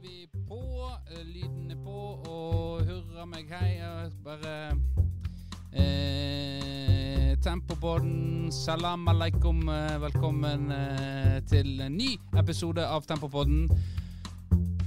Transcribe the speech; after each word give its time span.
er 0.00 0.08
vi 0.08 0.26
på. 0.48 0.90
eh, 1.10 1.24
Lyden 1.26 1.70
er 1.70 1.76
på, 1.84 2.22
og 2.28 2.82
hurra 2.86 3.26
meg 3.26 3.50
hei. 3.50 3.80
Bare 4.24 4.72
eh, 5.72 7.36
Tempopodden, 7.42 8.50
salam 8.52 9.08
aleikum. 9.08 9.68
eh, 9.68 10.00
Velkommen 10.00 10.70
eh, 10.72 11.40
til 11.48 11.80
en 11.80 11.96
ny 11.96 12.18
episode 12.38 12.86
av 12.86 13.04
Tempopodden. 13.06 13.68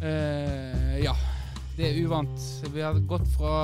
Eh, 0.02 1.04
ja, 1.04 1.14
det 1.78 1.92
er 1.92 2.06
uvant. 2.06 2.40
Vi 2.74 2.82
har 2.82 3.00
gått 3.08 3.28
fra 3.38 3.56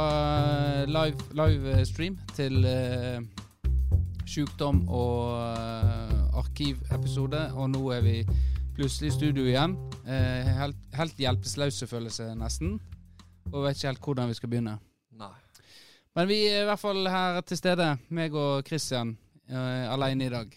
eh, 0.83 0.85
live, 0.87 1.17
live 1.33 1.85
stream 1.85 2.17
til 2.35 2.65
eh, 2.65 3.21
sjukdom 4.25 4.87
og 4.89 5.33
arkivepisode, 6.37 7.51
og 7.55 7.69
nå 7.69 7.89
er 7.91 8.01
vi 8.05 8.17
plutselig 8.75 9.09
i 9.09 9.17
studio 9.17 9.43
igjen. 9.49 9.88
Eh, 10.05 10.49
helt, 10.59 10.79
helt 10.95 11.19
hjelpeløse 11.19 11.87
følelse, 11.89 12.29
nesten. 12.37 12.77
Og 13.51 13.65
vet 13.65 13.77
ikke 13.77 13.91
helt 13.91 14.05
hvordan 14.05 14.29
vi 14.31 14.37
skal 14.37 14.51
begynne. 14.51 14.77
Nei. 15.19 15.33
Men 16.17 16.29
vi 16.29 16.39
er 16.49 16.63
i 16.63 16.69
hvert 16.69 16.81
fall 16.81 17.09
her 17.09 17.41
til 17.47 17.59
stede, 17.59 17.89
meg 18.15 18.33
og 18.37 18.65
Christian, 18.67 19.13
eh, 19.49 19.85
alene 19.91 20.25
i 20.27 20.33
dag. 20.33 20.55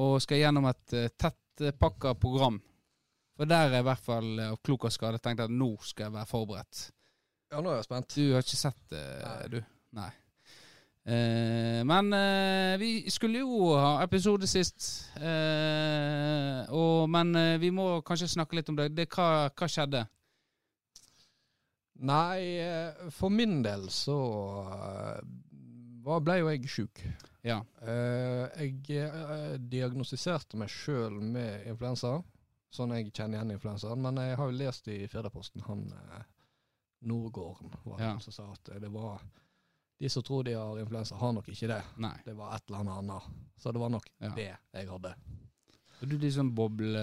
Og 0.00 0.18
skal 0.22 0.42
gjennom 0.42 0.68
et 0.70 0.96
eh, 0.98 1.10
tettpakka 1.18 2.14
program. 2.20 2.60
For 3.36 3.48
der 3.48 3.70
er 3.70 3.80
i 3.80 3.86
hvert 3.86 4.04
fall 4.04 4.32
eh, 4.38 4.50
av 4.52 4.58
klok 4.64 4.88
og 4.88 4.94
skade 4.94 5.20
tenkt 5.22 5.44
at 5.46 5.52
nå 5.52 5.72
skal 5.86 6.08
jeg 6.08 6.16
være 6.18 6.30
forberedt. 6.30 6.82
Ja, 7.50 7.62
nå 7.62 7.72
er 7.72 7.80
jeg 7.80 7.88
spent. 7.88 8.14
Du 8.14 8.34
har 8.34 8.44
ikke 8.44 8.60
sett 8.60 8.82
det, 8.92 9.04
Nei. 9.24 9.46
du? 9.50 9.60
Nei. 9.98 10.10
Eh, 11.06 11.80
men 11.88 12.12
eh, 12.12 12.74
vi 12.78 12.90
skulle 13.10 13.40
jo 13.40 13.70
ha 13.74 14.02
episode 14.04 14.46
sist, 14.46 15.08
eh, 15.16 16.66
og, 16.76 17.06
men 17.10 17.34
eh, 17.40 17.54
vi 17.62 17.70
må 17.72 18.02
kanskje 18.06 18.28
snakke 18.34 18.58
litt 18.58 18.68
om 18.68 18.76
det. 18.76 18.90
det 18.94 19.06
hva, 19.14 19.48
hva 19.48 19.68
skjedde? 19.70 20.04
Nei, 22.00 22.58
eh, 22.60 23.08
for 23.12 23.32
min 23.32 23.62
del 23.64 23.88
så 23.92 24.18
eh, 24.66 25.24
var- 26.04 26.20
ble 26.24 26.38
jo 26.40 26.48
jeg 26.52 26.68
sjuk. 26.68 27.02
Ja. 27.44 27.62
Eh, 27.80 28.60
Jeg 28.60 29.58
diagnostiserte 29.72 30.56
meg 30.60 30.68
sjøl 30.68 31.16
med 31.20 31.66
influensa, 31.68 32.18
sånn 32.70 32.92
jeg 32.96 33.12
kjenner 33.12 33.38
igjen 33.40 33.54
influensaen. 33.56 34.00
Men 34.04 34.16
jeg 34.20 34.36
har 34.36 34.50
jo 34.52 34.58
lest 34.60 34.88
i 34.88 35.06
Firdaposten, 35.08 35.64
han 35.66 35.86
Nordgården, 37.08 37.72
var 37.84 37.98
Ja. 38.00 38.10
han 38.12 38.20
som 38.20 38.32
sa 38.32 38.50
at 38.52 38.80
det 38.82 38.90
var 38.92 39.20
De 40.00 40.08
som 40.08 40.24
tror 40.24 40.44
de 40.46 40.54
har 40.56 40.78
influensa, 40.80 41.18
har 41.20 41.32
nok 41.36 41.48
ikke 41.52 41.68
det. 41.68 41.80
Nei. 42.00 42.14
Det 42.24 42.32
var 42.38 42.54
et 42.56 42.64
eller 42.70 42.80
annet 42.80 43.02
annet. 43.02 43.26
Så 43.60 43.72
det 43.72 43.82
var 43.82 43.90
nok 43.92 44.06
Ja. 44.20 44.30
det 44.36 44.48
jeg 44.72 44.88
hadde. 44.88 45.14
Er 46.00 46.06
du 46.08 46.16
liksom 46.18 46.54
boble, 46.56 47.02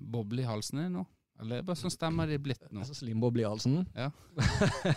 boble 0.00 0.42
i 0.42 0.48
halsen 0.48 0.82
din 0.82 0.92
nå? 0.98 1.06
Eller 1.40 1.56
er 1.56 1.62
det 1.62 1.66
bare 1.70 1.80
sånn 1.80 1.94
stemmer 1.94 2.28
de 2.28 2.36
blitt 2.42 2.66
nå? 2.68 2.82
Altså 2.82 2.98
slimboble 2.98 3.40
i 3.44 3.48
halsen? 3.48 3.86
Ja. 3.96 4.10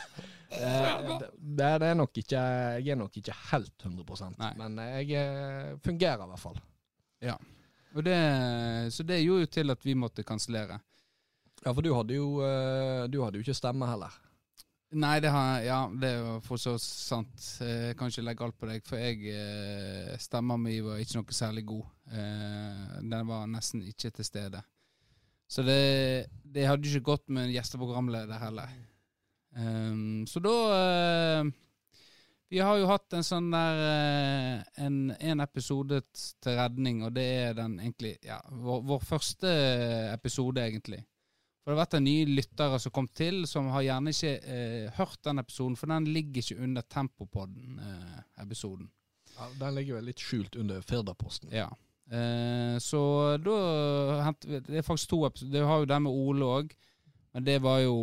Eh, 0.54 1.18
det, 1.18 1.68
det 1.82 1.88
er 1.90 1.96
nok 1.98 2.14
ikke 2.22 2.38
Jeg 2.78 2.92
er 2.94 2.98
nok 3.00 3.16
ikke 3.18 3.34
helt 3.50 3.86
100 3.88 4.36
Nei. 4.38 4.52
men 4.60 4.76
jeg 4.86 5.16
eh, 5.18 5.72
fungerer 5.82 6.22
i 6.22 6.28
hvert 6.30 6.44
fall. 6.44 6.60
Og 7.96 8.04
det, 8.06 8.18
så 8.94 9.02
det 9.02 9.18
gjorde 9.24 9.48
jo 9.48 9.50
til 9.56 9.74
at 9.74 9.82
vi 9.88 9.96
måtte 9.98 10.22
kansellere. 10.22 10.78
Ja, 11.64 11.72
for 11.74 11.82
du 11.82 11.90
hadde 11.98 12.14
jo 12.20 12.28
eh, 12.46 13.08
Du 13.10 13.24
hadde 13.24 13.40
jo 13.40 13.46
ikke 13.48 13.58
stemme 13.58 13.88
heller. 13.90 14.14
Nei, 14.94 15.16
det 15.24 15.32
har 15.34 15.64
Ja, 15.66 15.80
det 15.90 16.10
er 16.10 16.20
jo 16.22 16.36
for 16.46 16.62
så 16.62 16.76
sant. 16.82 17.48
Eh, 17.62 17.90
Jeg 17.90 17.98
kan 17.98 18.12
ikke 18.12 18.26
legge 18.26 18.46
alt 18.46 18.60
på 18.60 18.70
deg, 18.70 18.86
for 18.86 19.02
jeg 19.02 19.18
stemmer 19.24 20.20
Stemma 20.22 20.58
mi 20.62 20.78
var 20.86 21.02
ikke 21.02 21.18
noe 21.20 21.34
særlig 21.34 21.66
god. 21.66 21.86
Eh, 22.12 23.02
Den 23.02 23.28
var 23.28 23.48
nesten 23.50 23.82
ikke 23.82 24.12
til 24.14 24.26
stede. 24.26 24.62
Så 25.50 25.62
det, 25.66 26.30
det 26.46 26.66
hadde 26.66 26.88
ikke 26.90 27.12
gått 27.14 27.30
med 27.30 27.48
en 27.48 27.54
gjesteprogramleder 27.54 28.40
heller. 28.42 28.72
Um, 29.54 30.24
så 30.26 30.42
da 30.42 30.54
eh, 30.74 31.52
Vi 32.50 32.58
har 32.58 32.78
jo 32.82 32.88
hatt 32.90 33.14
en 33.14 33.26
sånn 33.26 33.52
der 33.54 33.82
eh, 33.86 34.86
en, 34.86 35.12
en 35.14 35.44
episode 35.46 36.00
til 36.42 36.58
redning, 36.58 37.04
og 37.06 37.14
det 37.14 37.26
er 37.50 37.54
den 37.58 37.80
egentlig 37.80 38.16
Ja, 38.26 38.40
vår, 38.50 38.82
vår 38.90 39.06
første 39.06 39.52
episode, 40.14 40.62
egentlig. 40.62 41.04
For 41.64 41.72
det 41.72 41.78
har 41.78 41.86
vært 41.86 41.94
en 41.96 42.04
nye 42.04 42.26
lyttere 42.28 42.80
som 42.84 42.92
kom 42.92 43.08
til, 43.16 43.46
som 43.48 43.70
har 43.72 43.82
gjerne 43.86 44.12
ikke 44.12 44.34
eh, 44.44 44.90
hørt 44.98 45.22
den 45.24 45.40
episoden, 45.40 45.78
for 45.80 45.88
den 45.88 46.10
ligger 46.12 46.42
ikke 46.44 46.58
under 46.66 46.82
Tempopodden-episoden. 46.92 48.90
Ja, 49.38 49.48
Den 49.60 49.76
ligger 49.76 49.96
vel 49.98 50.06
litt 50.12 50.20
skjult 50.22 50.56
under 50.60 50.82
Firdaposten. 50.82 51.50
ja. 51.56 51.70
Eh, 52.12 52.78
så 52.84 53.00
da 53.40 53.54
henter 54.26 54.50
vi 54.50 54.58
Det 54.60 54.76
er 54.78 54.84
faktisk 54.84 55.10
to 55.14 55.22
episoder. 55.26 55.52
Det 55.54 55.62
har 55.66 55.78
jo 55.80 55.86
den 55.88 56.04
med 56.04 56.12
Ole 56.12 56.46
òg, 56.46 56.74
men 57.34 57.44
det 57.48 57.56
var 57.64 57.80
jo 57.80 57.96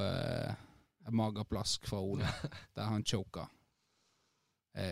eh, 0.00 0.54
en 1.06 1.14
magerplask 1.20 1.84
fra 1.86 2.00
Ole, 2.00 2.24
der 2.74 2.82
han 2.88 3.04
choka. 3.04 3.44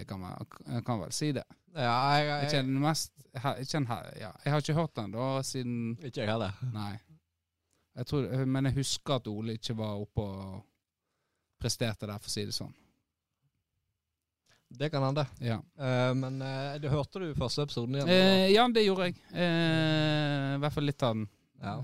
Kan, 0.08 0.20
man, 0.20 0.46
kan 0.86 1.00
vel 1.02 1.10
si 1.12 1.32
det. 1.36 1.42
Ja, 1.74 1.96
jeg, 2.16 2.26
jeg, 2.28 2.52
jeg, 2.54 2.64
mest 2.80 3.12
he- 3.36 3.58
ikke 3.60 3.76
en, 3.82 3.86
ja, 4.20 4.30
Jeg 4.44 4.52
har 4.52 4.60
ikke 4.62 4.74
hørt 4.78 4.94
den 4.96 5.10
da 5.12 5.42
siden 5.44 5.98
ikke 6.04 6.20
jeg 6.22 6.30
heller. 6.30 6.52
Nei. 6.72 6.94
Jeg 7.94 8.08
tror, 8.10 8.24
men 8.50 8.66
jeg 8.70 8.78
husker 8.80 9.20
at 9.20 9.28
Ole 9.30 9.54
ikke 9.58 9.76
var 9.78 10.00
oppe 10.02 10.24
og 10.24 10.62
presterte 11.62 12.08
der, 12.10 12.18
for 12.18 12.28
å 12.28 12.34
si 12.34 12.44
det 12.48 12.56
sånn. 12.56 12.72
Det 14.74 14.88
kan 14.90 15.04
hende. 15.06 15.22
Ja, 15.44 15.60
Uh, 15.78 16.10
men 16.18 16.40
uh, 16.42 16.74
det 16.82 16.90
hørte 16.90 17.20
du 17.22 17.28
første 17.38 17.62
episoden 17.62 17.94
igjen? 17.94 18.10
Uh, 18.10 18.46
ja 18.50 18.64
det 18.74 18.82
gjorde 18.86 19.06
jeg. 19.06 19.18
Eh, 19.30 20.54
I 20.56 20.60
hvert 20.62 20.74
fall 20.74 20.88
litt 20.90 21.02
av 21.06 21.14
den. 21.18 21.28
ja. 21.62 21.76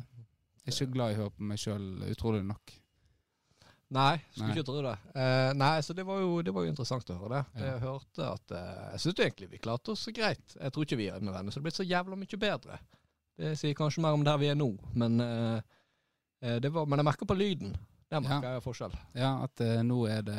Jeg 0.61 0.75
er 0.75 0.85
ikke 0.85 0.93
glad 0.95 1.11
i 1.11 1.15
å 1.17 1.21
høre 1.23 1.33
på 1.35 1.47
meg 1.49 1.59
sjøl, 1.59 1.87
utrolig 2.13 2.43
nok. 2.45 2.73
Nei, 3.91 4.21
skulle 4.31 4.51
Nei. 4.51 4.55
ikke 4.55 4.67
tro 4.69 4.83
det. 4.85 4.93
Eh, 5.19 5.49
nei, 5.59 5.71
så 5.83 5.95
det 5.99 6.05
var, 6.07 6.21
jo, 6.23 6.35
det 6.47 6.53
var 6.55 6.63
jo 6.63 6.71
interessant 6.71 7.09
å 7.11 7.17
høre 7.19 7.41
det. 7.41 7.41
Ja. 7.57 7.71
Jeg 7.73 7.81
hørte 7.83 8.27
at 8.37 8.53
eh, 8.55 8.83
Jeg 8.93 9.03
syns 9.03 9.23
egentlig 9.25 9.49
vi 9.51 9.61
klarte 9.65 9.95
oss 9.97 10.05
greit. 10.15 10.55
Jeg 10.55 10.75
tror 10.75 10.87
ikke 10.87 10.99
vi 11.01 11.09
er 11.11 11.25
nødvendigvis 11.25 11.59
er 11.59 11.65
blitt 11.65 11.81
så 11.81 11.87
jævla 11.89 12.19
mye 12.21 12.41
bedre. 12.45 12.79
Det 13.41 13.55
sier 13.59 13.75
kanskje 13.75 14.05
mer 14.05 14.15
om 14.15 14.23
der 14.27 14.39
vi 14.39 14.51
er 14.53 14.61
nå, 14.61 14.69
men 15.01 15.19
eh, 15.25 15.57
eh, 15.57 15.59
det 15.59 15.80
var, 16.41 16.87
Men 16.87 17.03
jeg 17.03 17.09
merker 17.11 17.29
på 17.29 17.37
lyden. 17.37 17.77
Der 18.11 18.23
merker 18.25 18.57
jeg 18.57 18.65
forskjell. 18.65 18.97
Ja, 19.15 19.37
at 19.45 19.63
uh, 19.63 19.81
nå 19.87 20.03
er 20.11 20.25
det 20.27 20.39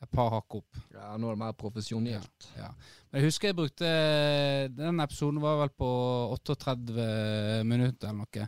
et 0.00 0.10
par 0.14 0.30
hakk 0.32 0.56
opp. 0.56 0.78
Ja, 0.94 1.12
Nå 1.20 1.28
er 1.28 1.36
det 1.36 1.42
mer 1.42 1.56
profesjonelt. 1.58 2.46
Ja. 2.56 2.70
Men 3.10 3.20
jeg 3.20 3.28
husker 3.28 3.50
jeg 3.50 3.58
brukte 3.58 3.88
Den 4.72 5.02
episoden 5.04 5.42
var 5.42 5.58
vel 5.60 5.72
på 5.76 5.90
38 6.38 7.64
minutter 7.68 8.08
eller 8.08 8.22
noe. 8.22 8.46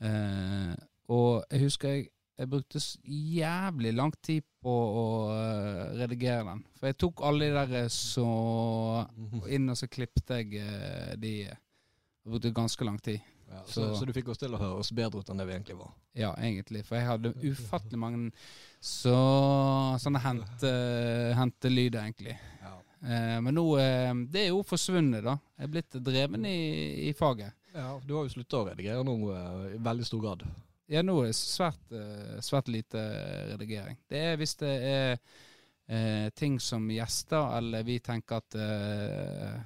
Uh, 0.00 0.74
og 1.10 1.44
jeg 1.50 1.66
husker 1.66 1.94
jeg, 1.94 2.08
jeg 2.40 2.48
brukte 2.48 2.80
jævlig 3.04 3.92
lang 3.92 4.14
tid 4.24 4.46
på 4.64 4.72
å 4.72 5.06
uh, 5.28 5.96
redigere 5.98 6.44
den. 6.46 6.62
For 6.78 6.88
jeg 6.88 6.98
tok 7.02 7.24
alle 7.28 7.50
de 7.50 7.56
der 7.58 7.74
eh, 7.82 7.90
så 7.92 8.28
inn, 9.52 9.68
og 9.68 9.76
så 9.76 9.88
klippte 9.92 10.40
jeg 10.40 10.62
eh, 10.62 11.12
de 11.20 11.34
Jeg 11.44 12.32
brukte 12.32 12.52
ganske 12.56 12.84
lang 12.84 12.96
tid. 13.02 13.20
Ja, 13.50 13.62
så, 13.66 13.88
Så- 13.98 14.06
du 14.06 14.12
fikk 14.14 14.28
oss 14.30 14.38
til 14.38 14.54
å 14.54 14.58
høre 14.60 14.78
oss 14.78 14.92
bedre 14.94 15.18
ut 15.20 15.30
enn 15.32 15.40
det 15.42 15.46
vi 15.48 15.52
egentlig 15.56 15.76
var. 15.78 15.90
Ja, 16.14 16.30
egentlig. 16.38 16.84
For 16.86 16.96
jeg 16.96 17.06
hadde 17.08 17.32
ufattelig 17.50 17.98
mange 17.98 18.30
så, 18.80 19.16
sånne 20.00 20.22
hente, 20.22 20.70
hentelyder, 21.36 22.00
egentlig. 22.04 22.36
Ja. 22.62 22.76
Eh, 23.02 23.36
men 23.42 23.54
nå 23.56 23.64
eh, 23.80 24.12
Det 24.30 24.44
er 24.46 24.48
jo 24.52 24.62
forsvunnet, 24.62 25.24
da. 25.24 25.34
Jeg 25.58 25.66
er 25.68 25.72
blitt 25.74 25.98
dreven 26.04 26.46
i, 26.46 27.08
i 27.08 27.12
faget. 27.18 27.52
Du 27.72 28.14
har 28.16 28.24
jo 28.26 28.32
slutta 28.32 28.60
å 28.62 28.66
redigere 28.70 29.04
nå 29.06 29.14
eh, 29.34 29.76
i 29.76 29.82
veldig 29.82 30.06
stor 30.06 30.22
grad. 30.24 30.46
Ja, 30.90 31.02
nå 31.06 31.20
er 31.22 31.28
det 31.30 31.36
svært, 31.38 31.92
eh, 31.94 32.38
svært 32.42 32.68
lite 32.72 33.02
redigering. 33.52 33.98
Det 34.10 34.22
er 34.32 34.36
hvis 34.40 34.56
det 34.58 34.72
er 34.90 35.12
eh, 35.86 36.30
ting 36.34 36.58
som 36.62 36.88
gjester, 36.90 37.50
eller 37.58 37.82
vi 37.86 37.98
tenker 38.02 38.40
at 38.40 38.56
eh, 38.58 39.60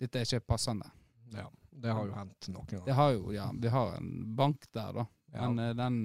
dette 0.00 0.20
er 0.20 0.28
ikke 0.28 0.44
passende. 0.52 0.88
Ja, 1.32 1.46
Det 1.80 1.96
har 1.96 2.06
jo 2.06 2.14
hendt 2.14 2.48
noen 2.52 2.68
ganger. 2.68 2.86
Det 2.86 2.96
har 2.98 3.10
jo, 3.16 3.32
ja, 3.34 3.50
vi 3.56 3.72
har 3.72 3.92
en 3.96 4.12
bank 4.36 4.66
der, 4.72 4.92
da. 5.00 5.06
Men 5.34 5.58
ja. 5.58 5.74
den 5.78 6.00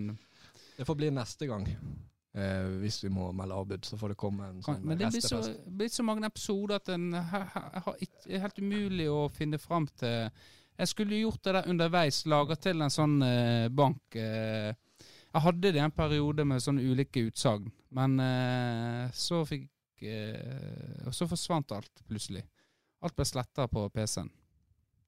Det 0.78 0.86
får 0.86 0.96
bli 1.00 1.10
neste 1.12 1.48
gang. 1.50 1.68
Eh, 2.36 2.66
hvis 2.82 3.00
vi 3.04 3.10
må 3.10 3.30
melde 3.32 3.56
avbud, 3.56 3.86
så 3.88 3.98
får 3.98 4.12
det 4.12 4.18
komme 4.20 4.50
en 4.50 4.64
sånn 4.64 4.82
Men 4.84 5.00
det 5.00 5.08
blir 5.14 5.24
så, 5.24 5.40
blir 5.66 5.92
så 5.92 6.04
mange 6.04 6.28
episoder 6.28 6.82
at 6.82 6.90
en 6.92 7.14
det 7.16 8.36
er 8.36 8.44
helt 8.44 8.60
umulig 8.60 9.06
å 9.08 9.30
finne 9.32 9.60
fram 9.62 9.88
til 9.88 10.28
Jeg 10.76 10.92
skulle 10.92 11.22
gjort 11.22 11.40
det 11.48 11.54
der 11.56 11.70
underveis, 11.72 12.26
laga 12.28 12.58
til 12.60 12.84
en 12.84 12.92
sånn 12.92 13.22
eh, 13.24 13.70
bank. 13.72 14.18
Eh, 14.20 14.74
jeg 15.36 15.44
hadde 15.44 15.72
det 15.72 15.82
en 15.84 15.96
periode 15.96 16.44
med 16.48 16.64
sånne 16.64 16.84
ulike 16.84 17.24
utsagn, 17.30 17.72
men 17.96 18.20
eh, 18.24 19.08
så 19.16 19.42
fikk 19.48 20.04
eh, 20.04 21.08
Og 21.08 21.16
så 21.16 21.28
forsvant 21.28 21.72
alt 21.76 22.04
plutselig. 22.08 22.44
Alt 23.04 23.16
ble 23.16 23.26
sletta 23.28 23.68
på 23.72 23.88
PC-en. 23.96 24.32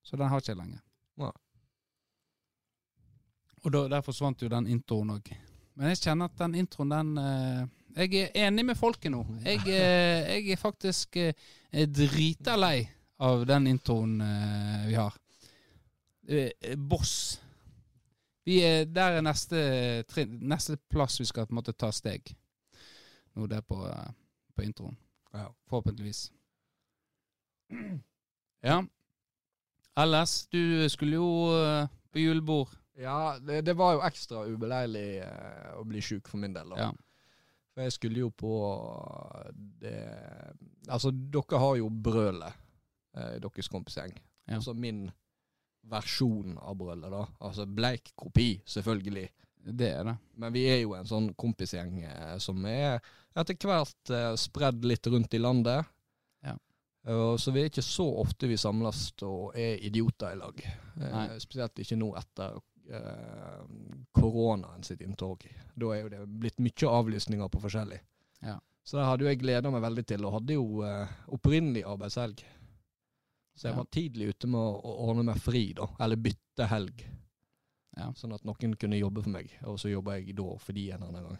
Så 0.07 0.15
den 0.15 0.29
har 0.31 0.39
ikke 0.39 0.53
jeg 0.53 0.61
lenger. 0.61 0.83
Ja. 1.19 1.31
Og 3.65 3.73
da, 3.73 3.83
der 3.91 4.05
forsvant 4.05 4.41
jo 4.41 4.49
den 4.51 4.69
introen 4.71 5.11
òg. 5.17 5.33
Men 5.77 5.91
jeg 5.91 5.99
kjenner 6.05 6.29
at 6.29 6.37
den 6.39 6.55
introen, 6.57 6.93
den 6.93 7.17
eh, 7.21 7.65
Jeg 7.97 8.29
er 8.29 8.47
enig 8.47 8.63
med 8.69 8.77
folket 8.77 9.11
nå. 9.11 9.23
Jeg, 9.43 9.65
eh, 9.67 10.29
jeg 10.37 10.53
er 10.53 10.61
faktisk 10.61 11.17
eh, 11.19 11.33
drita 11.89 12.55
lei 12.57 12.87
av 13.19 13.43
den 13.49 13.67
introen 13.73 14.21
eh, 14.21 14.87
vi 14.87 14.95
har. 14.97 15.17
Eh, 16.27 16.75
boss. 16.77 17.41
vi 18.47 18.61
er, 18.63 18.85
der 18.85 19.17
er 19.17 19.25
neste, 19.25 19.59
neste 20.39 20.77
plass 20.89 21.19
vi 21.19 21.27
skal 21.27 21.47
på 21.47 21.55
en 21.55 21.59
måte 21.59 21.75
ta 21.75 21.91
steg. 21.91 22.31
Nå 23.35 23.47
det 23.51 23.59
er 23.59 23.65
på, 23.67 23.83
eh, 23.89 24.11
på 24.55 24.63
introen. 24.63 24.95
Ja. 25.33 25.49
Forhåpentligvis. 25.67 26.29
Ja. 28.63 28.81
Ellers, 29.97 30.47
du 30.53 30.85
skulle 30.93 31.17
jo 31.17 31.29
eh, 31.57 31.89
på 32.13 32.21
julebord. 32.21 32.73
Ja, 32.97 33.37
det, 33.41 33.61
det 33.65 33.75
var 33.77 33.95
jo 33.97 34.05
ekstra 34.05 34.45
ubeleilig 34.49 35.07
eh, 35.25 35.73
å 35.77 35.83
bli 35.85 36.01
sjuk 36.01 36.29
for 36.29 36.41
min 36.41 36.53
del. 36.55 36.73
da. 36.73 36.87
Ja. 36.87 36.91
For 37.73 37.85
jeg 37.85 37.93
skulle 37.93 38.23
jo 38.23 38.31
på 38.33 38.53
det 39.81 39.99
Altså, 40.87 41.11
dere 41.11 41.59
har 41.61 41.75
jo 41.77 41.89
brølet 41.91 42.53
eh, 43.17 43.33
i 43.37 43.41
deres 43.43 43.69
kompisgjeng. 43.69 44.13
Ja. 44.47 44.57
Altså 44.57 44.73
min 44.73 45.07
versjon 45.87 46.55
av 46.57 46.77
brølet, 46.79 47.11
da. 47.11 47.25
Altså 47.43 47.65
bleik 47.67 48.13
kopi, 48.15 48.53
selvfølgelig. 48.67 49.27
Det 49.67 49.89
er 49.91 50.07
det. 50.07 50.15
Men 50.39 50.53
vi 50.55 50.63
er 50.71 50.81
jo 50.81 50.95
en 50.95 51.07
sånn 51.07 51.33
kompisgjeng 51.39 51.99
eh, 52.07 52.37
som 52.43 52.63
er 52.69 53.01
etter 53.37 53.59
hvert 53.67 54.13
eh, 54.15 54.33
spredd 54.39 54.85
litt 54.87 55.07
rundt 55.11 55.35
i 55.35 55.41
landet. 55.43 55.89
Så 57.39 57.51
vi 57.55 57.61
er 57.61 57.69
ikke 57.69 57.83
så 57.85 58.03
ofte 58.19 58.47
vi 58.51 58.57
samles 58.59 59.13
og 59.23 59.55
er 59.55 59.77
idioter 59.87 60.33
i 60.35 60.39
lag. 60.41 60.57
Eh, 60.65 61.11
Nei. 61.13 61.27
spesielt 61.39 61.79
ikke 61.79 61.95
nå 61.95 62.09
etter 62.19 62.57
eh, 62.91 63.61
koronaen 64.17 64.83
sitt 64.83 65.01
inntog. 65.05 65.45
Da 65.75 65.93
er 65.95 66.01
jo 66.03 66.09
det 66.11 66.21
blitt 66.27 66.59
mye 66.59 66.89
avlysninger 66.91 67.47
på 67.53 67.61
forskjellig. 67.63 67.99
Ja. 68.43 68.57
Så 68.83 68.97
det 68.99 69.05
hadde 69.07 69.23
jo 69.25 69.31
jeg 69.31 69.39
gleda 69.41 69.71
meg 69.71 69.83
veldig 69.83 70.05
til, 70.07 70.25
og 70.27 70.35
hadde 70.39 70.55
jo 70.59 70.83
eh, 70.87 71.15
opprinnelig 71.35 71.85
arbeidshelg. 71.87 72.43
Så 73.57 73.67
jeg 73.69 73.73
Ja. 73.73 73.77
var 73.81 73.87
tidlig 73.91 74.27
ute 74.35 74.47
med 74.47 74.59
å, 74.59 74.95
ordne 75.09 75.23
meg 75.31 75.39
fri, 75.41 75.73
da. 75.73 75.87
Eller 75.99 76.15
bytte 76.21 76.67
helg. 76.69 77.05
Ja. 77.97 78.11
Sånn 78.13 78.33
at 78.35 78.43
noen 78.45 78.75
kunne 78.77 78.99
jobbe 78.99 79.23
for 79.23 79.33
meg, 79.33 79.49
og 79.65 79.79
så 79.81 79.89
jobba 79.89 80.19
jeg 80.19 80.35
da 80.37 80.51
for 80.61 80.73
de 80.77 80.91
en 80.91 81.03
annen 81.07 81.23
gang. 81.23 81.39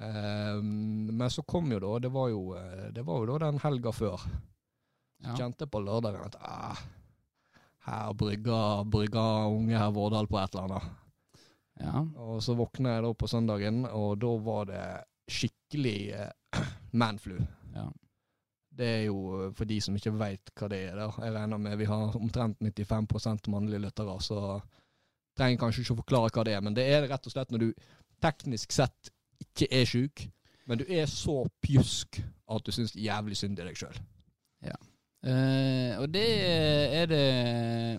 Ehm, 0.00 1.06
men 1.16 1.30
så 1.30 1.42
kom 1.42 1.72
jo 1.72 1.78
da, 1.82 1.98
det 1.98 2.10
var 2.14 2.28
jo, 2.30 2.42
eh, 2.56 2.88
det 2.94 3.02
var 3.06 3.18
jo 3.24 3.26
da 3.32 3.38
den 3.46 3.58
helga 3.64 3.92
før. 3.92 4.18
Så 5.18 5.26
Ja. 5.26 5.34
kjente 5.34 5.64
jeg 5.66 5.70
på 5.70 5.80
lørdagen 5.82 6.24
at 6.24 6.36
ah, 6.40 6.78
her 7.88 8.12
brygger, 8.14 8.84
brygger 8.86 9.48
unge 9.50 9.74
herr 9.78 9.90
Vårdal 9.90 10.28
på 10.30 10.38
et 10.38 10.54
eller 10.54 10.68
annet. 10.68 10.90
ja. 11.80 12.04
Og 12.16 12.42
så 12.42 12.54
våkna 12.54 12.94
jeg 12.94 13.02
da 13.02 13.12
på 13.14 13.26
søndagen, 13.28 13.84
og 13.86 14.18
da 14.20 14.36
var 14.38 14.64
det 14.66 15.04
skikkelig 15.28 16.12
eh, 16.14 16.30
manflu. 16.92 17.38
ja. 17.74 17.88
Det 18.78 18.86
er 18.86 19.04
jo 19.08 19.46
eh, 19.48 19.52
for 19.58 19.64
de 19.66 19.80
som 19.80 19.96
ikke 19.96 20.12
veit 20.14 20.50
hva 20.54 20.68
det 20.70 20.78
er. 20.92 20.94
der. 20.96 21.12
Jeg 21.24 21.34
regner 21.34 21.58
med 21.58 21.78
vi 21.78 21.84
har 21.90 22.14
omtrent 22.16 22.58
95% 22.60 23.48
mannlige 23.50 23.80
lyttere, 23.82 24.20
så 24.22 24.60
trenger 25.36 25.58
kanskje 25.58 25.82
ikke 25.82 25.94
å 25.96 26.02
forklare 26.04 26.30
hva 26.30 26.44
det 26.44 26.54
er. 26.54 26.60
Men 26.62 26.74
det 26.74 26.84
er 26.86 27.08
rett 27.10 27.26
og 27.26 27.32
slett 27.32 27.50
når 27.50 27.58
du 27.58 27.72
teknisk 28.22 28.70
sett 28.72 29.10
ikke 29.40 29.70
er 29.70 29.88
sjuk, 29.88 30.28
men 30.68 30.80
du 30.80 30.84
er 30.88 31.06
så 31.10 31.42
pjusk 31.64 32.20
at 32.48 32.64
du 32.66 32.72
syns 32.72 32.96
jævlig 32.96 33.36
synd 33.36 33.58
i 33.58 33.66
deg 33.66 33.76
sjøl. 33.78 33.98
Eh, 35.26 35.98
og 35.98 36.06
det 36.14 36.28
er 36.94 37.10
det 37.10 37.98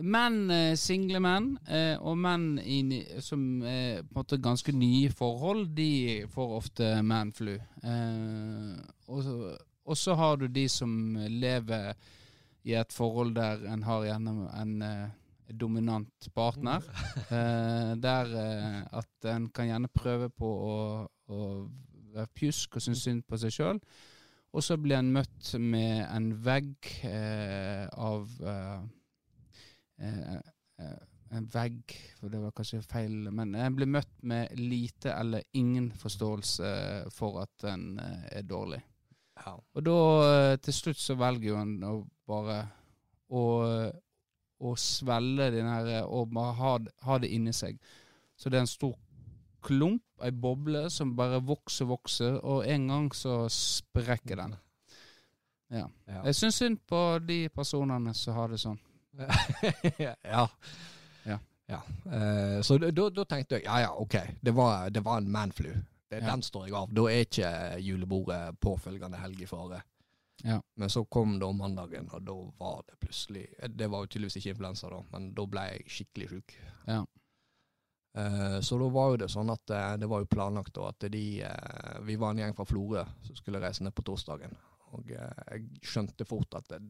Menn, 0.00 0.46
eh, 0.48 0.76
single 0.80 1.20
menn, 1.20 1.50
uh, 1.68 1.98
og 2.08 2.14
menn 2.16 2.54
i, 2.62 3.02
som 3.20 3.60
er 3.60 3.98
på 4.00 4.14
en 4.14 4.16
måte 4.16 4.38
ganske 4.40 4.72
nye 4.72 5.10
forhold, 5.12 5.66
de 5.76 6.24
får 6.32 6.54
ofte 6.56 6.88
manflu. 7.04 7.58
Uh, 7.84 8.78
og, 9.12 9.28
og 9.84 9.98
så 10.00 10.16
har 10.16 10.40
du 10.40 10.46
de 10.48 10.64
som 10.72 11.18
lever 11.28 11.92
i 12.64 12.78
et 12.80 12.96
forhold 12.96 13.34
der 13.36 13.66
en 13.68 13.84
har 13.84 14.06
gjennom 14.08 14.46
en 14.48 14.80
dominant 15.52 16.28
partner. 16.34 16.84
Eh, 17.30 17.92
der 18.02 18.32
eh, 18.34 18.80
at 18.98 19.26
en 19.30 19.50
kan 19.54 19.68
gjerne 19.68 19.88
prøve 19.94 20.30
på 20.34 20.48
å, 20.48 20.78
å 21.30 21.40
være 22.14 22.30
pjusk 22.34 22.76
og 22.76 22.82
synes 22.82 23.04
synd 23.04 23.22
på 23.28 23.38
seg 23.38 23.54
sjøl. 23.54 23.78
Og 24.50 24.64
så 24.66 24.76
blir 24.80 24.98
en 24.98 25.12
møtt 25.14 25.52
med 25.62 26.02
en 26.08 26.32
vegg 26.42 26.88
eh, 27.06 27.86
av 27.94 28.32
eh, 28.42 28.82
eh, 30.08 30.40
eh, 30.82 30.98
En 31.30 31.44
vegg, 31.46 31.92
for 32.18 32.26
det 32.26 32.40
var 32.42 32.50
kanskje 32.58 32.80
feil, 32.82 33.28
men 33.30 33.52
en 33.54 33.74
blir 33.78 33.86
møtt 33.86 34.16
med 34.26 34.50
lite 34.58 35.12
eller 35.14 35.44
ingen 35.54 35.92
forståelse 35.94 36.70
for 37.14 37.44
at 37.44 37.66
en 37.70 38.00
er 38.02 38.42
dårlig. 38.42 38.80
Ja. 39.38 39.52
Og 39.54 39.84
da 39.86 40.56
til 40.58 40.74
slutt 40.74 40.98
så 40.98 41.14
velger 41.14 41.52
jo 41.52 41.60
en 41.60 41.76
å 41.86 41.92
bare 42.26 42.56
å, 43.30 43.44
å 44.60 44.74
svelge 44.78 45.50
den 45.54 45.68
her 45.70 45.88
eh, 45.98 46.04
og 46.04 46.34
ha, 46.60 46.74
ha 47.06 47.18
det 47.22 47.30
inni 47.32 47.52
seg. 47.56 47.78
Så 48.36 48.50
det 48.50 48.60
er 48.60 48.66
en 48.66 48.70
stor 48.70 48.96
klump, 49.64 50.04
ei 50.24 50.32
boble, 50.32 50.86
som 50.92 51.14
bare 51.16 51.40
vokser 51.44 51.86
og 51.86 51.94
vokser, 51.96 52.38
og 52.40 52.64
en 52.68 52.86
gang 52.88 53.08
så 53.16 53.44
sprekker 53.52 54.44
den. 54.44 54.58
Ja. 55.70 55.84
Ja. 56.10 56.24
Jeg 56.26 56.34
syns 56.34 56.56
synd 56.58 56.80
på 56.90 56.98
de 57.22 57.44
personene 57.54 58.10
som 58.18 58.34
har 58.34 58.48
det 58.50 58.56
sånn. 58.58 58.80
ja. 60.02 60.16
Ja. 60.26 60.48
Ja. 61.70 61.78
Eh, 62.10 62.56
så 62.66 62.74
da, 62.82 63.06
tenkte 63.22 63.60
jeg 63.60 63.66
ja 63.68 63.76
ja, 63.84 63.92
OK, 63.94 64.16
det 64.42 64.54
var, 64.56 64.90
det 64.90 65.04
var 65.06 65.20
en 65.22 65.30
manflu. 65.30 65.70
Den 66.10 66.26
Ja. 66.26 66.34
Står 66.42 66.66
jeg 66.66 66.74
av. 66.74 66.90
Da 66.90 67.04
er 67.06 67.22
ikke 67.22 67.50
julebordet 67.86 68.58
påfølgende 68.58 69.20
helg 69.22 69.44
i 69.44 69.46
fare. 69.46 69.78
Ja. 70.44 70.60
Men 70.80 70.90
så 70.90 71.04
kom 71.04 71.38
da 71.40 71.50
mandagen, 71.52 72.08
og 72.12 72.22
da 72.24 72.34
var 72.58 72.84
det 72.88 72.96
plutselig 73.02 73.42
Det 73.76 73.88
var 73.92 74.04
jo 74.04 74.10
tydeligvis 74.12 74.38
ikke 74.40 74.54
influensa, 74.54 74.88
da, 74.92 75.00
men 75.12 75.32
da 75.36 75.46
ble 75.50 75.64
jeg 75.68 75.96
skikkelig 75.96 76.28
sjuk. 76.30 76.54
Ja. 76.86 77.02
Eh, 78.18 78.60
så 78.60 78.78
da 78.80 78.88
var 78.90 79.12
jo 79.12 79.20
det 79.22 79.28
sånn 79.30 79.52
at 79.52 79.74
eh, 79.74 79.92
det 80.02 80.08
var 80.10 80.24
jo 80.24 80.30
planlagt 80.30 80.74
da 80.74 80.88
at 80.90 81.04
de 81.12 81.24
eh, 81.46 81.98
Vi 82.08 82.16
var 82.18 82.32
en 82.32 82.40
gjeng 82.42 82.56
fra 82.58 82.66
Florø 82.66 83.04
som 83.26 83.38
skulle 83.38 83.60
reise 83.62 83.84
ned 83.86 83.94
på 83.94 84.04
torsdagen. 84.06 84.56
Og 84.96 85.12
eh, 85.14 85.44
jeg 85.52 85.92
skjønte 85.92 86.26
fort 86.26 86.56
at 86.58 86.66
det, 86.72 86.80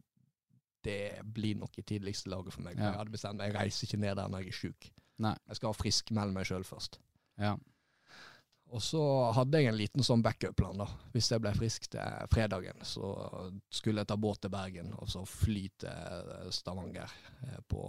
det 0.87 1.03
blir 1.25 1.59
nok 1.59 1.77
i 1.77 1.85
tidligste 1.85 2.31
laget 2.33 2.55
for 2.55 2.65
meg. 2.65 2.79
Ja. 2.79 2.89
Jeg 2.89 3.01
hadde 3.03 3.17
bestemt 3.17 3.41
meg, 3.41 3.51
jeg 3.51 3.59
reiser 3.59 3.87
ikke 3.87 4.01
ned 4.01 4.17
der 4.17 4.31
når 4.31 4.45
jeg 4.45 4.55
er 4.55 4.61
sjuk. 4.63 4.91
Jeg 5.21 5.59
skal 5.59 5.77
friskmelde 5.77 6.33
meg 6.33 6.47
sjøl 6.49 6.65
først. 6.65 6.97
Ja. 7.41 7.53
Og 8.71 8.79
så 8.81 9.01
hadde 9.35 9.59
jeg 9.59 9.67
en 9.67 9.75
liten 9.77 10.03
sånn 10.05 10.21
backup-plan. 10.23 10.77
da. 10.79 10.85
Hvis 11.11 11.27
jeg 11.33 11.41
ble 11.43 11.51
frisk 11.57 11.89
til 11.91 12.27
fredagen, 12.31 12.77
så 12.87 13.09
skulle 13.69 13.99
jeg 14.03 14.07
ta 14.07 14.15
båt 14.15 14.39
til 14.45 14.53
Bergen 14.53 14.93
og 14.95 15.09
så 15.11 15.25
fly 15.27 15.65
til 15.83 16.51
Stavanger 16.55 17.11
eh, 17.47 17.57
på 17.67 17.81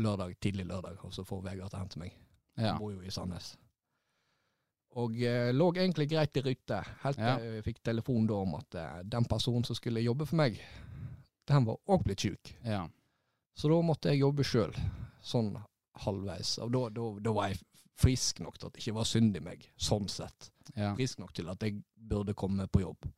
lørdag, 0.00 0.38
tidlig 0.40 0.64
lørdag, 0.70 1.02
og 1.04 1.12
så 1.12 1.24
får 1.28 1.42
Vegard 1.44 1.68
til 1.70 1.76
å 1.76 1.82
hente 1.82 2.00
meg. 2.00 2.14
Ja. 2.56 2.70
Han 2.72 2.80
bor 2.80 2.94
jo 2.94 3.02
i 3.04 3.12
Sandnes. 3.12 3.50
Og 4.98 5.20
eh, 5.22 5.50
lå 5.54 5.68
egentlig 5.76 6.08
greit 6.10 6.40
i 6.40 6.42
rute, 6.48 6.80
helt 7.04 7.20
til 7.20 7.26
Ja. 7.28 7.36
jeg 7.58 7.64
fikk 7.68 7.82
telefon 7.86 8.24
da 8.26 8.40
om 8.40 8.56
at 8.58 8.74
eh, 8.80 9.02
den 9.12 9.28
personen 9.28 9.64
som 9.68 9.76
skulle 9.78 10.00
jobbe 10.02 10.26
for 10.26 10.40
meg, 10.40 10.56
den 11.50 11.68
var 11.68 11.76
òg 11.86 12.04
blitt 12.08 12.24
sjuk. 12.24 12.54
ja. 12.64 12.86
Så 13.60 13.68
da 13.68 13.76
måtte 13.84 14.08
jeg 14.08 14.22
jobbe 14.22 14.44
sjøl, 14.46 14.72
sånn 15.20 15.50
halvveis. 16.00 16.54
Og 16.64 16.70
da, 16.72 16.80
da, 16.96 17.08
da 17.20 17.32
var 17.36 17.50
jeg 17.50 17.58
frisk 18.00 18.40
nok 18.40 18.58
til 18.58 18.66
at 18.70 18.74
det 18.76 18.82
ikke 18.84 18.96
var 18.96 19.08
synd 19.08 19.36
i 19.36 19.42
meg, 19.44 19.64
sånn 19.76 20.08
sett. 20.08 20.50
ja. 20.76 20.94
Frisk 20.96 21.18
nok 21.22 21.32
til 21.36 21.48
at 21.52 21.62
jeg 21.66 21.82
burde 21.96 22.34
komme 22.34 22.66
på 22.72 22.80
jobb. 22.84 23.08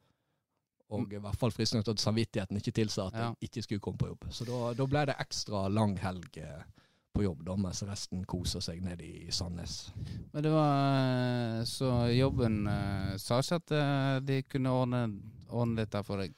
Og 0.93 1.13
i 1.15 1.21
hvert 1.25 1.39
fall 1.41 1.53
frisk 1.55 1.73
nok 1.79 1.87
til 1.87 1.95
at 1.97 2.03
samvittigheten 2.03 2.59
ikke 2.61 2.75
tilsa 2.77 3.07
at 3.09 3.15
Ja. 3.17 3.29
jeg 3.41 3.49
ikke 3.49 3.63
skulle 3.65 3.81
komme 3.81 3.99
på 3.99 4.11
jobb. 4.11 4.27
Så 4.31 4.45
da, 4.45 4.75
da 4.77 4.87
ble 4.87 5.07
det 5.09 5.15
ekstra 5.23 5.63
lang 5.73 5.95
helg 6.03 6.37
eh, 6.43 6.65
på 7.15 7.23
jobb, 7.25 7.45
da, 7.47 7.57
mens 7.57 7.81
resten 7.89 8.25
koser 8.29 8.61
seg 8.65 8.83
nede 8.85 9.05
i 9.05 9.31
Sandnes. 9.33 9.91
Men 10.35 10.43
det 10.45 10.53
var 10.53 10.75
eh, 11.61 11.65
Så 11.65 11.89
jobben 12.17 12.67
eh, 12.69 13.17
sa 13.21 13.41
ikke 13.41 13.61
at 13.63 14.25
de 14.27 14.43
kunne 14.43 14.71
ordne, 14.83 15.03
ordne 15.49 15.81
dette 15.85 16.03
for 16.05 16.21
deg? 16.21 16.37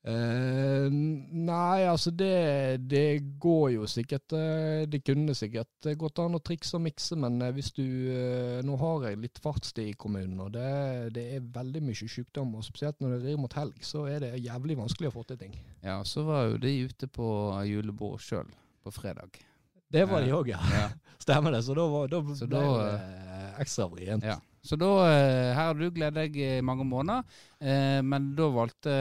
Eh, 0.00 0.86
nei, 0.88 1.82
altså 1.84 2.08
det, 2.16 2.86
det 2.88 3.20
går 3.36 3.66
jo 3.74 3.84
sikkert 3.84 4.32
eh, 4.32 4.86
Det 4.88 5.02
kunne 5.04 5.34
sikkert 5.36 5.90
gått 6.00 6.22
an 6.24 6.38
å 6.38 6.40
trikse 6.40 6.78
og 6.78 6.86
mikse, 6.86 7.18
men 7.20 7.36
eh, 7.44 7.50
hvis 7.52 7.68
du 7.76 7.82
eh, 7.84 8.62
Nå 8.64 8.78
har 8.80 9.10
jeg 9.10 9.20
litt 9.20 9.42
fartstid 9.44 9.90
i 9.90 9.98
kommunen, 10.00 10.40
og 10.40 10.54
det, 10.56 11.12
det 11.18 11.26
er 11.36 11.44
veldig 11.52 11.82
mye 11.84 12.08
sykdom, 12.16 12.54
og 12.56 12.64
spesielt 12.64 12.96
når 13.04 13.18
det 13.18 13.20
rir 13.28 13.42
mot 13.44 13.58
helg, 13.60 13.76
så 13.84 14.06
er 14.08 14.24
det 14.24 14.32
jævlig 14.40 14.78
vanskelig 14.80 15.10
å 15.12 15.16
få 15.18 15.26
til 15.28 15.40
ting. 15.44 15.60
Ja, 15.84 15.98
så 16.08 16.24
var 16.24 16.48
jo 16.48 16.56
de 16.64 16.72
ute 16.88 17.10
på 17.12 17.28
julebord 17.68 18.24
sjøl 18.24 18.48
på 18.80 18.94
fredag. 18.96 19.36
Det 19.92 20.06
var 20.08 20.24
de 20.24 20.30
Ja. 20.32 20.40
òg, 20.40 20.48
ja. 20.48 20.62
Ja. 20.72 20.86
Stemmer 21.26 21.52
det. 21.52 21.60
Så 21.66 21.76
da, 21.76 21.84
var, 21.92 22.08
da 22.08 22.22
Så 22.40 22.48
ble 22.48 22.56
da, 22.56 22.84
det 22.88 23.52
ekstra 23.66 23.90
vrient. 23.92 24.24
Ja. 24.24 24.38
Så 24.62 24.76
da, 24.76 24.88
eh, 25.08 25.54
her 25.56 25.70
har 25.70 25.74
du 25.78 25.86
gledet 25.90 26.14
deg 26.14 26.36
i 26.36 26.60
mange 26.60 26.84
måneder, 26.84 27.24
eh, 27.60 28.02
men 28.04 28.34
da 28.36 28.48
valgte, 28.52 28.92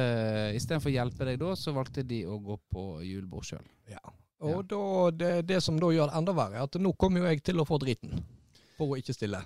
istedenfor 0.56 0.88
å 0.90 0.94
hjelpe 0.96 1.26
deg 1.28 1.40
da, 1.42 1.54
så 1.60 1.74
valgte 1.76 2.06
de 2.08 2.22
å 2.26 2.38
gå 2.40 2.56
på 2.72 2.86
julebord 3.04 3.44
sjøl. 3.44 3.66
Ja. 3.92 4.00
Og 4.40 4.62
da, 4.72 4.80
det, 5.12 5.32
det 5.50 5.58
som 5.62 5.76
da 5.82 5.90
gjør 5.92 6.08
det 6.14 6.16
enda 6.22 6.32
verre, 6.38 6.62
er 6.62 6.64
at 6.70 6.78
nå 6.80 6.94
kommer 6.96 7.20
jo 7.20 7.28
jeg 7.28 7.44
til 7.44 7.60
å 7.60 7.66
få 7.68 7.80
driten. 7.84 8.22
For 8.78 8.94
å 8.96 9.00
ikke 9.02 9.12
stille. 9.18 9.42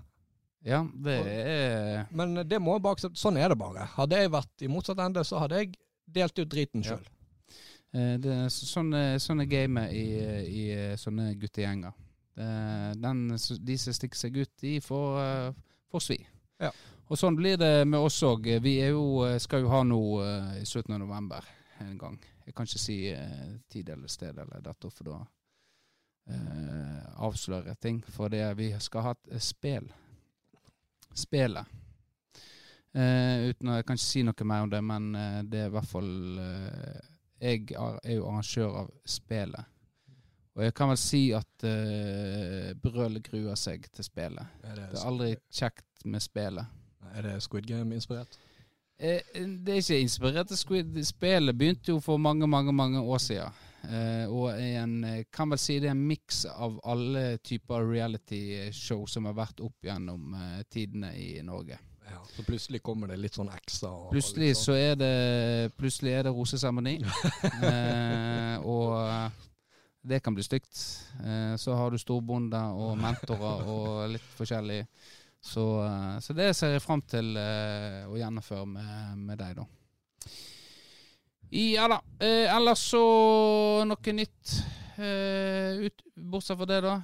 Ja, 0.64 0.84
det 0.94 1.16
er 1.28 2.06
Men 2.14 2.36
det 2.48 2.60
må 2.62 2.76
jeg 2.78 2.84
bare 2.86 2.96
akseptere. 2.96 3.20
Sånn 3.20 3.40
er 3.42 3.50
det 3.52 3.58
bare. 3.60 3.88
Hadde 3.98 4.16
jeg 4.22 4.30
vært 4.32 4.62
i 4.64 4.70
motsatt 4.72 5.02
ende, 5.04 5.24
så 5.26 5.42
hadde 5.42 5.58
jeg 5.64 5.74
delt 6.08 6.38
ut 6.40 6.48
driten 6.54 6.84
Ja. 6.86 6.94
sjøl. 6.94 7.04
Ja. 7.04 8.00
Sånn 8.14 8.30
er 8.30 8.48
så- 8.50 8.70
sånne, 8.70 9.02
sånne 9.22 9.46
gamer 9.50 9.90
i, 9.92 10.06
i 10.46 10.64
eh, 10.72 10.96
sånne 10.96 11.34
guttegjenger. 11.42 11.92
Den, 12.98 13.28
de 13.66 13.78
som 13.78 13.94
stikker 13.94 14.18
seg 14.18 14.38
ut, 14.38 14.50
de 14.62 14.80
får, 14.80 15.20
eh, 15.22 15.54
får 15.94 16.06
svi. 16.08 16.20
Ja. 16.64 16.72
Og 17.12 17.20
sånn 17.20 17.38
blir 17.38 17.60
det 17.62 17.84
med 17.86 18.02
oss 18.02 18.18
òg. 18.26 18.48
Vi 18.64 18.78
jo, 18.88 19.24
eh, 19.28 19.38
skal 19.44 19.66
jo 19.66 19.72
ha 19.74 19.84
noe 19.86 20.24
eh, 20.26 20.62
i 20.64 20.66
slutten 20.66 20.96
av 20.96 21.04
november 21.04 21.46
en 21.84 21.98
gang. 22.00 22.18
Jeg 22.46 22.56
kan 22.56 22.68
ikke 22.68 22.82
si 22.82 22.98
eh, 23.12 23.52
tid 23.70 23.90
eller 23.94 24.12
sted 24.12 24.40
eller 24.40 24.64
dato, 24.64 24.90
for 24.90 25.12
da 25.12 25.20
eh, 26.32 27.04
avslører 27.28 27.74
jeg 27.74 27.82
ting. 27.86 28.00
For 28.16 28.34
det 28.34 28.46
vi 28.60 28.72
skal 28.82 29.08
ha 29.08 29.16
et 29.18 29.36
eh, 29.36 29.44
spel. 29.44 29.92
Spelet. 31.14 31.80
Eh, 32.94 33.50
uten 33.50 33.76
Jeg 33.76 33.86
kan 33.86 33.98
ikke 33.98 34.06
si 34.06 34.24
noe 34.26 34.50
mer 34.50 34.66
om 34.66 34.74
det, 34.74 34.82
men 34.86 35.14
det 35.50 35.64
er 35.64 35.70
i 35.70 35.74
hvert 35.74 35.90
fall 35.90 36.12
Jeg 37.42 37.74
er 37.74 38.12
jo 38.14 38.28
arrangør 38.30 38.84
av 38.84 38.92
spelet. 39.06 39.73
Og 40.54 40.64
jeg 40.68 40.74
kan 40.78 40.92
vel 40.92 41.00
si 41.02 41.24
at 41.34 41.66
uh, 41.66 42.72
Brøl 42.84 43.18
gruer 43.26 43.56
seg 43.58 43.88
til 43.94 44.06
spillet. 44.06 44.46
Er 44.64 44.76
Det 44.78 45.00
er 45.00 45.06
aldri 45.10 45.32
kjekt 45.50 46.06
med 46.06 46.22
spillet. 46.22 46.66
Er 47.14 47.26
det 47.26 47.38
Squid 47.46 47.66
Game-inspirert? 47.70 48.38
Eh, 49.00 49.22
det 49.66 49.74
er 49.74 49.82
ikke 49.82 50.00
inspirert 50.02 50.48
til 50.52 50.58
Squid. 50.58 50.98
Spillet 51.06 51.58
begynte 51.58 51.90
jo 51.92 52.00
for 52.00 52.18
mange, 52.22 52.48
mange 52.48 52.74
mange 52.74 53.02
år 53.02 53.18
siden. 53.22 53.62
Eh, 53.84 54.30
og 54.32 54.54
en, 54.62 54.94
jeg 55.04 55.26
kan 55.34 55.50
vel 55.52 55.60
si 55.60 55.80
det 55.84 55.90
er 55.90 55.96
en 55.98 56.06
miks 56.08 56.46
av 56.48 56.78
alle 56.88 57.24
typer 57.44 57.84
reality-show 57.90 59.02
som 59.12 59.26
har 59.28 59.36
vært 59.36 59.60
opp 59.66 59.84
gjennom 59.90 60.36
eh, 60.38 60.62
tidene 60.72 61.10
i 61.20 61.42
Norge. 61.44 61.80
Ja. 62.08 62.22
Så 62.36 62.46
plutselig 62.48 62.80
kommer 62.84 63.10
det 63.12 63.18
litt 63.20 63.36
sånn 63.36 63.50
ekstra. 63.52 63.90
og- 63.90 64.12
Plutselig 64.14 64.54
og 64.54 64.62
så 64.62 64.78
er 64.78 64.96
det 65.00 65.74
Plutselig 65.80 66.14
er 66.14 66.24
det 66.30 66.34
roseseremoni. 66.36 66.96
eh, 67.70 68.56
og 68.64 69.32
det 70.04 70.20
kan 70.20 70.36
bli 70.36 70.44
stygt. 70.44 71.04
Eh, 71.26 71.56
så 71.56 71.74
har 71.74 71.92
du 71.92 71.98
storbonder 71.98 72.76
og 72.76 72.98
mentorer 73.00 73.70
og 73.72 74.12
litt 74.12 74.34
forskjellig. 74.38 74.82
Så, 75.44 75.64
eh, 75.86 76.20
så 76.20 76.36
det 76.36 76.50
ser 76.56 76.76
jeg 76.76 76.84
fram 76.84 77.02
til 77.08 77.38
eh, 77.40 78.04
å 78.10 78.20
gjennomføre 78.20 78.68
med, 78.68 79.18
med 79.24 79.40
deg, 79.40 79.62
da. 79.62 79.66
Ja 81.54 81.88
da. 81.88 82.00
Ellers 82.20 82.84
så 82.90 83.04
noe 83.86 84.14
nytt. 84.18 84.56
Ut, 84.94 86.02
bortsett 86.14 86.58
fra 86.58 86.68
det, 86.70 86.80
da. 86.86 86.96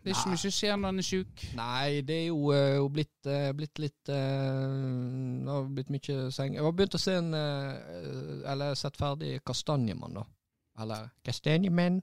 Det 0.00 0.12
er 0.12 0.16
ikke 0.16 0.32
mye 0.32 0.40
mye 0.40 0.52
skjer 0.56 0.76
når 0.80 0.92
en 0.92 1.00
er 1.00 1.06
sjuk. 1.06 1.44
Nei, 1.56 2.00
det 2.08 2.16
er 2.16 2.26
jo, 2.28 2.52
jo 2.52 2.86
blitt, 2.92 3.30
blitt 3.56 3.80
litt 3.80 4.10
Det 4.10 5.48
har 5.48 5.66
blitt 5.68 5.92
mye 5.92 6.18
seng. 6.32 6.56
Jeg 6.56 6.64
har 6.64 6.76
begynt 6.76 6.96
å 6.96 7.00
se 7.00 7.16
en 7.20 7.32
Eller 7.36 8.76
sett 8.80 9.00
ferdig 9.00 9.38
Kastanjemann, 9.44 10.20
da. 10.20 10.26
Eller 10.80 11.10
Kastanjemenn. 11.24 12.00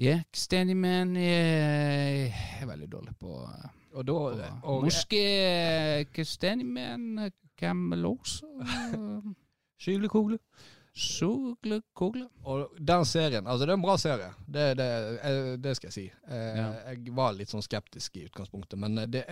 Ja, 0.00 0.22
Candyman 0.32 1.16
er, 1.16 2.32
er 2.60 2.66
veldig 2.66 2.86
dårlig 2.88 3.12
på 3.20 3.34
Og 3.92 4.06
da 4.08 4.12
Og, 4.12 4.38
og, 4.62 4.84
Måske 4.86 6.06
Candyman 6.14 7.30
Camelos 7.58 8.42
Skylekugle. 9.80 10.38
Soglekugle. 10.96 12.26
Og 12.42 12.72
den 12.76 13.04
serien, 13.06 13.46
altså 13.46 13.66
det 13.66 13.72
er 13.72 13.78
en 13.78 13.84
bra 13.84 13.94
serie, 14.00 14.30
det, 14.46 14.64
det, 14.80 14.88
eh, 15.22 15.52
det 15.62 15.76
skal 15.76 15.86
jeg 15.86 15.94
si. 15.94 16.06
Jeg, 16.08 16.56
Ja. 16.56 16.66
Jeg 16.90 17.14
var 17.16 17.36
litt 17.36 17.52
sånn 17.52 17.64
skeptisk 17.64 18.18
i 18.18 18.24
utgangspunktet, 18.26 18.78
men 18.80 18.98
eh, 18.98 19.06
det, 19.08 19.22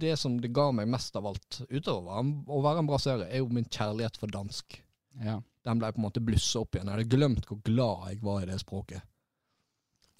det 0.00 0.14
som 0.20 0.38
det 0.40 0.52
ga 0.54 0.70
meg 0.72 0.88
mest 0.88 1.16
av 1.18 1.26
alt, 1.28 1.60
utover 1.68 2.22
å 2.46 2.62
være 2.64 2.84
en 2.84 2.88
bra 2.88 3.00
serie, 3.02 3.26
er 3.26 3.42
jo 3.42 3.50
min 3.50 3.66
kjærlighet 3.66 4.16
for 4.20 4.30
dansk. 4.32 4.78
Ja. 5.24 5.40
Den 5.68 5.80
ble 5.82 5.90
på 5.92 6.00
en 6.00 6.06
måte 6.06 6.22
blussa 6.24 6.62
opp 6.62 6.74
igjen. 6.76 6.88
Jeg 6.88 6.96
hadde 6.96 7.12
glemt 7.12 7.48
hvor 7.48 7.58
glad 7.66 8.06
jeg 8.08 8.22
var 8.24 8.42
i 8.42 8.48
det 8.48 8.60
språket. 8.62 9.02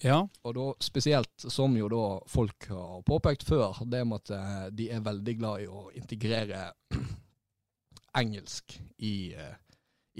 ja. 0.03 0.19
Og 0.43 0.53
da 0.55 0.65
spesielt, 0.79 1.33
som 1.37 1.73
jo 1.77 1.87
da 1.91 2.03
folk 2.29 2.67
har 2.69 3.01
påpekt 3.07 3.43
før, 3.47 3.81
det 3.85 4.03
med 4.07 4.21
at 4.21 4.35
eh, 4.37 4.67
de 4.71 4.89
er 4.93 5.01
veldig 5.03 5.35
glad 5.39 5.63
i 5.63 5.67
å 5.67 5.89
integrere 5.97 6.69
engelsk 8.21 8.77
i, 8.97 9.33
eh, 9.33 9.57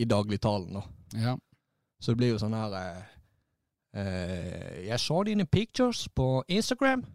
i 0.01 0.05
dagligtalen. 0.09 0.73
da. 0.79 0.83
Ja. 1.15 1.37
Så 1.99 2.11
det 2.11 2.21
blir 2.21 2.33
jo 2.33 2.41
sånn 2.41 2.55
her 2.55 2.75
eh, 2.79 3.07
eh, 3.99 4.75
Jeg 4.87 4.99
så 5.03 5.23
dine 5.27 5.45
pictures 5.45 6.07
på 6.15 6.43
Instagram. 6.47 7.05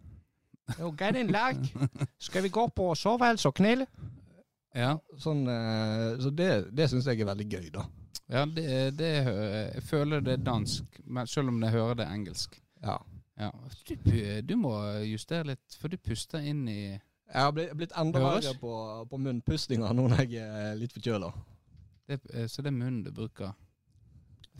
Jo, 0.79 0.91
get 0.97 1.15
in 1.15 1.27
lag. 1.33 1.57
like. 1.61 2.07
Skal 2.17 2.43
vi 2.47 2.49
gå 2.49 2.67
på 2.69 2.93
sovels 2.95 3.45
og 3.45 3.55
knill? 3.59 3.85
Ja. 4.75 4.95
Sånn, 5.21 5.45
eh, 5.47 6.17
så 6.21 6.31
det, 6.33 6.49
det 6.75 6.89
syns 6.91 7.07
jeg 7.07 7.21
er 7.21 7.29
veldig 7.29 7.47
gøy, 7.49 7.69
da. 7.77 7.85
Ja 8.29 8.45
det, 8.45 8.65
det 8.97 9.09
Jeg 9.75 9.83
føler 9.83 10.21
det 10.21 10.33
er 10.39 10.43
dansk, 10.45 10.99
men 11.05 11.27
selv 11.27 11.49
om 11.49 11.61
jeg 11.63 11.71
hører 11.75 11.95
det 12.01 12.07
engelsk. 12.07 12.59
Ja. 12.83 12.97
Ja. 13.37 13.49
Du, 13.89 14.41
du 14.47 14.55
må 14.55 14.71
justere 15.03 15.43
litt, 15.51 15.75
for 15.79 15.91
du 15.91 15.97
puster 15.97 16.39
inn 16.39 16.67
i 16.71 16.79
Jeg 16.95 17.01
har 17.41 17.51
blitt, 17.51 17.91
enda 17.97 18.19
verre 18.23 18.53
på, 18.61 18.71
på 19.11 19.17
munnpustinga 19.19 19.89
nå 19.93 20.05
når 20.07 20.21
jeg 20.31 20.39
er 20.45 20.75
litt 20.79 20.93
forkjøla. 20.95 21.33
det, 22.07 22.19
eh, 22.33 22.47
Så 22.47 22.61
det 22.61 22.71
er 22.71 22.77
munnen 22.77 23.03
du 23.03 23.11
bruker. 23.11 23.51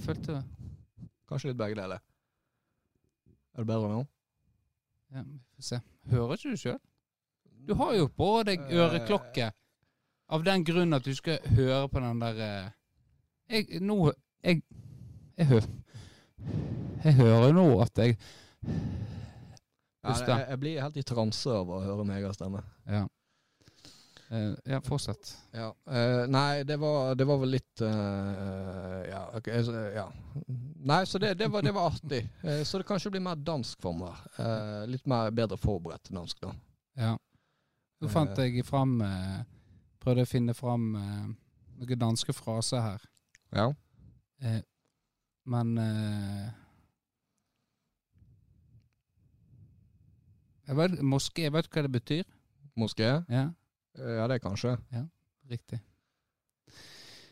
Følte 0.03 0.41
Kanskje 1.29 1.49
litt 1.53 1.57
begge 1.57 1.75
deler. 1.79 2.01
Er 3.55 3.63
det 3.63 3.67
bedre 3.69 3.89
nå? 3.93 4.01
ja, 5.15 5.21
Vi 5.23 5.39
får 5.55 5.63
se. 5.69 5.79
Hører 6.11 6.33
ikke 6.35 6.51
du 6.51 6.57
sjøl? 6.59 6.79
Du 7.65 7.73
har 7.79 7.93
jo 7.95 8.07
på 8.13 8.27
deg 8.45 8.59
Eh. 8.67 8.75
øreklokke. 8.77 9.51
Av 10.29 10.43
den 10.43 10.63
grunn 10.65 10.93
at 10.93 11.05
du 11.05 11.13
skal 11.15 11.39
høre 11.55 11.87
på 11.89 11.99
den 12.03 12.19
der 12.21 12.41
eh, 12.45 12.69
Jeg 13.49 13.81
nå 13.81 14.11
Jeg 14.43 14.61
Jeg, 15.37 15.47
hø, 15.49 15.59
jeg 17.03 17.13
hører 17.19 17.53
nå 17.53 17.65
at 17.83 17.97
jeg 17.97 18.17
Puste. 20.05 20.37
jeg, 20.37 20.59
blir 20.61 20.81
helt 20.81 20.97
i 20.97 21.03
transe 21.03 21.49
av 21.49 21.69
å 21.69 21.79
høre 21.81 22.03
meg 22.05 22.25
stemme. 22.37 22.59
Ja. 22.85 23.07
Eh, 24.29 24.53
ja, 24.69 24.79
fortsett. 24.85 25.31
Ja. 25.53 25.71
eh, 25.89 26.25
nei, 26.29 26.63
det 26.63 26.77
var, 26.81 27.15
det 27.17 27.25
var 27.25 27.39
vel 27.41 27.55
litt 27.55 27.81
eh, 27.81 28.99
ja, 29.09 29.23
okay, 29.37 29.63
så- 29.65 29.81
ja. 29.95 30.05
Nei, 30.85 31.03
så 31.05 31.19
det, 31.21 31.33
det, 31.37 31.47
var, 31.51 31.61
det 31.65 31.73
var 31.73 31.89
artig. 31.91 32.21
Så 32.65 32.77
det 32.77 32.87
kanskje 32.87 33.11
blir 33.15 33.21
mer 33.25 33.35
dansk 33.35 33.81
for 33.81 33.97
meg. 33.97 34.13
Litt 34.89 35.05
mer 35.09 35.31
bedre 35.33 35.57
forberedt 35.57 36.09
dansk, 36.13 36.41
da. 36.41 36.53
Ja. 37.01 37.15
Nå 38.01 38.09
fant 38.11 38.37
jeg 38.37 38.65
fram 38.67 38.97
Prøvde 40.03 40.21
å 40.25 40.29
finne 40.29 40.53
fram 40.53 40.91
noen 40.93 41.99
danske 41.99 42.33
fraser 42.33 42.81
her. 42.85 43.05
Ja. 43.53 43.71
Eh, 44.41 44.61
men 45.45 45.77
eh, 45.77 46.49
jeg 50.67 50.77
vet, 50.77 51.01
Moské, 51.03 51.49
vet 51.53 51.67
hva 51.69 51.81
det 51.85 51.91
betyr? 51.91 52.23
Moské? 52.77 53.11
Ja, 53.29 53.49
Eh, 53.97 54.03
ja, 54.17 54.27
det 54.27 54.41
kanskje. 54.41 54.77
riktig. 55.51 55.79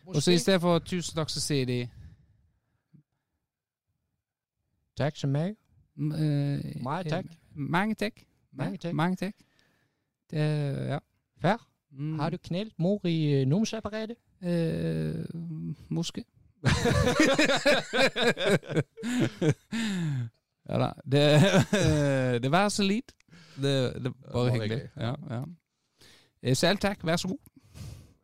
Og 0.06 0.22
så 0.24 0.32
i 0.32 0.38
stedet 0.38 0.62
for 0.62 0.80
'tusen 0.80 1.16
takk', 1.18 1.30
så 1.30 1.40
sier 1.42 1.66
de 1.66 1.90
Takk 4.98 5.16
som 5.16 5.30
meg. 5.30 5.56
m- 5.96 6.12
eh, 6.12 7.04
takk. 7.10 7.26
Mange 7.56 7.96
takk. 7.96 8.26
Mange 8.52 9.16
takk. 9.16 9.34
Det, 10.32 10.88
ja. 10.88 11.00
Fær. 11.42 11.58
Mm. 11.92 12.20
Har 12.20 12.30
du 12.30 12.38
knelt 12.38 12.80
mor 12.80 13.02
i 13.08 13.46
numseparetet? 13.46 14.18
Eh, 14.44 15.24
Moské. 15.90 16.24
ja 20.70 20.78
da. 20.80 20.94
Det, 21.04 21.42
det 22.44 22.50
var 22.52 22.70
så 22.70 22.84
lite. 22.84 23.14
Det, 23.56 23.94
det 24.04 24.04
var 24.04 24.34
bare 24.34 24.52
hyggelig. 24.52 24.82
Ja, 24.96 25.16
ja. 25.30 25.44
Eh, 26.44 26.56
Selv 26.56 26.78
takk, 26.78 27.04
vær 27.08 27.16
så 27.22 27.28
god. 27.28 27.40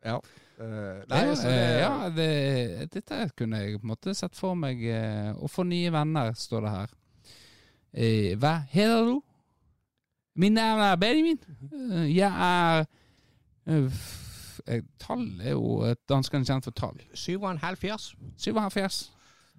Ja. 0.04 0.18
Uh, 0.60 1.00
nei, 1.08 1.20
så 1.40 1.48
det, 1.48 1.60
ja, 1.80 1.92
det, 2.12 2.88
dette 2.92 3.30
kunne 3.36 3.56
jeg 3.62 3.78
på 3.80 3.86
en 3.86 3.92
måte 3.94 4.12
sett 4.14 4.36
for 4.36 4.52
meg. 4.58 4.82
eh, 4.84 5.30
Å 5.32 5.48
få 5.48 5.64
nye 5.64 5.88
venner, 5.94 6.34
står 6.36 6.60
det 6.66 6.72
her. 6.74 6.90
Eh, 7.96 8.34
hva 8.36 8.58
heter 8.68 9.06
du? 9.08 9.14
Min 10.36 10.52
navn 10.58 10.82
er 10.84 10.98
Benjamin. 11.00 11.40
Eh, 11.72 12.04
jeg 12.12 12.28
er 12.28 12.84
eh, 12.84 13.72
eh, 13.72 14.02
Tall 15.02 15.26
er 15.42 15.50
jo 15.56 15.82
et 15.90 15.98
danskene 16.08 16.44
kjent 16.46 16.64
for 16.64 16.74
tall. 16.76 16.96
77. 17.14 18.14
77. 18.38 19.00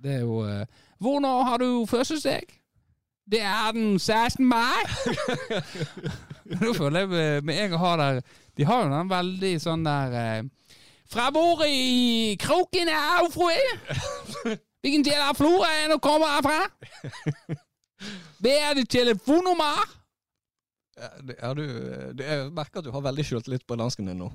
Det 0.02 0.16
er 0.16 0.20
jo 0.26 0.42
Hvor 0.42 0.66
Hvornår 1.02 1.44
har 1.50 1.58
du 1.62 1.86
fødselsdag? 1.90 2.44
Det 3.32 3.42
er 3.42 3.72
den 3.74 4.00
16. 4.00 4.46
mai. 4.46 4.82
Nå 6.62 6.74
føler 6.74 7.00
jeg 7.00 7.10
med- 7.10 7.42
med 7.44 7.60
en 7.64 7.70
gang 7.70 7.80
har 7.80 7.98
der 7.98 8.22
De 8.58 8.66
har 8.66 8.84
jo 8.86 8.92
den 8.92 9.10
veldig 9.10 9.52
sånn 9.62 9.84
der 9.86 10.16
eh, 10.22 10.44
Fra 11.12 11.30
hvor 11.32 11.62
i 11.68 12.36
kroken 12.40 12.88
er 12.90 13.22
hun, 13.22 13.32
fra? 13.32 14.56
Hvilken 14.82 15.04
del 15.06 15.22
av 15.22 15.36
Flora 15.38 15.70
er 15.84 15.92
hun 15.94 16.00
kommer 16.00 16.28
herfra? 16.38 16.60
Hva 18.42 18.54
er 18.70 18.74
det 18.80 18.88
telefonnummer? 18.90 19.82
Ja, 20.98 21.10
det, 21.28 21.36
ja, 21.42 21.54
du, 21.54 21.64
det, 22.18 22.26
jeg 22.28 22.52
merker 22.58 22.80
at 22.82 22.86
du 22.88 22.92
har 22.96 23.04
veldig 23.06 23.26
skjultlitt 23.26 23.66
på 23.68 23.76
dansken 23.80 24.10
din 24.10 24.18
nå. 24.24 24.32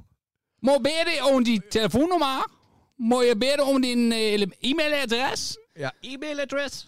Må 0.63 0.73
jeg 0.79 0.83
be 0.83 0.95
deg 1.11 1.33
om 1.33 1.45
ditt 1.45 1.69
telefonnummer. 1.71 2.47
må 2.99 3.23
jeg 3.23 3.39
be 3.39 3.51
deg 3.59 3.69
om 3.69 3.83
din 3.83 4.13
eh, 4.13 4.47
e-mailadresse? 4.65 5.59
Ja, 5.77 5.91
e-mailadresse. 6.03 6.87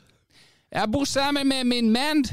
Jeg 0.73 0.93
bor 0.93 1.05
sammen 1.05 1.49
med 1.49 1.65
min 1.65 1.93
mann. 1.93 2.25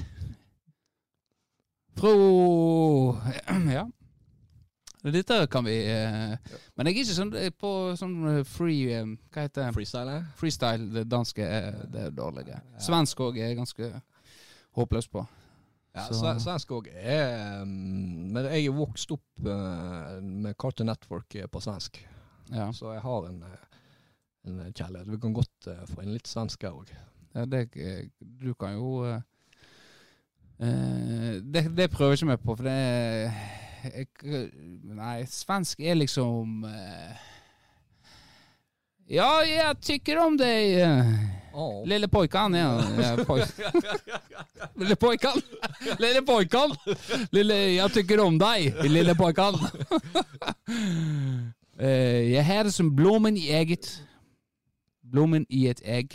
Fru 1.97 3.15
Ja. 3.71 3.85
Dette 5.05 5.47
kan 5.47 5.65
vi 5.65 5.75
eh, 5.85 6.33
Men 6.75 6.87
jeg 6.87 6.95
er 6.95 7.01
ikke 7.03 7.13
sånn 7.13 7.33
på 7.61 7.71
sånn 7.99 8.15
free 8.49 8.95
um, 9.03 9.11
Hva 9.29 9.45
heter 9.45 9.67
det? 9.67 9.73
Freestyle. 9.75 10.15
Freestyle. 10.39 10.89
Det 10.95 11.05
danske 11.11 11.45
er, 11.45 11.75
det 11.93 12.07
er 12.07 12.15
dårlig. 12.15 12.47
Svensk 12.81 13.19
òg 13.21 13.37
er 13.37 13.51
jeg 13.51 13.59
ganske 13.59 13.91
håpløs 14.75 15.07
på. 15.07 15.27
Ja, 15.95 16.07
Så- 16.11 16.33
Svensk 16.43 16.71
òg 16.75 16.87
er 16.91 17.61
um, 17.61 17.69
Men 18.35 18.45
jeg 18.51 18.65
er 18.67 18.71
vokst 18.75 19.11
opp 19.15 19.45
eh, 19.47 20.17
med 20.21 20.57
Cartoon 20.59 20.89
Network 20.91 21.35
eh, 21.39 21.47
på 21.47 21.61
svensk, 21.63 22.01
Ja. 22.51 22.67
så 22.75 22.91
jeg 22.93 23.01
har 23.01 23.27
en, 23.29 23.37
eh, 23.43 23.79
en 24.51 24.73
kjærlighet. 24.73 25.07
Vi 25.11 25.17
kan 25.23 25.33
godt 25.33 25.69
få 25.89 26.01
inn 26.03 26.11
litt 26.13 26.27
svensk 26.27 26.61
her 26.67 26.75
òg. 26.75 26.91
Ja, 27.35 27.45
det, 27.45 27.69
du 28.19 28.53
kan 28.59 28.73
jo 28.75 29.05
eh, 29.05 29.21
det, 31.43 31.63
det 31.77 31.89
prøver 31.91 32.11
jeg 32.13 32.19
ikke 32.21 32.29
meg 32.33 32.43
på, 32.43 32.55
for 32.55 32.63
det 32.67 32.75
jeg, 33.85 34.07
Nei, 34.95 35.23
svensk 35.29 35.79
er 35.85 35.97
liksom 35.99 36.63
eh, 36.69 37.25
Ja, 39.05 39.29
jeg 39.45 39.81
tykker 39.85 40.21
om 40.25 40.37
deg, 40.37 40.79
Oh. 41.55 41.85
lille 41.87 42.07
pojkan. 42.11 42.53
Ja, 42.53 42.71
ja, 42.99 43.11
lille 44.75 44.95
pojkan! 44.95 45.41
Lille 45.99 46.21
pojkan! 46.27 46.73
Lille, 47.31 47.55
jeg 47.77 47.93
tykker 47.95 48.19
om 48.25 48.39
deg, 48.39 48.73
lille 48.91 49.15
pojkan. 49.15 49.55
Eh, 51.75 52.31
jeg 52.31 52.45
har 52.47 52.63
det 52.63 52.71
som 52.71 52.87
blommen 52.95 53.35
i 53.35 53.49
eget. 53.51 53.89
Blommen 55.03 55.43
i 55.51 55.65
et 55.67 55.81
egg. 55.83 56.13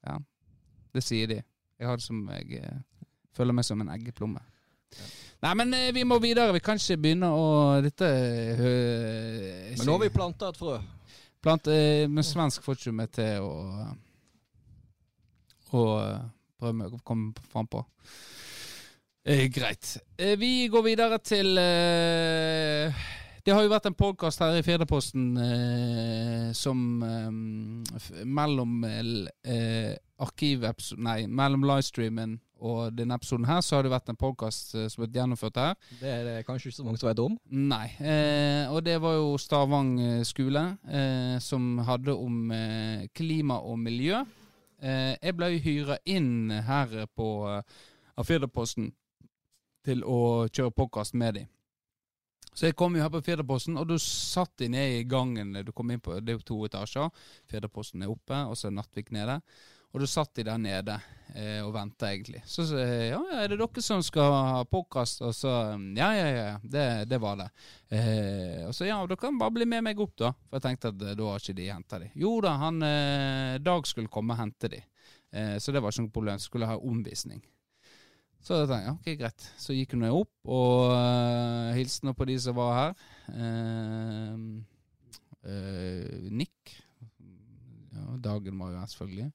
Ja, 0.00 0.14
det 0.96 1.02
sier 1.04 1.28
de. 1.28 1.36
Jeg 1.76 1.88
har 1.90 2.00
det 2.00 2.06
som 2.06 2.22
jeg 2.32 2.62
eh, 2.62 2.78
føler 3.36 3.52
meg 3.52 3.66
som 3.68 3.82
en 3.84 3.90
eggeplomme. 3.92 4.40
Nei, 5.44 5.52
men 5.60 5.76
eh, 5.76 5.90
vi 5.92 6.06
må 6.08 6.16
videre. 6.24 6.56
Vi 6.56 6.62
kan 6.64 6.80
ikke 6.80 6.96
begynne 7.04 7.28
å 7.36 7.44
Dette 7.84 8.08
øh, 8.08 9.76
Men 9.76 9.84
nå 9.84 9.98
har 9.98 10.04
vi 10.06 10.12
planta 10.16 10.48
et 10.48 10.56
frø. 10.56 10.78
Blant, 11.46 11.68
eh, 11.70 12.08
Men 12.10 12.24
svensk 12.26 12.64
får 12.64 12.80
ikke 12.80 12.92
meg 12.98 13.12
til 13.14 13.44
å 13.46 13.50
Å 15.76 15.82
eh, 16.00 16.24
prøve 16.58 16.88
å 16.90 16.98
komme 17.06 17.46
fram 17.52 17.68
på. 17.70 17.82
Eh, 19.26 19.46
greit. 19.54 19.96
Eh, 20.18 20.34
vi 20.38 20.66
går 20.72 20.82
videre 20.86 21.18
til 21.22 21.58
eh, 21.58 23.04
Det 23.44 23.54
har 23.54 23.62
jo 23.62 23.70
vært 23.70 23.86
en 23.90 23.98
podkast 23.98 24.42
her 24.42 24.58
i 24.58 24.64
Firdaposten 24.66 25.26
eh, 25.42 26.48
som 26.56 26.80
mellom 28.24 28.82
eh, 28.86 29.94
arkivepisode... 30.18 31.02
Nei, 31.02 31.20
mellom 31.30 31.66
livestreamen 31.68 32.40
og 32.60 32.94
denne 32.96 33.16
episoden 33.18 33.44
her, 33.48 33.60
så 33.60 33.76
har 33.76 33.84
det 33.84 33.92
vært 33.92 34.08
en 34.08 34.18
podkast 34.18 34.74
eh, 34.74 34.86
som 34.88 35.02
har 35.02 35.06
blitt 35.06 35.18
gjennomført 35.20 35.60
her. 35.60 35.74
Det 36.00 36.08
er 36.12 36.22
det 36.24 36.36
kanskje 36.46 36.70
ikke 36.70 36.78
så 36.78 36.86
mange 36.86 37.00
som 37.00 37.10
vet 37.10 37.22
om. 37.24 37.34
Nei. 37.52 37.86
Eh, 38.00 38.72
og 38.72 38.80
det 38.86 38.96
var 39.02 39.18
jo 39.18 39.34
Stavang 39.40 39.90
eh, 40.00 40.22
skole 40.24 40.62
eh, 40.88 41.36
som 41.44 41.76
hadde 41.84 42.14
om 42.16 42.52
eh, 42.56 43.08
klima 43.16 43.60
og 43.60 43.78
miljø. 43.82 44.22
Eh, 44.80 45.16
jeg 45.20 45.36
ble 45.36 45.50
hyra 45.64 45.98
inn 46.08 46.54
her 46.68 47.04
på 47.16 47.28
eh, 47.50 47.76
Firdaposten 48.24 48.88
til 49.86 50.02
å 50.08 50.46
kjøre 50.48 50.74
podkast 50.74 51.14
med 51.14 51.38
dem. 51.40 51.52
Så 52.56 52.70
jeg 52.70 52.76
kom 52.78 52.94
jo 52.96 53.02
her 53.04 53.12
på 53.12 53.20
Firdaposten, 53.20 53.76
og 53.76 53.90
du 53.90 53.98
satt 54.00 54.54
de 54.62 54.70
ned 54.72 54.94
i 55.02 55.04
gangen. 55.04 55.52
Du 55.60 55.74
kom 55.76 55.90
inn 55.92 56.00
på, 56.00 56.14
Det 56.24 56.32
er 56.32 56.38
jo 56.38 56.46
to 56.48 56.56
etasjer. 56.64 57.10
Firdaposten 57.52 58.00
er 58.00 58.08
oppe, 58.08 58.38
og 58.48 58.56
så 58.56 58.70
er 58.70 58.78
Nattvik 58.78 59.12
nede. 59.12 59.42
Og 59.96 60.02
da 60.02 60.06
satt 60.12 60.34
de 60.36 60.42
der 60.44 60.58
nede 60.60 60.94
eh, 61.32 61.62
og 61.64 61.70
venta, 61.72 62.10
egentlig. 62.12 62.42
Så 62.44 62.66
sa 62.68 62.82
jeg 62.84 63.14
ja, 63.14 63.20
er 63.32 63.48
det 63.48 63.56
dere 63.56 63.80
som 63.80 64.02
skal 64.04 64.34
ha 64.34 64.58
podkast? 64.68 65.22
Og 65.24 65.32
så 65.32 65.52
ja, 65.96 66.10
ja, 66.12 66.26
ja, 66.34 66.48
det, 66.60 66.82
det 67.08 67.16
var 67.22 67.38
det. 67.40 67.46
Eh, 67.88 68.66
og 68.66 68.74
så 68.76 68.84
ja, 68.84 68.98
dere 69.08 69.16
kan 69.22 69.38
bare 69.40 69.54
bli 69.54 69.64
med 69.64 69.86
meg 69.86 70.02
opp, 70.04 70.12
da. 70.20 70.34
For 70.50 70.58
jeg 70.58 70.66
tenkte 70.66 70.90
at 70.92 71.00
eh, 71.00 71.14
da 71.16 71.30
har 71.30 71.40
ikke 71.40 71.54
de 71.56 71.68
henta 71.70 72.00
de. 72.02 72.10
Jo 72.12 72.34
da, 72.44 72.52
han 72.60 72.84
eh, 72.84 73.54
Dag 73.64 73.88
skulle 73.88 74.12
komme 74.12 74.36
og 74.36 74.42
hente 74.42 74.68
de. 74.74 74.82
Eh, 75.32 75.54
så 75.64 75.72
det 75.72 75.80
var 75.80 75.96
ikke 75.96 76.04
noe 76.04 76.12
problem. 76.18 76.42
Skulle 76.44 76.68
ha 76.68 76.76
omvisning. 76.76 77.40
Så 78.44 78.58
jeg 78.60 78.68
tenkte 78.68 78.92
ok, 78.98 79.08
greit. 79.22 79.46
Så 79.56 79.78
gikk 79.78 79.94
hun 79.96 80.04
opp 80.10 80.50
og 80.58 80.92
uh, 80.92 81.72
hilste 81.74 82.04
nå 82.04 82.12
på 82.14 82.26
de 82.28 82.36
som 82.44 82.58
var 82.60 82.74
her. 82.76 82.92
Uh, 83.32 84.60
uh, 85.48 86.28
Nick. 86.28 86.76
Ja, 87.96 88.04
Dagen 88.28 88.60
var 88.60 88.74
jo 88.74 88.82
her, 88.82 88.92
selvfølgelig. 88.92 89.30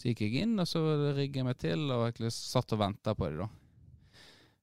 Så 0.00 0.08
gikk 0.08 0.22
jeg 0.24 0.46
inn, 0.46 0.56
og 0.56 0.64
så 0.68 0.80
rigget 1.12 1.42
jeg 1.42 1.44
meg 1.44 1.58
til, 1.60 1.82
og 1.92 2.06
egentlig 2.06 2.30
satt 2.32 2.72
og 2.72 2.80
venta 2.80 3.12
på 3.12 3.28
det, 3.28 3.42
da. 3.42 3.48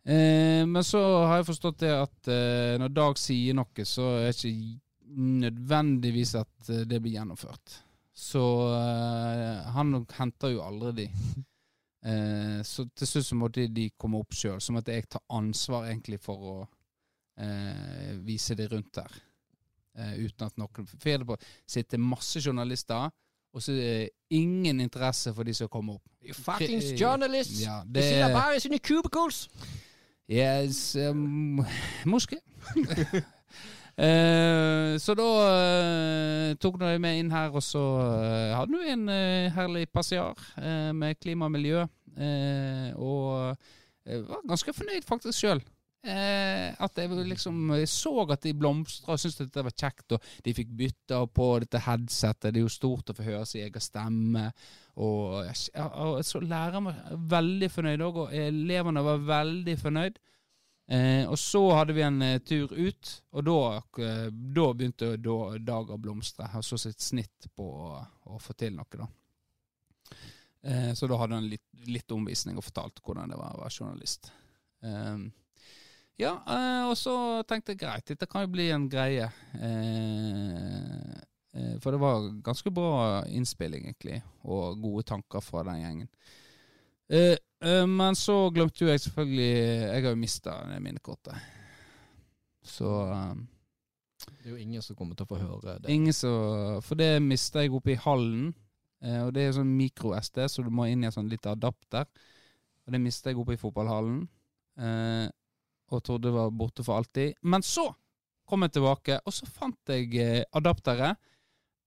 Eh, 0.08 0.64
men 0.66 0.86
så 0.88 1.02
har 1.28 1.42
jeg 1.42 1.50
forstått 1.52 1.84
det 1.84 1.92
at 1.94 2.30
eh, 2.32 2.78
når 2.82 2.94
Dag 2.96 3.20
sier 3.22 3.58
noe, 3.58 3.86
så 3.86 4.08
er 4.24 4.32
det 4.32 4.50
ikke 4.50 5.20
nødvendigvis 5.44 6.34
at 6.40 6.72
eh, 6.74 6.88
det 6.90 7.02
blir 7.04 7.20
gjennomført. 7.20 7.76
Så 8.18 8.42
eh, 8.74 9.70
han 9.76 9.94
henter 10.18 10.56
jo 10.56 10.66
aldri 10.66 11.04
de. 11.04 11.12
Eh, 12.08 12.62
så 12.64 12.86
til 12.96 13.10
slutt 13.10 13.26
så 13.26 13.36
måtte 13.36 13.64
de 13.74 13.88
komme 14.00 14.20
opp 14.22 14.36
sjøl. 14.38 14.62
Så 14.64 14.72
måtte 14.72 14.94
jeg 14.94 15.10
ta 15.12 15.20
ansvar 15.34 15.90
egentlig 15.90 16.20
for 16.24 16.44
å 16.46 16.54
eh, 17.42 18.14
vise 18.24 18.56
de 18.56 18.68
rundt 18.72 18.94
der. 18.96 19.18
Eh, 19.98 20.14
uten 20.22 20.46
at 20.46 20.62
noen 20.62 20.88
For 20.88 21.10
jeg 21.10 21.18
hadde 21.18 21.28
på 21.28 21.36
sitter 21.68 22.00
masse 22.00 22.40
journalister, 22.40 23.10
og 23.54 23.62
så 23.64 23.72
er 23.72 23.76
det 23.78 24.10
ingen 24.30 24.80
interesse 24.84 25.34
for 25.34 25.44
de 25.48 25.54
som 25.54 25.68
kommer 25.72 25.94
opp. 25.98 26.04
Fuckings 26.34 26.86
Kri- 26.92 26.98
journalists! 27.02 27.62
Ja, 27.64 27.80
De 27.86 27.94
det 28.00 28.04
sitter 28.04 28.34
bare 28.36 28.56
i 28.58 28.60
sine 28.60 28.80
cubicles! 28.80 29.48
Yes, 30.30 30.96
um, 30.96 31.64
Moské. 32.06 32.38
Eh, 33.98 34.94
så 35.02 35.16
da 35.18 35.24
eh, 35.50 36.52
tok 36.62 36.76
de 36.84 36.92
meg 37.02 37.18
inn 37.18 37.32
her, 37.34 37.50
og 37.58 37.64
så 37.66 37.82
eh, 38.22 38.52
hadde 38.54 38.78
vi 38.78 38.92
en 38.94 39.08
eh, 39.10 39.48
herlig 39.56 39.88
passiar 39.90 40.38
eh, 40.62 40.92
med 40.94 41.18
klima 41.18 41.48
og 41.50 41.56
miljø. 41.56 41.82
eh, 42.14 42.92
og 42.94 43.58
jeg 44.06 44.22
var 44.30 44.44
ganske 44.52 44.74
fornøyd 44.78 45.08
faktisk 45.10 45.40
sjøl. 45.42 45.64
At 46.08 47.00
jeg 47.02 47.10
liksom 47.28 47.74
jeg 47.76 47.90
så 47.92 48.12
at 48.32 48.46
de 48.46 48.54
blomstra 48.56 49.16
og 49.16 49.20
syntes 49.20 49.42
dette 49.42 49.64
var 49.66 49.74
kjekt. 49.76 50.14
Og 50.16 50.30
de 50.46 50.54
fikk 50.56 50.70
bytta 50.80 51.24
på 51.28 51.48
dette 51.64 51.82
headsetet. 51.84 52.54
Det 52.54 52.62
er 52.62 52.64
jo 52.64 52.72
stort 52.72 53.12
å 53.12 53.18
få 53.18 53.26
høre 53.26 53.46
sin 53.50 53.66
egen 53.66 53.84
stemme. 53.84 54.46
Og, 54.98 55.44
og 55.44 56.24
så 56.26 56.42
læreren 56.42 56.88
var 56.88 57.20
veldig 57.36 57.70
fornøyd 57.74 58.06
òg, 58.08 58.24
og 58.24 58.34
elevene 58.34 59.04
var 59.06 59.28
veldig 59.28 59.78
fornøyd. 59.82 60.18
Eh, 60.88 61.28
og 61.28 61.36
så 61.40 61.62
hadde 61.76 61.94
vi 61.98 62.04
en 62.06 62.22
eh, 62.24 62.40
tur 62.48 62.72
ut, 62.72 63.10
og 63.36 63.44
da, 63.44 63.56
eh, 64.06 64.28
da 64.32 64.68
begynte 64.72 65.10
da, 65.20 65.36
Dag 65.60 65.90
å 65.92 65.98
blomstre. 66.00 66.48
Og 66.56 66.64
så 66.64 66.80
sitt 66.80 67.04
snitt 67.04 67.50
på 67.56 67.66
å, 67.68 67.90
å 68.32 68.40
få 68.40 68.56
til 68.56 68.78
noe, 68.78 68.88
da. 68.96 69.08
Eh, 70.68 70.94
så 70.96 71.10
da 71.12 71.20
hadde 71.20 71.38
han 71.38 71.50
litt, 71.52 71.68
litt 71.92 72.12
omvisning 72.16 72.58
og 72.58 72.66
fortalte 72.70 73.04
hvordan 73.04 73.34
det 73.34 73.40
var 73.40 73.58
å 73.58 73.66
være 73.66 73.76
journalist. 73.76 74.32
Eh, 74.84 75.28
ja, 76.18 76.34
eh, 76.50 76.84
og 76.90 76.96
så 76.98 77.14
tenkte 77.46 77.76
jeg 77.76 77.84
greit, 77.84 78.08
dette 78.10 78.26
kan 78.30 78.42
jo 78.42 78.50
bli 78.50 78.72
en 78.74 78.88
greie. 78.90 79.28
Eh, 79.54 81.12
eh, 81.54 81.76
for 81.84 81.94
det 81.94 82.02
var 82.02 82.26
ganske 82.46 82.74
bra 82.74 83.22
innspilling, 83.30 83.86
egentlig, 83.86 84.24
og 84.42 84.82
gode 84.82 85.06
tanker 85.14 85.46
fra 85.46 85.62
den 85.70 85.84
gjengen. 85.84 86.12
Men 87.88 88.18
så 88.20 88.34
glemte 88.52 88.84
jo 88.84 88.90
jeg 88.92 89.00
selvfølgelig 89.00 89.54
Jeg 89.56 90.04
har 90.04 90.12
jo 90.12 90.20
mista 90.20 90.56
minnekortet. 90.84 91.38
Så 92.62 92.90
Det 94.20 94.44
er 94.44 94.50
jo 94.50 94.58
ingen 94.58 94.82
som 94.82 94.98
kommer 94.98 95.16
til 95.16 95.24
å 95.24 95.30
få 95.30 95.40
høre 95.40 95.78
det. 95.80 95.90
ingen 95.90 96.14
som 96.14 96.82
For 96.84 97.00
det 97.00 97.22
mista 97.24 97.64
jeg 97.64 97.72
oppe 97.72 97.94
i 97.94 97.96
hallen. 97.96 98.54
Og 99.24 99.32
det 99.34 99.46
er 99.46 99.56
sånn 99.56 99.72
mikro-SD, 99.78 100.44
så 100.50 100.66
du 100.66 100.70
må 100.70 100.90
inn 100.92 101.06
i 101.06 101.08
en 101.08 101.16
sånn 101.16 101.32
liten 101.32 101.56
adapter. 101.56 102.04
Og 102.86 102.92
det 102.92 103.02
mista 103.02 103.32
jeg 103.32 103.40
oppe 103.40 103.56
i 103.56 103.62
fotballhallen. 103.62 104.28
Eh, 105.90 105.94
og 105.96 106.04
trodde 106.04 106.28
det 106.28 106.34
var 106.36 106.50
borte 106.52 106.84
for 106.84 106.98
alltid. 106.98 107.34
Men 107.42 107.62
så 107.64 107.94
kom 108.48 108.62
jeg 108.64 108.72
tilbake, 108.78 109.20
og 109.26 109.34
så 109.34 109.46
fant 109.48 109.80
jeg 109.92 110.16
eh, 110.20 110.44
adapteret. 110.56 111.16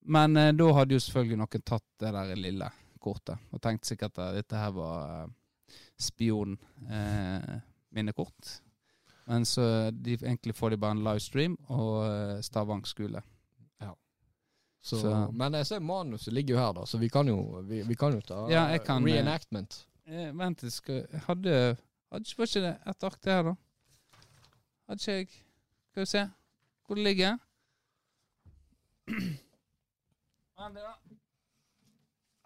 Men 0.09 0.37
eh, 0.37 0.53
da 0.53 0.73
hadde 0.73 0.95
jo 0.97 1.01
selvfølgelig 1.01 1.37
noen 1.39 1.63
tatt 1.65 1.85
det 2.01 2.13
der 2.17 2.35
lille 2.37 2.71
kortet, 3.01 3.39
og 3.53 3.61
tenkte 3.65 3.87
sikkert 3.89 4.19
at 4.21 4.35
dette 4.37 4.57
her 4.57 4.71
var 4.77 5.25
eh, 5.25 5.29
spion-minnekort. 6.01 8.61
Men 9.27 9.45
så 9.47 9.91
de, 9.93 10.13
egentlig 10.17 10.55
får 10.57 10.71
de 10.71 10.77
bare 10.81 10.91
en 10.97 11.05
livestream 11.05 11.57
og 11.71 12.07
eh, 12.09 12.41
Stavang 12.45 12.87
skole. 12.89 13.23
Så, 14.83 14.97
Så- 14.97 15.31
Men 15.37 15.53
jeg 15.53 15.67
ser 15.67 15.81
manuset 15.85 16.33
ligger 16.33 16.55
jo 16.55 16.61
her, 16.61 16.73
da, 16.73 16.87
så 16.89 16.97
vi 16.99 17.09
kan 17.13 17.27
jo, 17.29 17.61
vi, 17.69 17.83
vi 17.85 17.95
kan 18.01 18.15
jo 18.17 18.21
ta 18.25 18.47
Ja, 18.49 18.63
kan, 18.81 19.05
eh, 19.07 19.13
reenactment. 19.13 19.77
Eh, 20.09 20.31
vent, 20.33 20.63
jeg 20.65 20.73
skal 20.73 21.03
Hadde, 21.27 21.77
hadde 22.11 22.33
Var 22.39 22.47
ikke 22.49 22.61
det 22.65 22.73
et 22.89 23.05
ark 23.05 23.21
her, 23.29 23.43
da? 23.43 23.53
Hadde 24.91 25.19
ikke 25.21 25.33
jeg 25.35 25.45
Skal 25.91 26.01
vi 26.01 26.07
se 26.07 26.31
hvor 26.87 26.95
det 26.95 27.05
ligger. 27.05 27.37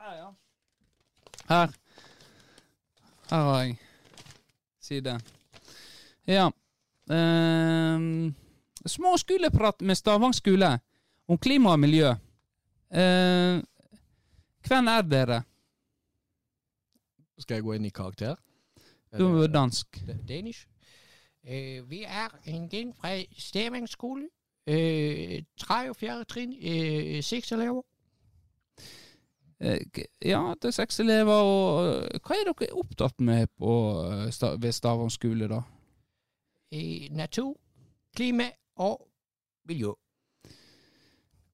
Her, 0.01 0.15
ja. 0.15 0.29
Her. 1.49 1.67
Her 3.31 3.37
har 3.37 3.63
jeg 3.63 3.77
side. 4.81 5.21
Ja. 6.27 6.51
Um, 7.07 8.35
små 8.87 9.17
skoleprat 9.17 9.81
med 9.81 9.95
Stavang 9.95 10.35
skole 10.35 10.79
om 11.29 11.39
klima 11.39 11.71
og 11.71 11.81
miljø. 11.81 12.11
Uh, 12.91 13.65
hvem 14.69 14.87
er 14.89 15.03
dere? 15.03 15.43
Skal 17.39 17.55
jeg 17.55 17.63
gå 17.65 17.73
inn 17.73 17.85
i 17.85 17.89
karakter? 17.89 18.37
Du 19.19 19.41
er 19.41 19.47
dansk. 19.49 20.05
Danish. 20.29 20.69
Uh, 21.45 21.91
vi 21.91 22.03
er 22.03 22.29
en 22.47 22.69
gjeng 22.69 22.95
fra 22.97 23.09
Stavang 23.39 23.89
skole. 23.89 24.29
Uh, 24.67 25.43
tredje 25.61 25.91
og 25.91 25.97
fjerde 25.97 26.25
trinn. 26.25 26.55
Øh, 26.63 27.23
seks 27.23 27.53
elever. 27.53 27.83
Ja, 30.25 30.55
det 30.63 30.65
er 30.65 30.71
seks 30.71 31.01
elever. 31.01 31.33
Og 31.33 31.85
hva 32.25 32.37
er 32.37 32.49
dere 32.49 32.73
opptatt 32.73 33.21
med 33.21 33.47
på, 33.59 33.73
ved 34.59 34.73
Stavang 34.73 35.13
skole, 35.13 35.49
da? 35.49 35.61
natur, 37.11 37.57
klima 38.17 38.45
og 38.77 39.09
miljø. 39.65 39.93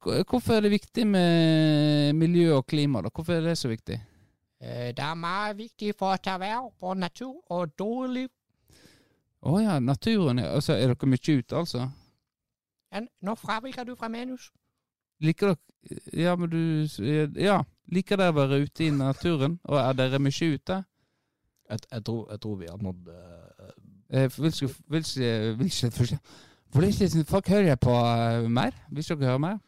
Hvorfor 0.03 0.53
er 0.53 0.61
det 0.61 0.71
viktig 0.71 1.07
med 1.07 2.13
miljø 2.13 2.55
og 2.55 2.67
klima? 2.67 3.03
da? 3.03 3.09
Hvorfor 3.15 3.33
er 3.33 3.41
det 3.41 3.59
så 3.59 3.69
viktig? 3.69 4.01
Det 4.61 4.99
er 4.99 5.15
meget 5.15 5.57
viktig 5.59 5.95
for 5.99 6.15
å 6.15 6.17
ta 6.17 6.39
vare 6.39 6.71
på 6.81 6.95
natur 6.95 7.43
og 7.51 7.79
dårlig 7.79 8.29
Å 9.41 9.55
oh 9.55 9.61
ja, 9.63 9.79
naturen. 9.81 10.39
Altså, 10.45 10.75
er 10.77 10.93
dere 10.93 11.09
mye 11.09 11.37
ute, 11.39 11.57
altså? 11.57 11.87
Ja, 12.93 13.01
nå 13.25 13.35
fraviker 13.41 13.87
du 13.89 13.95
fra 13.97 14.11
menus. 14.13 14.51
Liker 15.21 15.55
dere 15.55 15.59
Ja, 16.13 16.35
men 16.37 16.51
du 16.51 17.41
Ja. 17.41 17.63
Liker 17.89 18.21
dere 18.21 18.35
å 18.35 18.37
være 18.37 18.61
ute 18.67 18.85
i 18.85 18.91
naturen? 18.91 19.59
Og 19.65 19.79
er 19.81 19.97
dere 19.97 20.21
mye 20.21 20.53
ute? 20.55 20.83
Jeg, 21.71 21.79
jeg, 21.91 22.05
tror, 22.05 22.27
jeg 22.31 22.41
tror, 22.41 22.57
vi 22.57 22.69
har 22.69 22.83
nådd 22.83 23.09
uh, 23.09 24.37
vil 24.37 24.51
ikke, 24.51 24.69
vil 24.91 25.05
ikke, 25.07 25.57
vil 25.59 25.67
ikke 25.67 26.19
Vil 26.75 26.89
ikke 26.89 27.25
folk 27.25 27.49
hører 27.49 27.77
på 27.77 27.95
uh, 27.95 28.49
mer? 28.51 28.75
Ikke 28.91 29.17
dere 29.17 29.33
høre 29.33 29.45
mer? 29.47 29.59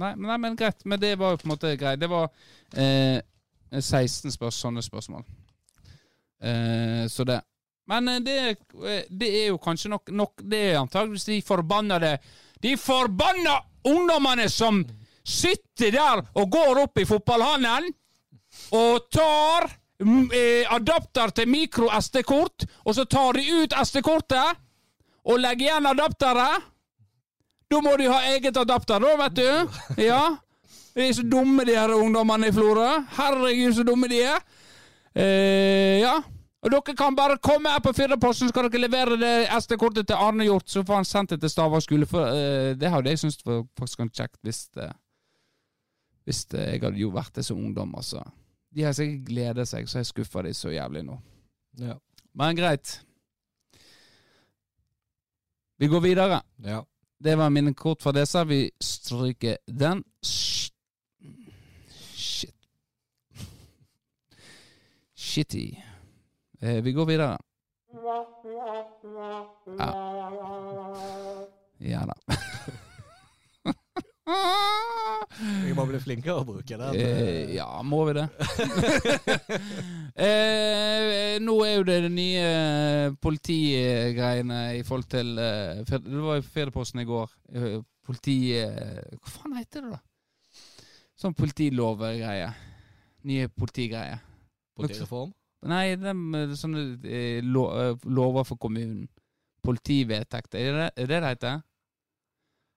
Nei, 0.00 0.14
nei, 0.16 0.36
men 0.40 0.56
greit. 0.56 0.84
Men 0.84 1.00
det 1.00 1.14
var 1.18 1.34
jo 1.34 1.40
på 1.40 1.46
en 1.46 1.52
måte 1.52 1.76
greit. 1.76 2.00
Det 2.00 2.08
var 2.10 2.30
eh, 2.76 3.20
16 3.72 4.32
spørs, 4.32 4.60
sånne 4.62 4.82
spørsmål. 4.84 5.24
Eh, 6.42 7.04
så 7.12 7.26
det. 7.28 7.40
Men 7.90 8.08
eh, 8.08 8.20
det, 8.20 8.38
eh, 8.48 9.04
det, 9.10 9.30
er 9.42 9.46
jo 9.50 9.58
kanskje 9.58 9.90
nok, 9.90 10.10
nok 10.10 10.42
Det 10.42 10.60
er 10.70 10.80
antageligvis 10.80 11.24
de 11.28 11.42
forbannede 11.42 12.16
De 12.62 12.76
forbanna 12.78 13.58
ungdommene 13.88 14.48
som 14.50 14.84
sitter 15.26 15.90
der 15.94 16.22
og 16.38 16.50
går 16.50 16.82
opp 16.84 16.98
i 16.98 17.06
fotballhallen 17.06 17.88
og 18.74 19.08
tar 19.10 19.66
eh, 20.34 20.66
adapter 20.70 21.32
til 21.34 21.48
mikro-SD-kort, 21.48 22.66
og 22.84 22.94
så 22.94 23.04
tar 23.10 23.38
de 23.38 23.62
ut 23.62 23.74
SD-kortet 23.86 24.60
og 25.22 25.40
legger 25.40 25.68
igjen 25.68 25.88
adapteret. 25.88 26.68
Da 27.70 27.80
må 27.80 27.94
de 27.96 28.10
ha 28.10 28.18
eget 28.34 28.58
adapter, 28.60 29.00
da, 29.00 29.14
vet 29.22 29.38
du. 29.38 30.02
Ja. 30.02 30.22
De 30.92 31.06
er 31.06 31.14
så 31.16 31.24
dumme, 31.24 31.64
de 31.64 31.78
her 31.78 31.94
ungdommene 31.94 32.50
i 32.50 32.54
Florø. 32.54 32.90
Herregud, 33.16 33.72
så 33.78 33.86
dumme 33.86 34.10
de 34.12 34.20
er. 34.26 34.42
Eh, 35.16 36.02
ja. 36.02 36.18
Og 36.62 36.70
dere 36.70 36.94
kan 36.94 37.16
bare 37.18 37.40
komme 37.42 37.70
her 37.72 37.82
på 37.82 37.92
Firdaposten, 37.96 38.46
så 38.46 38.52
skal 38.52 38.68
dere 38.70 38.84
levere 38.84 39.16
det 39.18 39.48
SD-kortet 39.64 40.06
til 40.06 40.14
Arne 40.14 40.46
Hjort, 40.46 40.68
så 40.70 40.84
får 40.86 41.00
han 41.00 41.08
sendt 41.08 41.34
det 41.34 41.40
til 41.42 41.50
Stavang 41.50 41.82
skole. 41.82 42.06
For 42.06 42.22
uh, 42.22 42.70
det 42.78 42.90
hadde 42.90 43.10
jeg 43.10 43.18
syntes 43.18 43.42
var 43.46 43.64
faktisk 43.78 44.04
kjekt 44.14 44.38
hvis, 44.46 44.68
det, 44.76 44.92
hvis 46.24 46.44
det, 46.54 46.68
jeg 46.68 46.84
hadde 46.84 47.02
jo 47.02 47.10
vært 47.10 47.34
det 47.34 47.44
som 47.48 47.58
ungdom, 47.58 47.94
altså. 47.98 48.22
De 48.72 48.86
har 48.86 48.94
sikkert 48.96 49.26
gleda 49.26 49.66
seg, 49.66 49.90
så 49.90 49.98
jeg 50.00 50.12
skuffa 50.12 50.46
de 50.46 50.54
så 50.54 50.70
jævlig 50.70 51.02
nå. 51.04 51.18
Ja. 51.82 51.98
Men 52.38 52.56
greit. 52.56 53.00
Vi 55.82 55.90
går 55.90 56.00
videre. 56.00 56.40
Ja. 56.62 56.80
Det 57.22 57.38
var 57.38 57.50
mine 57.50 57.74
kort 57.74 58.02
fra 58.02 58.12
disse. 58.14 58.46
Vi 58.46 58.70
stryker 58.80 59.56
den. 59.66 60.04
Shit. 60.22 60.72
Shitty. 65.14 65.91
Eh, 66.62 66.82
vi 66.82 66.92
går 66.92 67.06
videre. 67.06 67.38
Ja. 69.78 69.88
Ja 71.78 72.04
da. 72.06 72.14
Vi 75.64 75.72
må 75.74 75.84
bli 75.88 75.98
flinkere 75.98 76.38
å 76.38 76.44
bruke 76.46 76.76
det. 76.78 76.90
Eh, 77.02 77.54
ja, 77.56 77.66
må 77.82 78.04
vi 78.06 78.14
det? 78.20 78.26
eh, 80.26 81.40
nå 81.42 81.56
er 81.66 81.74
jo 81.74 81.86
det 81.88 81.98
de 82.06 82.12
nye 82.14 82.46
politigreiene 83.24 84.60
i 84.78 84.84
forhold 84.86 85.08
til 85.10 85.34
eh, 85.42 85.82
Det 85.82 86.22
var 86.22 86.38
jo 86.38 86.46
Federposten 86.46 87.02
i 87.02 87.08
går. 87.08 87.34
Eh, 87.50 87.78
politi... 88.06 88.38
Eh, 88.62 89.18
hva 89.18 89.34
faen 89.34 89.58
heter 89.58 89.88
det, 89.88 89.98
da? 89.98 90.70
Sånn 91.18 91.34
politilovgreie. 91.38 92.50
Nye 93.26 93.50
politigreier. 93.50 94.22
Politireform? 94.78 95.34
Nei, 95.70 95.94
de, 95.94 96.12
sånne 96.58 96.86
eh, 97.06 97.42
lo, 97.44 97.68
lover 98.04 98.46
for 98.48 98.58
kommunen. 98.60 99.06
Politivedtekter. 99.62 100.58
Er 100.58 100.78
det 100.78 100.88
er 100.96 101.06
det 101.06 101.20
det 101.22 101.28
heter? 101.36 101.60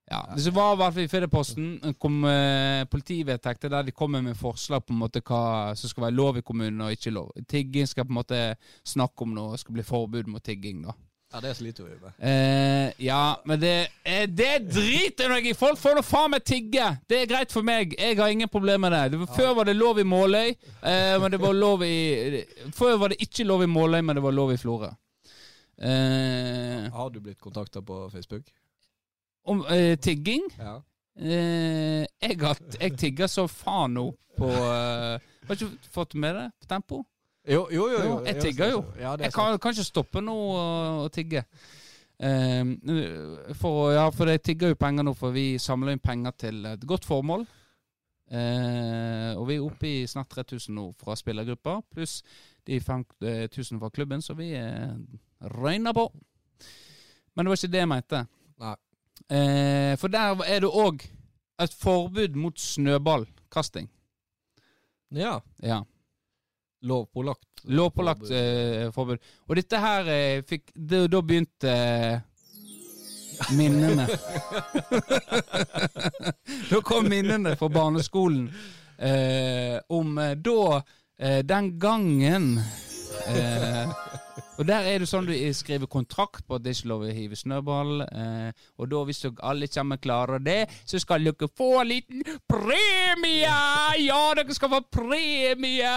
Ja, 0.05 0.19
Det 0.37 0.53
var 0.53 0.73
i 0.73 0.77
hvert 0.77 0.93
fall 0.93 1.03
i 1.03 1.09
Fedreposten 1.09 1.95
kom 1.97 2.19
eh, 2.29 2.83
politivedtekter 2.85 3.71
der 3.73 3.87
de 3.87 3.91
kommer 3.91 4.21
med 4.21 4.37
forslag 4.37 4.83
på 4.85 4.93
en 4.93 4.99
måte 5.01 5.21
hva 5.25 5.73
som 5.73 5.89
skal 5.89 6.05
være 6.05 6.13
lov 6.13 6.37
i 6.37 6.43
kommunen 6.45 6.83
og 6.85 6.93
ikke 6.93 7.13
lov. 7.15 7.31
Tigging 7.49 7.89
skal 7.89 8.05
på 8.05 8.13
en 8.13 8.19
måte 8.19 8.41
snakke 8.85 9.25
om 9.25 9.33
noe, 9.33 9.57
skal 9.57 9.73
bli 9.73 9.85
forbud 9.87 10.29
mot 10.29 10.43
tigging. 10.45 10.83
da. 10.85 10.93
Ja, 11.35 11.41
det 11.43 11.55
sliter 11.57 11.83
vi 11.83 11.97
med. 11.99 12.11
Eh, 12.19 12.91
ja, 13.05 13.41
men 13.45 13.59
det, 13.59 13.87
eh, 14.07 14.23
det 14.31 14.69
driter 14.71 15.33
jeg 15.35 15.49
i! 15.49 15.53
Folk 15.59 15.79
får 15.81 15.97
nå 15.97 16.03
faen 16.07 16.31
meg 16.31 16.45
tigge! 16.47 16.85
Det 17.11 17.17
er 17.21 17.27
greit 17.27 17.51
for 17.51 17.67
meg. 17.67 17.91
Jeg 17.99 18.15
har 18.15 18.31
ingen 18.31 18.47
problemer 18.47 18.87
med 18.87 18.95
det. 18.95 19.01
det 19.11 19.19
var, 19.19 19.33
før 19.35 19.51
var 19.57 19.67
det 19.67 19.75
lov 19.75 19.99
i 19.99 20.05
Måløy, 20.07 20.53
men 21.19 21.33
det 21.33 21.39
var 21.41 21.57
lov 21.57 21.83
i 21.83 22.43
Før 22.71 22.95
var 23.01 23.11
det 23.11 23.19
ikke 23.27 23.43
lov 23.43 23.65
i 23.65 23.67
Måløy, 23.67 23.99
men 23.99 24.15
det 24.15 24.23
var 24.23 24.31
lov 24.31 24.53
i 24.53 24.57
Florø. 24.57 24.93
har 26.95 27.09
du 27.11 27.19
blitt 27.19 27.41
kontakta 27.43 27.81
på 27.81 28.09
Facebook? 28.13 28.47
Om 29.45 29.65
eh, 29.69 29.97
tigging? 29.99 30.47
Ja. 30.57 30.77
Eh, 31.19 32.05
jeg, 32.21 32.39
har, 32.39 32.63
jeg 32.79 32.95
tigger 32.97 33.27
så 33.27 33.45
faen 33.51 33.93
nå 33.99 34.07
på 34.39 34.47
eh, 34.51 35.19
Har 35.47 35.59
ikke 35.59 35.91
fått 35.91 36.15
med 36.15 36.35
det 36.35 36.47
på 36.61 36.71
Tempo? 36.71 37.03
Jo, 37.45 37.67
jo, 37.71 37.87
jo. 37.93 38.03
jo 38.03 38.13
jeg 38.25 38.41
tigger 38.41 38.71
jo. 38.71 38.83
Ja, 38.99 39.15
jeg 39.21 39.33
kan, 39.33 39.59
kan, 39.61 39.75
ikke 39.75 39.85
stoppe 39.85 40.21
nå 40.23 40.35
å 41.05 41.09
tigge. 41.13 41.45
Eh, 42.17 42.63
for, 43.59 43.91
ja, 43.93 44.07
for 44.15 44.31
jeg 44.31 44.41
tigger 44.45 44.73
jo 44.73 44.79
penger 44.79 45.05
nå, 45.05 45.13
for 45.17 45.35
vi 45.35 45.55
samler 45.61 45.95
inn 45.95 46.03
penger 46.03 46.35
til 46.45 46.65
et 46.71 46.87
godt 46.87 47.05
formål. 47.05 47.45
Eh, 48.25 49.31
og 49.37 49.45
vi 49.49 49.59
er 49.59 49.65
oppe 49.65 49.89
i 49.89 50.07
snart 50.09 50.31
3000 50.33 50.73
nå 50.73 50.87
fra 50.97 51.13
spillergruppa, 51.19 51.77
pluss 51.93 52.23
de 52.65 52.79
5000 52.81 53.77
fra 53.79 53.91
klubben, 53.93 54.21
så 54.25 54.33
vi 54.33 54.53
eh, 54.57 54.95
røyner 55.59 55.93
på. 55.93 56.07
Men 57.35 57.45
det 57.45 57.51
var 57.51 57.59
ikke 57.59 57.73
det 57.75 57.83
jeg 57.83 57.91
mente. 57.91 58.25
Eh, 59.29 59.93
for 59.97 60.11
der 60.11 60.41
er 60.45 60.63
det 60.63 60.69
òg 60.69 61.05
et 61.61 61.73
forbud 61.73 62.35
mot 62.39 62.59
snøballkasting. 62.59 63.89
Ja. 65.15 65.39
ja. 65.63 65.83
Lovpålagt. 66.85 67.47
Lovpålagt 67.63 68.29
eh, 68.29 68.91
forbud. 68.93 69.21
Og 69.49 69.57
dette 69.57 69.81
her 69.81 70.09
eh, 70.11 70.43
fikk 70.45 70.69
det, 70.75 71.07
Da 71.09 71.21
begynte 71.25 71.71
eh, 71.71 72.19
minnene. 73.57 74.05
da 76.71 76.81
kom 76.85 77.09
minnene 77.09 77.55
fra 77.57 77.69
barneskolen 77.73 78.47
eh, 78.97 79.79
om 79.89 80.17
eh, 80.17 80.37
da 80.37 80.83
Den 81.47 81.79
gangen 81.79 82.59
og 84.57 84.67
der 84.67 84.87
er 84.87 85.01
det 85.03 85.09
sånn 85.09 85.27
du 85.27 85.33
skriver 85.55 85.89
kontrakt 85.91 86.45
på 86.47 86.55
at 86.55 86.63
det 86.63 86.75
ikke 86.75 86.85
er 86.85 86.91
lov 86.93 87.03
å 87.03 87.15
hive 87.17 87.39
snøball. 87.39 88.05
Eh, 88.05 88.63
og 88.79 88.89
da, 88.91 89.01
hvis 89.07 89.19
dere 89.25 89.49
alle 89.51 89.67
sammen 89.71 89.99
klarer 90.01 90.43
det, 90.43 90.61
så 90.87 91.01
skal 91.01 91.27
dere 91.27 91.49
få 91.51 91.69
en 91.81 91.91
liten 91.91 92.23
premie! 92.47 93.57
Ja, 94.05 94.21
dere 94.37 94.55
skal 94.55 94.71
få 94.77 94.81
premie! 94.95 95.91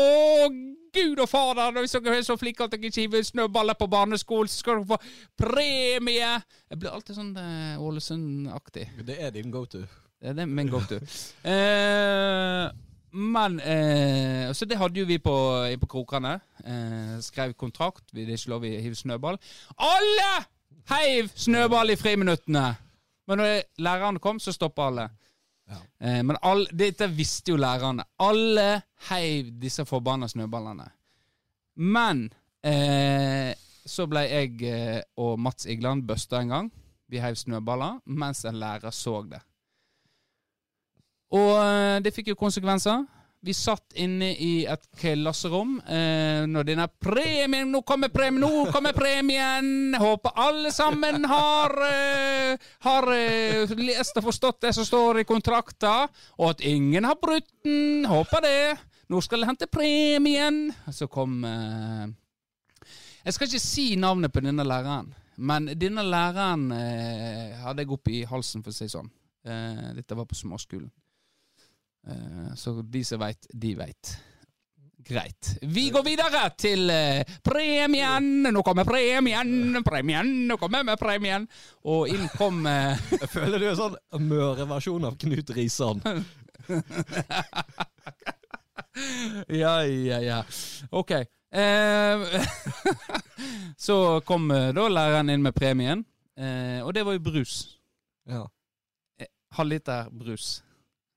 Å, 0.00 0.50
gud 0.90 1.22
og 1.22 1.30
fader, 1.30 1.78
hvis 1.78 1.94
dere 1.94 2.18
er 2.18 2.26
så 2.26 2.38
flinke 2.40 2.66
at 2.66 2.74
dere 2.74 2.90
ikke 2.90 3.06
hiver 3.06 3.24
snøballer 3.30 3.78
på 3.78 3.90
barneskolen, 3.90 4.50
så 4.50 4.64
skal 4.64 4.80
dere 4.80 4.90
få 4.90 5.00
premie! 5.46 6.34
Jeg 6.70 6.82
blir 6.82 6.94
alltid 6.94 7.18
sånn 7.20 7.34
eh, 7.38 7.80
Ålesund-aktig. 7.80 8.88
Det 9.06 9.22
er 9.22 9.34
din 9.38 9.54
go 9.54 9.64
to. 9.70 9.86
Det 10.20 10.34
er 10.34 10.50
min 10.50 10.68
go 10.68 10.82
to. 10.84 10.98
eh, 11.54 12.66
men 13.12 13.60
eh, 13.60 14.52
Så 14.52 14.66
det 14.66 14.78
hadde 14.78 15.00
jo 15.00 15.06
vi 15.06 15.18
på, 15.18 15.36
på 15.80 15.86
Krokene. 15.90 16.38
Eh, 16.64 17.16
skrev 17.24 17.54
kontrakt. 17.58 18.04
Vi 18.12 18.24
det 18.24 18.34
er 18.34 18.40
ikke 18.40 18.52
lov 18.54 18.66
å 18.66 18.72
hive 18.84 18.98
snøball. 18.98 19.40
Alle 19.76 20.30
heiv 20.90 21.30
snøball 21.34 21.94
i 21.94 21.98
friminuttene! 21.98 22.68
Men 23.30 23.38
når 23.38 23.60
lærerne 23.78 24.18
kom, 24.18 24.40
så 24.42 24.52
stoppa 24.52 24.88
alle. 24.90 25.06
Ja. 25.70 25.80
Eh, 26.02 26.22
men 26.26 26.38
all, 26.42 26.64
dette 26.74 27.06
visste 27.14 27.52
jo 27.54 27.60
lærerne. 27.60 28.06
Alle 28.18 28.82
heiv 29.10 29.52
disse 29.62 29.84
forbanna 29.86 30.28
snøballene. 30.28 30.88
Men 31.80 32.24
eh, 32.66 33.52
så 33.86 34.06
ble 34.10 34.24
jeg 34.26 34.56
eh, 34.66 34.98
og 35.22 35.38
Mats 35.38 35.68
Igland 35.70 36.06
busta 36.08 36.42
en 36.42 36.56
gang. 36.56 36.72
Vi 37.10 37.22
heiv 37.22 37.38
snøballer 37.38 38.00
mens 38.06 38.44
en 38.46 38.58
lærer 38.58 38.94
så 38.94 39.20
det. 39.26 39.40
Og 41.36 41.50
eh, 41.62 41.96
det 42.04 42.12
fikk 42.14 42.32
jo 42.32 42.38
konsekvenser. 42.38 43.04
Vi 43.40 43.54
satt 43.56 43.94
inne 43.96 44.34
i 44.36 44.66
et 44.68 44.82
klasserom 45.00 45.78
eh, 45.88 46.42
når 46.44 46.66
denne 46.68 46.84
premien 47.00 47.70
Nå 47.72 47.80
kommer 47.88 48.10
premien! 48.12 48.42
Nå 48.42 48.66
kommer 48.68 48.92
premien! 48.92 49.94
Håper 49.96 50.36
alle 50.36 50.72
sammen 50.76 51.24
har, 51.24 51.72
eh, 51.86 52.68
har 52.84 53.08
eh, 53.14 53.72
lest 53.80 54.20
og 54.20 54.26
forstått 54.28 54.60
det 54.66 54.74
som 54.76 54.84
står 54.84 55.22
i 55.22 55.24
kontrakta, 55.28 55.94
og 56.36 56.50
at 56.52 56.60
ingen 56.68 57.08
har 57.08 57.16
brutt 57.16 57.48
den. 57.64 58.04
Håper 58.10 58.44
det. 58.44 58.60
Nå 59.08 59.24
skal 59.24 59.40
jeg 59.40 59.48
hente 59.54 59.70
premien. 59.72 60.66
Så 60.92 61.08
kom 61.08 61.40
eh, 61.48 62.06
Jeg 63.24 63.38
skal 63.38 63.48
ikke 63.48 63.64
si 63.64 63.86
navnet 63.96 64.36
på 64.36 64.44
denne 64.44 64.68
læreren, 64.68 65.14
men 65.40 65.72
denne 65.80 66.04
læreren 66.04 66.68
eh, 66.76 67.56
hadde 67.64 67.86
jeg 67.86 67.96
oppi 67.96 68.20
halsen, 68.28 68.60
for 68.60 68.68
å 68.68 68.76
si 68.76 68.84
det 68.84 68.92
sånn. 68.98 69.08
Eh, 69.48 69.86
dette 69.96 70.18
var 70.18 70.28
på 70.28 70.36
småskolen. 70.36 70.92
Eh, 72.08 72.54
Så 72.56 72.82
de 72.82 73.04
som 73.04 73.20
veit, 73.20 73.46
de 73.52 73.74
veit. 73.76 74.16
Greit. 75.10 75.56
Vi 75.62 75.88
går 75.90 76.04
videre 76.04 76.42
til 76.60 76.90
eh, 76.92 77.24
premien! 77.42 78.42
Nå 78.52 78.62
kommer 78.62 78.84
premien! 78.84 79.80
Premien! 79.84 80.28
Nå 80.46 80.56
kommer 80.60 80.84
vi 80.86 80.96
premien! 81.00 81.46
Og 81.88 82.08
inn 82.12 82.28
kom 82.36 82.66
eh, 82.68 83.00
Jeg 83.16 83.30
føler 83.32 83.58
du 83.58 83.64
er 83.70 83.78
sånn 83.78 83.96
Møre-versjon 84.28 85.04
av 85.08 85.16
Knut 85.20 85.50
Risan. 85.56 86.02
Ja, 89.48 89.80
ja, 89.86 90.18
ja. 90.20 90.40
Ok. 90.92 91.12
Så 93.86 93.96
kom 94.28 94.48
da 94.52 94.88
læreren 94.92 95.30
inn 95.32 95.42
med 95.42 95.54
premien, 95.56 96.04
og 96.84 96.92
det 96.94 97.02
var 97.06 97.12
jo 97.16 97.22
brus. 97.24 97.54
Ja. 98.28 98.44
Halvliter 99.56 100.10
brus. 100.14 100.60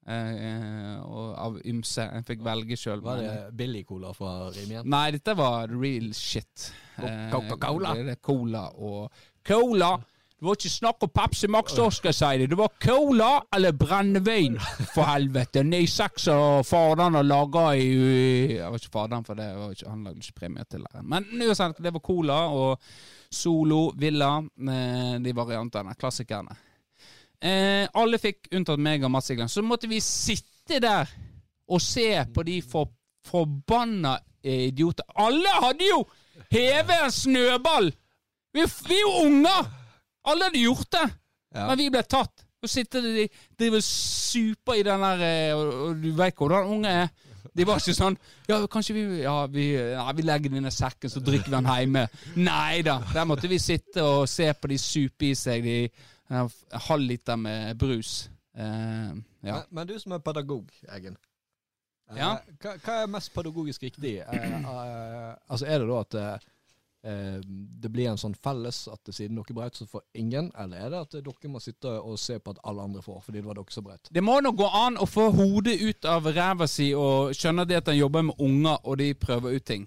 Eh, 0.04 0.96
og 1.04 1.36
av 1.39 1.60
ymse. 1.70 2.04
Jeg 2.10 2.26
fikk 2.28 2.42
velge 2.44 2.78
sjøl. 2.80 3.04
Var 3.04 3.22
det 3.22 3.36
billig-cola 3.60 4.13
fra 4.18 4.50
Rimien? 4.56 4.88
Nei, 4.89 5.06
dette 5.16 5.36
var 5.39 5.72
real 5.72 6.10
shit. 6.18 6.72
Eh, 6.98 7.30
Coca-Cola? 7.32 7.96
Cola 8.22 8.66
og 8.78 9.24
Cola! 9.48 9.94
Det 10.44 10.50
var 10.50 10.58
ikke 10.58 10.70
snakk 10.74 11.04
om 11.06 11.12
Pepsi 11.16 11.48
Max 11.48 11.72
da, 11.78 11.86
skal 11.88 12.10
jeg 12.12 12.16
si 12.18 12.39
det. 12.42 12.50
Det 12.52 12.58
var 12.60 12.72
cola 12.84 13.30
eller 13.56 13.72
brennevin, 13.80 14.58
for 14.92 15.08
helvete. 15.08 15.62
Ni-seks 15.63 16.26
og 16.34 16.66
faderen 16.68 17.16
har 17.16 17.24
laga 17.24 17.62
i 17.80 17.86
Jeg 18.58 18.68
var 18.68 18.76
ikke 18.76 18.92
faderen, 18.92 19.24
for 19.24 19.39
det 19.39 19.46
var 19.56 19.72
ikke, 19.72 19.88
han 19.88 20.04
lagde 20.04 20.20
ikke 20.20 20.36
premie 20.42 20.66
til 20.68 20.84
det. 20.84 21.06
Men 21.13 21.30
uansett, 21.48 21.80
det 21.80 21.94
var 21.96 22.04
cola 22.04 22.42
og 22.52 22.84
Solo, 23.32 23.94
Villa, 23.96 24.34
eh, 24.68 25.16
de 25.24 25.36
variantene. 25.39 25.96
Klassikerne. 25.96 26.60
Eh, 27.44 27.84
alle 28.00 28.20
fikk 28.22 28.48
unntatt 28.56 28.80
meg 28.80 29.04
og 29.04 29.12
Mats 29.12 29.32
Igland. 29.34 29.52
Så 29.52 29.64
måtte 29.66 29.90
vi 29.92 30.00
sitte 30.04 30.80
der 30.84 31.10
og 31.68 31.82
se 31.84 32.08
på 32.34 32.44
de 32.48 32.62
for, 32.64 32.92
forbanna 33.28 34.16
eh, 34.44 34.70
idioter. 34.70 35.08
Alle 35.20 35.52
hadde 35.66 35.90
jo 35.90 36.04
hevet 36.54 36.96
en 37.10 37.12
snøball! 37.12 37.92
Vi, 38.54 38.64
vi 38.88 38.96
er 39.00 39.04
jo 39.04 39.14
unger! 39.28 39.68
Alle 40.30 40.48
hadde 40.48 40.64
gjort 40.64 40.92
det, 40.96 41.10
Ja. 41.54 41.68
men 41.68 41.78
vi 41.78 41.90
ble 41.92 42.02
tatt. 42.08 42.46
Og 42.64 42.70
sitter 42.72 43.04
de 43.04 43.26
driver 43.60 43.82
og 43.82 43.84
super 43.84 44.78
i 44.80 44.84
den 44.88 45.02
der 45.04 45.24
eh, 45.28 45.56
og, 45.58 45.98
du 46.00 46.14
veit 46.16 46.38
hvordan 46.40 46.70
unge 46.78 46.94
er. 47.04 47.12
De 47.54 47.66
var 47.68 47.78
ikke 47.78 47.94
sånn 47.94 48.16
Ja, 48.50 48.62
kanskje 48.72 48.96
vi 48.96 49.02
Ja, 49.22 49.34
vi, 49.52 49.66
ja, 49.76 50.06
vi 50.16 50.24
legger 50.26 50.50
den 50.50 50.66
i 50.66 50.72
sekken, 50.74 51.12
så 51.12 51.20
drikker 51.22 51.52
vi 51.52 51.58
den 51.58 51.68
hjemme. 51.70 52.06
Nei 52.40 52.80
da. 52.88 53.02
Der 53.14 53.28
måtte 53.30 53.52
vi 53.52 53.60
sitte 53.62 54.02
og 54.08 54.30
se 54.32 54.48
på 54.56 54.72
de 54.72 54.80
supe 54.80 55.28
i 55.28 55.36
seg 55.38 55.62
de 55.68 55.78
en 56.34 56.50
halv 56.88 57.04
liter 57.10 57.36
med 57.38 57.78
brus. 57.78 58.30
Eh, 58.56 58.63
ja. 58.63 59.13
Men, 59.43 59.63
men 59.72 59.88
du 59.88 59.96
som 60.00 60.12
er 60.15 60.19
pedagog, 60.26 60.69
Eggen. 60.93 61.17
eh, 62.10 62.17
Ja. 62.17 62.32
Hva, 62.62 62.76
hva 62.84 62.98
er 63.04 63.08
mest 63.08 63.34
pedagogisk 63.34 63.82
riktig? 63.84 64.17
Eh, 64.22 64.58
eh, 64.60 65.36
altså 65.50 65.65
Er 65.65 65.80
det 65.80 65.88
da 65.89 66.00
at 66.34 66.43
det 67.04 67.89
blir 67.91 68.08
en 68.08 68.15
sånn 68.22 68.36
felles 68.39 68.78
at 68.88 69.10
siden 69.12 69.36
dere 69.36 69.54
brøt, 69.58 69.76
så 69.76 69.84
får 69.89 70.02
ingen? 70.15 70.46
Eller 70.56 70.86
er 70.86 70.89
det 70.93 71.00
at 71.02 71.15
dere 71.26 71.50
må 71.52 71.60
sitte 71.60 71.89
og 72.00 72.15
se 72.22 72.38
på 72.39 72.54
at 72.54 72.62
alle 72.63 72.82
andre 72.86 73.02
får, 73.04 73.17
fordi 73.26 73.41
det 73.41 73.46
var 73.50 73.58
dere 73.60 73.74
som 73.76 73.84
brøt? 73.84 74.08
Det 74.13 74.24
må 74.24 74.38
nå 74.39 74.54
gå 74.56 74.69
an 74.72 74.96
å 75.04 75.08
få 75.10 75.26
hodet 75.36 75.82
ut 75.82 76.06
av 76.08 76.30
ræva 76.32 76.67
si 76.72 76.93
og 76.96 77.34
skjønne 77.36 77.65
det 77.67 77.82
at 77.82 77.91
han 77.91 77.98
jobber 78.00 78.24
med 78.30 78.39
unger, 78.39 78.78
og 78.88 78.98
de 79.02 79.10
prøver 79.19 79.58
ut 79.58 79.65
ting. 79.67 79.84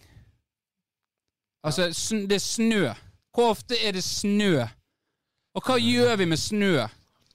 Altså, 1.64 1.88
sn- 1.96 2.26
det 2.28 2.36
er 2.36 2.44
snø. 2.44 2.82
Hvor 3.34 3.50
ofte 3.54 3.74
er 3.82 3.92
det 3.96 4.04
snø? 4.04 4.66
Og 5.56 5.64
hva 5.64 5.78
gjør 5.80 6.16
vi 6.20 6.28
med 6.28 6.40
snø? 6.40 6.86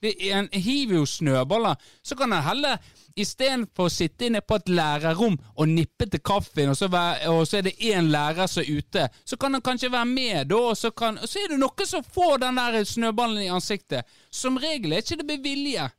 En 0.02 0.48
hiver 0.50 0.98
jo 0.98 1.06
snøballer. 1.06 1.78
Så 2.02 2.16
kan 2.18 2.32
en 2.34 2.42
heller, 2.42 2.78
istedenfor 3.18 3.86
å 3.86 3.92
sitte 3.92 4.26
inne 4.26 4.40
på 4.42 4.56
et 4.58 4.70
lærerrom 4.72 5.36
og 5.36 5.68
nippe 5.68 6.08
til 6.10 6.22
kaffen, 6.24 6.72
og 6.72 6.78
så, 6.78 6.88
være, 6.90 7.28
og 7.30 7.44
så 7.46 7.58
er 7.58 7.66
det 7.68 7.74
én 7.92 8.08
lærer 8.10 8.48
som 8.50 8.62
er 8.64 8.78
ute, 8.78 9.04
så 9.28 9.36
kan 9.36 9.52
han 9.54 9.62
kanskje 9.62 9.92
være 9.92 10.08
med 10.08 10.48
da, 10.50 10.60
og 10.72 10.78
så, 10.78 10.90
kan, 10.96 11.20
og 11.20 11.28
så 11.28 11.42
er 11.42 11.52
det 11.52 11.60
noen 11.60 11.90
som 11.90 12.06
får 12.14 12.40
den 12.42 12.62
der 12.62 12.78
snøballen 12.88 13.44
i 13.44 13.50
ansiktet. 13.52 14.08
Som 14.30 14.58
regel 14.62 14.96
er 14.96 15.04
ikke 15.04 15.20
det 15.20 15.28
med 15.28 15.44
vilje. 15.44 15.90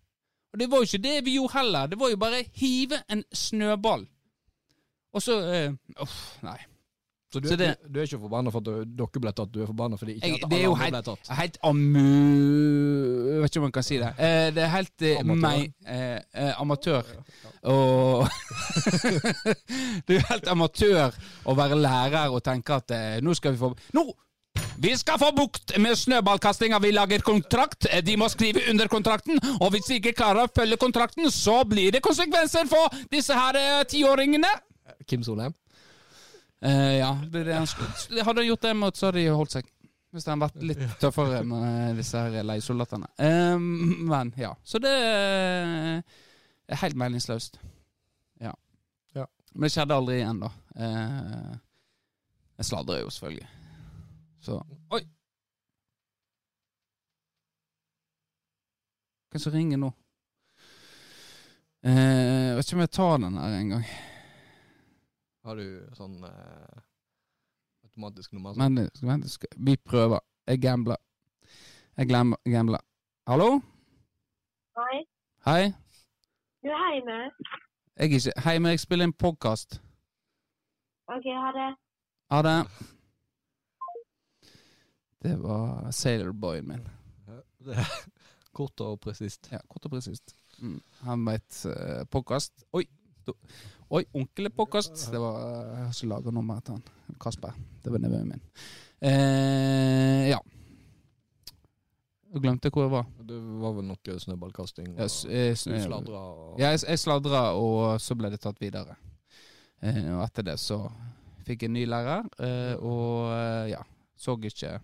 Og 0.53 0.59
det 0.59 0.69
var 0.69 0.81
jo 0.81 0.89
ikke 0.89 1.05
det 1.05 1.15
vi 1.25 1.37
gjorde 1.37 1.57
heller. 1.57 1.87
Det 1.89 1.99
var 1.99 2.11
jo 2.11 2.21
bare 2.21 2.43
hive 2.59 3.01
en 3.09 3.23
snøball. 3.33 4.05
Og 5.13 5.21
så 5.21 5.39
eh, 5.53 5.73
Uff, 6.01 6.19
nei. 6.45 6.59
Så 7.33 7.39
du, 7.41 7.47
Så 7.49 7.55
det- 7.57 7.71
du, 7.81 7.89
du 7.95 7.99
er 7.99 8.05
ikke 8.05 8.19
forbanna 8.21 8.51
for 8.53 8.61
at 8.61 8.67
dere 8.93 9.21
ble 9.23 9.31
tatt, 9.33 9.49
du 9.53 9.61
er 9.63 9.65
forbanna 9.71 9.97
fordi 9.97 10.19
ikke 10.19 10.27
Jeg, 10.27 10.35
at 10.37 10.43
alle 10.43 10.45
andre 10.45 10.51
ble 10.53 10.59
er 10.59 10.67
jo 10.69 11.37
helt 11.41 11.57
amu... 11.65 12.03
Jeg 13.33 13.41
vet 13.41 13.49
ikke 13.55 13.61
om 13.63 13.65
man 13.67 13.73
kan 13.79 13.85
si 13.87 13.97
det. 13.97 14.11
Eh, 14.21 14.49
det 14.53 14.63
er 14.63 14.71
helt 14.75 15.01
eh, 15.01 15.19
Amatør. 15.23 15.63
eh, 15.87 16.19
eh, 16.43 16.61
amatør. 16.61 17.09
Og 17.63 18.27
Det 20.05 20.15
er 20.15 20.19
jo 20.19 20.25
helt 20.29 20.47
amatør 20.51 21.15
å 21.49 21.55
være 21.57 21.77
lærer 21.79 22.33
og 22.35 22.43
tenke 22.45 22.77
at 22.77 22.93
eh, 22.93 23.17
nå 23.25 23.33
skal 23.37 23.55
vi 23.55 23.61
få 23.63 23.73
Nå! 23.97 24.05
Vi 24.83 24.91
skal 24.97 25.17
få 25.21 25.31
bukt 25.33 25.73
med 25.81 25.95
snøballkastinga. 25.97 26.77
Vi 26.81 26.91
lager 26.93 27.21
kontrakt. 27.25 27.87
Eh, 27.89 28.01
De 28.05 28.15
må 28.17 28.27
skrive 28.29 28.61
under 28.69 28.89
kontrakten. 28.91 29.39
Og 29.61 29.71
hvis 29.73 29.87
de 29.89 29.97
ikke 29.99 30.13
klarer 30.17 30.45
å 30.45 30.51
følge 30.53 30.77
kontrakten, 30.81 31.29
så 31.33 31.63
blir 31.65 31.93
det 31.95 32.01
konsekvenser 32.05 32.69
for 32.69 32.93
disse 33.13 33.33
her 33.37 33.57
tiåringene. 33.89 34.49
Kim 35.09 35.23
Solheim? 35.25 35.53
Eh, 36.63 36.97
ja, 36.97 37.11
Hadde 37.13 38.39
han 38.39 38.45
gjort 38.45 38.61
det 38.61 38.73
mot, 38.73 38.95
så 38.97 39.09
hadde 39.09 39.19
de 39.19 39.31
holdt 39.35 39.57
seg. 39.57 39.69
Hvis 40.13 40.27
han 40.29 40.37
hadde 40.37 40.53
vært 40.53 40.67
litt 40.69 40.99
tøffere 41.01 41.41
med 41.47 41.97
disse 41.97 42.21
her 42.21 42.45
leiesoldatene. 42.45 43.09
Eh, 43.17 43.57
men 43.59 44.31
ja. 44.39 44.53
Så 44.63 44.79
det 44.79 44.93
er 44.93 46.79
helt 46.83 46.95
meningsløst. 46.95 47.59
Ja. 48.39 48.53
Ja. 49.17 49.25
Men 49.53 49.67
det 49.67 49.73
skjedde 49.73 49.97
aldri 49.97 50.21
igjen, 50.21 50.39
da. 50.43 50.51
Uh, 50.77 51.57
jeg 52.57 52.69
sladrer 52.69 53.03
jo, 53.03 53.11
selvfølgelig. 53.13 53.49
Så 54.43 54.61
Oi! 54.93 55.01
Hvem 59.33 59.43
som 59.43 59.53
ringer 59.53 59.81
nå? 59.81 59.91
Uh, 61.83 61.91
jeg 61.91 62.57
vet 62.57 62.67
ikke 62.67 62.79
om 62.79 62.85
jeg 62.85 62.95
tar 62.95 63.21
den 63.25 63.39
her 63.41 63.59
engang. 63.59 63.87
Har 65.43 65.59
du 65.59 65.63
sånn 65.97 66.21
eh, 66.23 66.83
automatisk 67.83 68.31
nummer? 68.31 68.55
Men 68.55 68.85
skal, 68.87 69.07
vent, 69.09 69.25
skal, 69.27 69.49
vi 69.59 69.75
prøver. 69.75 70.23
Jeg 70.47 70.61
gambler. 70.63 70.99
Jeg 71.99 72.07
glemmer, 72.07 72.39
gambler. 72.47 72.83
Hallo? 73.27 73.49
Hei. 74.79 75.01
Hei? 75.43 75.65
Du 76.63 76.71
er 76.71 76.87
hjemme. 76.95 77.17
Jeg 77.99 78.07
er 78.07 78.07
ikke 78.07 78.35
Hei, 78.45 78.55
jeg 78.71 78.79
spiller 78.79 79.09
en 79.09 79.15
podkast. 79.25 79.81
Ok, 81.11 81.27
ha 81.27 81.51
det. 81.59 81.67
Ha 82.31 82.41
det. 82.47 82.57
Det 85.27 85.35
var 85.43 85.91
Sailorboyen 85.91 86.71
min. 86.71 86.87
Det 87.59 87.75
er 87.83 87.93
Kort 88.55 88.79
og 88.85 88.99
presist. 89.03 89.51
Ja, 89.51 89.59
Kort 89.67 89.91
og 89.91 89.91
presist. 89.91 90.37
Mm. 90.61 90.79
Han 91.03 91.27
veit 91.27 91.65
uh, 91.67 92.07
podkast. 92.11 92.63
Oi! 92.71 92.87
Oi, 93.93 94.03
påkast! 94.57 95.11
Det 95.11 95.19
var 95.21 95.35
Jeg 95.43 95.83
har 95.85 95.91
ikke 95.93 96.07
laga 96.09 96.31
nummeret 96.33 96.65
til 96.65 96.73
han. 96.79 97.17
Kasper. 97.21 97.53
Det 97.83 97.91
var 97.93 98.01
nevøen 98.01 98.31
min. 98.31 98.41
Eh, 99.03 100.29
ja. 100.31 100.39
Jeg 102.33 102.41
glemte 102.41 102.71
hvor 102.73 102.87
jeg 102.87 102.93
var. 102.95 103.05
Det 103.29 103.37
var 103.61 103.75
vel 103.77 103.85
noe 103.91 104.15
snøballkasting? 104.23 104.95
Og, 104.97 105.05
s- 105.11 105.25
eh, 105.29 105.53
sladra 105.53 106.21
og 106.33 106.59
Ja, 106.59 106.71
jeg, 106.73 106.79
jeg 106.89 106.99
sladra, 107.03 107.43
og 107.53 107.99
så 108.01 108.17
ble 108.17 108.31
det 108.33 108.41
tatt 108.41 108.57
videre. 108.63 108.95
Eh, 109.83 110.09
og 110.15 110.23
etter 110.25 110.47
det 110.49 110.57
så 110.63 110.79
fikk 111.45 111.61
jeg 111.67 111.69
en 111.69 111.73
ny 111.77 111.85
lærer, 111.85 112.25
eh, 112.39 112.73
og 112.81 113.29
eh, 113.35 113.69
ja, 113.75 113.83
så 114.17 114.33
ikke 114.39 114.79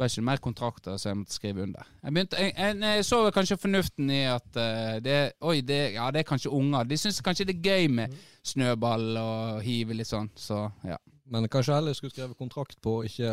ble 0.00 0.08
ikke 0.08 0.24
mer 0.24 0.40
kontrakter 0.42 0.96
så 0.98 1.10
jeg 1.10 1.18
måtte 1.20 1.36
skrive 1.36 1.64
under. 1.66 1.88
Jeg, 2.00 2.14
begynte, 2.16 2.40
jeg, 2.40 2.54
jeg, 2.56 2.78
jeg 2.82 3.06
så 3.06 3.20
vel 3.24 3.34
kanskje 3.36 3.58
fornuften 3.60 4.12
i 4.14 4.22
at 4.30 4.48
uh, 4.56 4.96
det, 5.04 5.18
oi, 5.44 5.58
det, 5.66 5.80
ja, 5.98 6.08
det 6.14 6.22
er 6.22 6.28
kanskje 6.30 6.52
unger. 6.56 6.88
De 6.88 6.98
syns 7.00 7.20
kanskje 7.24 7.46
det 7.50 7.58
er 7.58 7.68
gøy 7.68 7.90
med 8.00 8.16
snøball 8.52 9.10
og 9.20 9.60
hive 9.66 9.96
litt 9.98 10.10
sånn. 10.10 10.32
Så 10.38 10.64
ja. 10.88 10.96
Men 11.30 11.46
kanskje 11.52 11.76
heller 11.76 11.94
skulle 11.94 12.14
skrevet 12.14 12.38
kontrakt 12.40 12.80
på 12.82 12.96
å 12.98 13.04
ikke 13.06 13.30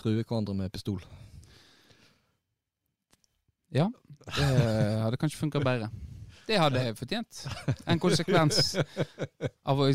true 0.00 0.22
hverandre 0.22 0.56
med 0.56 0.72
pistol. 0.72 1.02
Ja, 3.72 3.88
det 4.36 4.48
hadde 5.02 5.20
kanskje 5.20 5.40
funka 5.40 5.60
bedre. 5.64 5.90
Det 6.52 6.58
hadde 6.60 6.80
jeg 6.84 6.96
fortjent. 6.98 7.42
En 7.88 8.00
konsekvens 8.02 8.74
av 9.64 9.80
å 9.80 9.88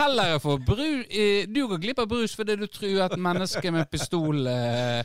Heller 0.00 0.38
få 0.42 0.56
brus 0.66 1.06
Du 1.46 1.60
går 1.70 1.82
glipp 1.82 2.00
av 2.02 2.08
brus 2.10 2.34
fordi 2.38 2.56
du 2.58 2.66
tror 2.66 3.04
at 3.06 3.14
mennesker 3.14 3.74
med 3.74 3.90
pistol 3.92 4.48
eh, 4.50 5.04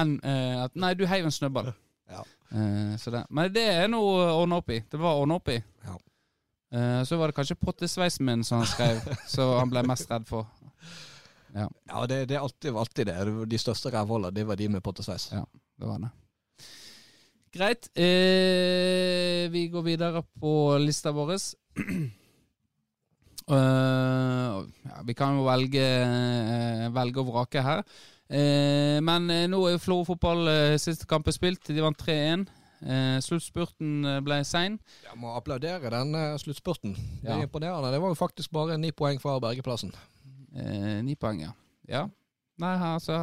enn 0.00 0.16
eh, 0.24 0.64
at 0.64 0.78
Nei, 0.78 0.94
du 0.96 1.04
heiv 1.06 1.28
en 1.28 1.34
snøball. 1.34 1.68
Ja. 2.10 2.24
Eh, 2.50 2.96
så 3.02 3.12
det. 3.12 3.24
Men 3.28 3.52
det 3.52 3.66
er 3.74 3.92
noe 3.92 4.16
å 4.24 4.40
ordne 4.40 4.60
opp 4.62 4.72
i. 4.72 4.80
Det 4.88 5.00
var 5.00 5.18
å 5.18 5.24
ordne 5.26 5.36
opp 5.36 5.52
i. 5.52 5.58
Ja. 5.84 5.98
Eh, 6.76 7.00
så 7.06 7.20
var 7.20 7.30
det 7.30 7.36
kanskje 7.36 7.58
pottesveisen 7.60 8.26
min 8.26 8.44
som 8.46 8.62
han 8.62 8.70
skrev, 8.70 9.04
så 9.28 9.52
han 9.60 9.72
ble 9.72 9.84
mest 9.86 10.10
redd 10.10 10.26
for. 10.28 10.48
Ja, 11.56 11.68
det, 12.08 12.26
det 12.28 12.36
er 12.36 12.44
alltid, 12.44 12.76
alltid 12.76 13.08
det. 13.08 13.18
De 13.52 13.58
største 13.60 13.92
rævholdene, 13.92 14.34
det 14.36 14.44
var 14.48 14.58
de 14.60 14.68
med 14.72 14.84
pottesveis. 14.84 15.30
Ja. 15.32 15.44
Det 15.76 15.88
var 15.88 16.00
det. 16.02 16.10
Greit. 17.56 17.88
Eh, 17.96 19.46
vi 19.48 19.68
går 19.72 19.84
videre 19.86 20.20
på 20.40 20.76
lista 20.82 21.12
vår. 21.14 21.32
Uh, 23.48 24.66
ja, 24.90 24.98
vi 25.06 25.14
kan 25.16 25.38
jo 25.38 25.46
velge, 25.46 25.86
uh, 26.04 26.84
velge 26.92 27.22
og 27.22 27.30
vrake 27.30 27.62
her. 27.64 27.82
Uh, 28.26 28.98
men 29.06 29.30
nå 29.48 29.62
er 29.68 29.76
jo 29.76 29.82
Florø 29.86 30.04
fotball 30.10 30.50
siste 30.82 31.08
kamp 31.08 31.28
er 31.30 31.36
spilt. 31.36 31.72
De 31.72 31.80
vant 31.84 32.04
3-1. 32.04 32.44
Eh, 32.76 33.16
sluttspurten 33.24 34.04
ble 34.20 34.36
sein. 34.44 34.74
Jeg 35.06 35.16
må 35.16 35.30
applaudere 35.32 35.88
den 35.94 36.12
sluttspurten. 36.38 36.92
Det 37.22 37.30
Ja. 37.30 37.38
er 37.38 37.46
imponerende. 37.46 37.88
Det 37.94 38.02
var 38.02 38.12
jo 38.12 38.18
faktisk 38.20 38.52
bare 38.52 38.76
ni 38.76 38.90
poeng 38.92 39.16
fra 39.22 39.38
bergeplassen. 39.40 39.94
Ni 41.02 41.14
poeng, 41.16 41.40
ja. 41.40 41.54
ja. 41.88 42.02
Nei, 42.60 42.74
altså 42.92 43.16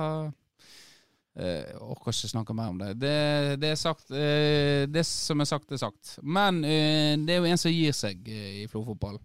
Jeg 1.34 1.78
orker 1.82 2.12
ikke 2.14 2.30
snakke 2.30 2.54
mer 2.54 2.70
om 2.70 2.78
det. 2.78 2.92
Det, 3.02 3.14
det 3.62 3.72
er 3.74 3.80
sagt 3.82 4.12
eh, 4.14 4.84
Det 4.86 5.02
som 5.10 5.42
er 5.42 5.48
sagt, 5.50 5.72
er 5.74 5.80
sagt. 5.82 6.12
Men 6.22 6.60
eh, 6.64 7.16
det 7.26 7.34
er 7.34 7.40
jo 7.42 7.48
en 7.50 7.58
som 7.58 7.74
gir 7.74 7.96
seg 7.98 8.28
eh, 8.30 8.62
i 8.62 8.68
Florfotball. 8.70 9.18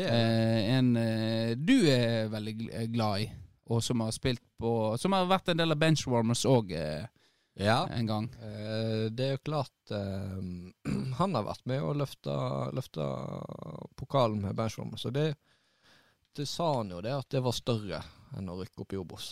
Eh, 0.00 0.70
en 0.78 0.94
eh, 0.96 1.50
du 1.58 1.74
er 1.92 2.30
veldig 2.32 2.54
glad 2.94 3.26
i, 3.26 3.30
og 3.68 3.82
som 3.84 4.00
har 4.06 4.12
spilt 4.16 4.40
på 4.60 4.70
Som 5.02 5.12
har 5.12 5.26
vært 5.28 5.50
en 5.52 5.58
del 5.60 5.74
av 5.74 5.80
Benchwarmers 5.82 6.46
òg 6.48 6.70
eh, 6.78 7.04
Ja. 7.60 7.82
en 7.92 8.06
gang. 8.08 8.28
Eh, 8.40 9.10
Det 9.12 9.26
er 9.26 9.34
jo 9.34 9.42
klart 9.50 9.92
eh, 9.92 10.38
Han 11.20 11.34
har 11.36 11.44
vært 11.50 11.66
med 11.68 11.82
og 11.84 11.98
løfta 12.00 13.08
pokalen 14.00 14.40
med 14.46 14.56
benchwarmers, 14.56 15.04
og 15.10 15.12
det, 15.18 15.26
det 16.38 16.46
sa 16.48 16.70
han 16.78 16.94
jo 16.94 17.02
det, 17.04 17.12
at 17.18 17.28
det 17.36 17.42
var 17.44 17.52
større 17.58 18.00
enn 18.38 18.48
å 18.48 18.56
rykke 18.62 18.80
opp 18.86 18.94
i 18.96 19.00
Obos. 19.02 19.28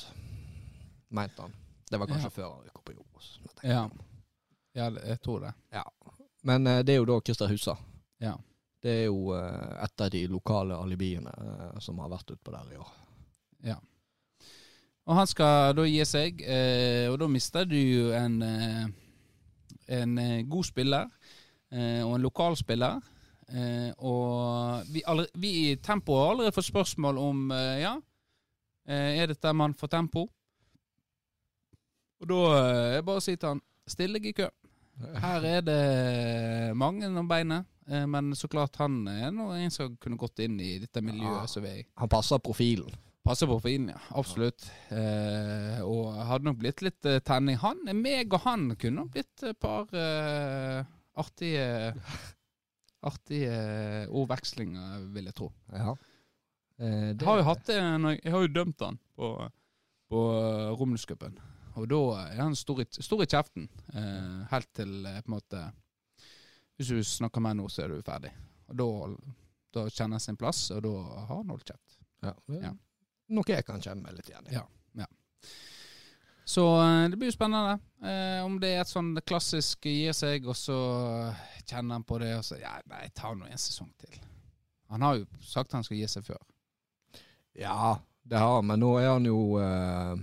Mente 1.14 1.47
han. 1.47 1.55
Det 1.90 1.98
var 2.01 2.07
kanskje 2.11 2.29
Ja. 2.29 2.35
før 2.35 2.51
han 2.53 2.62
rykket 2.64 2.79
opp 2.83 2.90
i 2.90 2.96
Obos. 2.98 3.40
Ja. 3.62 3.88
Ja, 4.74 4.90
jeg 4.90 5.20
tror 5.24 5.40
det. 5.40 5.53
Men 6.44 6.66
eh, 6.66 6.83
det 6.83 6.94
er 6.94 7.01
jo 7.01 7.09
da 7.09 7.20
Christer 7.24 7.48
Husa. 7.51 7.77
Ja. 8.22 8.37
Det 8.83 8.90
er 8.90 9.05
jo 9.09 9.33
eh, 9.35 9.85
et 9.85 10.01
av 10.05 10.11
de 10.11 10.20
lokale 10.31 10.77
alibiene 10.79 11.33
eh, 11.35 11.79
som 11.83 11.98
har 11.98 12.11
vært 12.12 12.31
utpå 12.37 12.53
der 12.55 12.74
i 12.74 12.79
år. 12.79 12.92
Ja. 13.66 13.79
Og 15.09 15.16
han 15.16 15.27
skal 15.27 15.72
da 15.74 15.87
gi 15.88 16.05
seg, 16.05 16.42
og 17.09 17.14
da 17.18 17.27
mister 17.33 17.64
du 17.64 18.12
en, 18.12 18.42
en 19.88 20.18
god 20.53 20.66
spiller 20.68 21.07
og 22.05 22.11
en 22.12 22.20
lokal 22.27 22.59
spiller. 22.61 23.01
Eh, 23.48 23.88
og 24.05 24.85
vi, 24.92 25.01
allerede, 25.09 25.33
vi 25.40 25.53
i 25.70 25.77
Tempo 25.81 26.12
har 26.20 26.35
allerede 26.35 26.53
fått 26.53 26.68
spørsmål 26.68 27.18
om 27.22 27.46
ja, 27.81 27.94
er 28.85 29.33
dette 29.33 29.55
mann 29.57 29.72
for 29.81 29.88
Tempo? 29.88 30.27
Og 32.23 32.29
da 32.31 32.39
eh, 32.59 32.85
er 32.93 32.97
det 32.99 33.05
bare 33.09 33.21
å 33.23 33.25
si 33.25 33.37
til 33.37 33.53
han 33.55 33.61
still 33.89 34.17
deg 34.19 34.27
i 34.31 34.37
kø. 34.37 34.49
Her 35.23 35.45
er 35.47 35.61
det 35.63 35.83
mange 36.77 37.07
om 37.07 37.29
beinet, 37.31 37.69
eh, 37.87 38.07
men 38.11 38.33
så 38.35 38.49
klart 38.51 38.77
han 38.83 39.05
er 39.13 39.31
nå 39.31 39.53
en 39.55 39.71
som 39.71 39.95
kunne 40.03 40.19
gått 40.19 40.41
inn 40.43 40.57
i 40.61 40.73
dette 40.83 41.03
miljøet 41.05 41.45
Ja. 41.45 41.47
som 41.47 41.63
vi 41.63 41.71
er 41.71 41.83
i. 41.85 41.87
Han 42.03 42.11
passer 42.11 42.41
profilen. 42.43 42.91
Passer 43.29 43.47
profilen, 43.51 43.91
ja. 43.93 44.01
Absolutt. 44.19 44.65
Eh, 44.91 45.79
og 45.85 46.17
hadde 46.27 46.49
nok 46.49 46.59
blitt 46.59 46.83
litt 46.83 47.07
eh, 47.07 47.21
tenning. 47.21 47.59
Han, 47.63 47.85
meg 47.95 48.33
og 48.33 48.41
han 48.47 48.71
kunne 48.81 49.03
nok 49.05 49.11
blitt 49.15 49.45
et 49.47 49.59
par 49.61 49.87
eh, 49.95 50.83
artige 51.19 51.93
Artige 53.09 54.09
ordvekslinger, 54.11 55.05
vil 55.15 55.29
jeg 55.31 55.35
tro. 55.39 55.53
Ja. 55.71 55.93
Eh, 56.83 57.13
Jeg 57.15 57.23
har 57.29 57.39
jo 57.39 57.45
hatt 57.47 57.63
det 57.69 57.77
jeg, 57.79 58.33
har 58.35 58.43
jo 58.43 58.49
dømt 58.57 58.83
han 58.83 58.99
på, 59.15 59.29
på 60.11 60.23
Romulscupen. 60.81 61.39
Og 61.79 61.87
da 61.91 62.01
er 62.27 62.41
han 62.43 62.57
stor 62.59 62.83
i, 62.83 62.87
stor 62.91 63.23
i 63.23 63.29
kjeften. 63.29 63.69
Eh, 63.95 64.41
helt 64.53 64.73
til 64.77 65.07
eh, 65.07 65.21
på 65.23 65.31
en 65.31 65.37
måte 65.37 65.62
Hvis 66.79 66.91
du 66.95 66.99
snakker 67.07 67.43
med 67.43 67.59
nå, 67.59 67.69
så 67.71 67.85
er 67.85 67.95
du 67.95 68.03
ferdig. 68.07 68.33
Og 68.69 68.79
da, 68.79 68.88
da 69.75 69.87
kjenner 69.88 70.19
han 70.19 70.23
sin 70.23 70.38
plass, 70.38 70.69
og 70.75 70.83
da 70.85 70.95
har 71.14 71.33
han 71.37 71.55
holdt 71.55 71.73
kjeft. 71.73 72.01
Ja. 72.23 72.35
Ja. 72.62 72.75
Noe 73.35 73.51
jeg 73.51 73.67
kan 73.67 73.83
kjenne 73.83 74.05
meg 74.05 74.19
litt 74.19 74.31
igjen 74.31 74.51
i. 74.51 74.59
Ja. 74.59 74.67
Så 76.49 76.81
eh, 76.81 77.09
det 77.11 77.17
blir 77.17 77.29
jo 77.29 77.37
spennende. 77.37 77.79
Eh, 78.01 78.45
om 78.45 78.55
det 78.61 78.71
er 78.73 78.81
et 78.81 78.88
sånn 78.88 79.11
klassisk 79.29 79.85
gir 79.85 80.14
seg, 80.17 80.47
og 80.49 80.57
så 80.57 80.79
kjenner 81.69 81.99
han 81.99 82.07
på 82.09 82.17
det, 82.23 82.31
og 82.38 82.47
så 82.47 82.57
Ja, 82.57 82.79
nei, 82.88 83.03
tar 83.12 83.37
nå 83.37 83.45
en 83.45 83.61
sesong 83.61 83.91
til. 84.01 84.17
Han 84.88 85.05
har 85.05 85.19
jo 85.19 85.27
sagt 85.45 85.77
han 85.77 85.85
skal 85.85 85.99
gi 85.99 86.09
seg 86.09 86.25
før. 86.25 86.41
Ja, 87.59 87.99
det 88.25 88.41
har 88.41 88.55
han, 88.55 88.69
men 88.71 88.81
nå 88.81 88.95
er 88.97 89.11
han 89.11 89.29
jo 89.29 89.43
eh, 89.61 90.14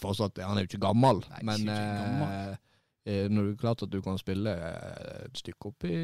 Fortsatt 0.00 0.38
han 0.42 0.56
er 0.58 0.64
jo 0.66 0.70
ikke 0.72 0.82
gammel, 0.86 1.20
Nei, 1.30 1.58
ikke 1.58 1.74
gammel. 1.74 2.32
eh, 2.32 2.56
eh, 3.12 3.28
når 3.28 3.48
det 3.48 3.52
er 3.54 3.60
klart 3.60 3.84
at 3.86 3.92
du 3.92 4.00
kan 4.04 4.18
spille 4.20 4.54
eh, 4.54 5.20
et 5.26 5.38
stykke 5.42 5.70
opp 5.70 5.86
i 5.88 5.98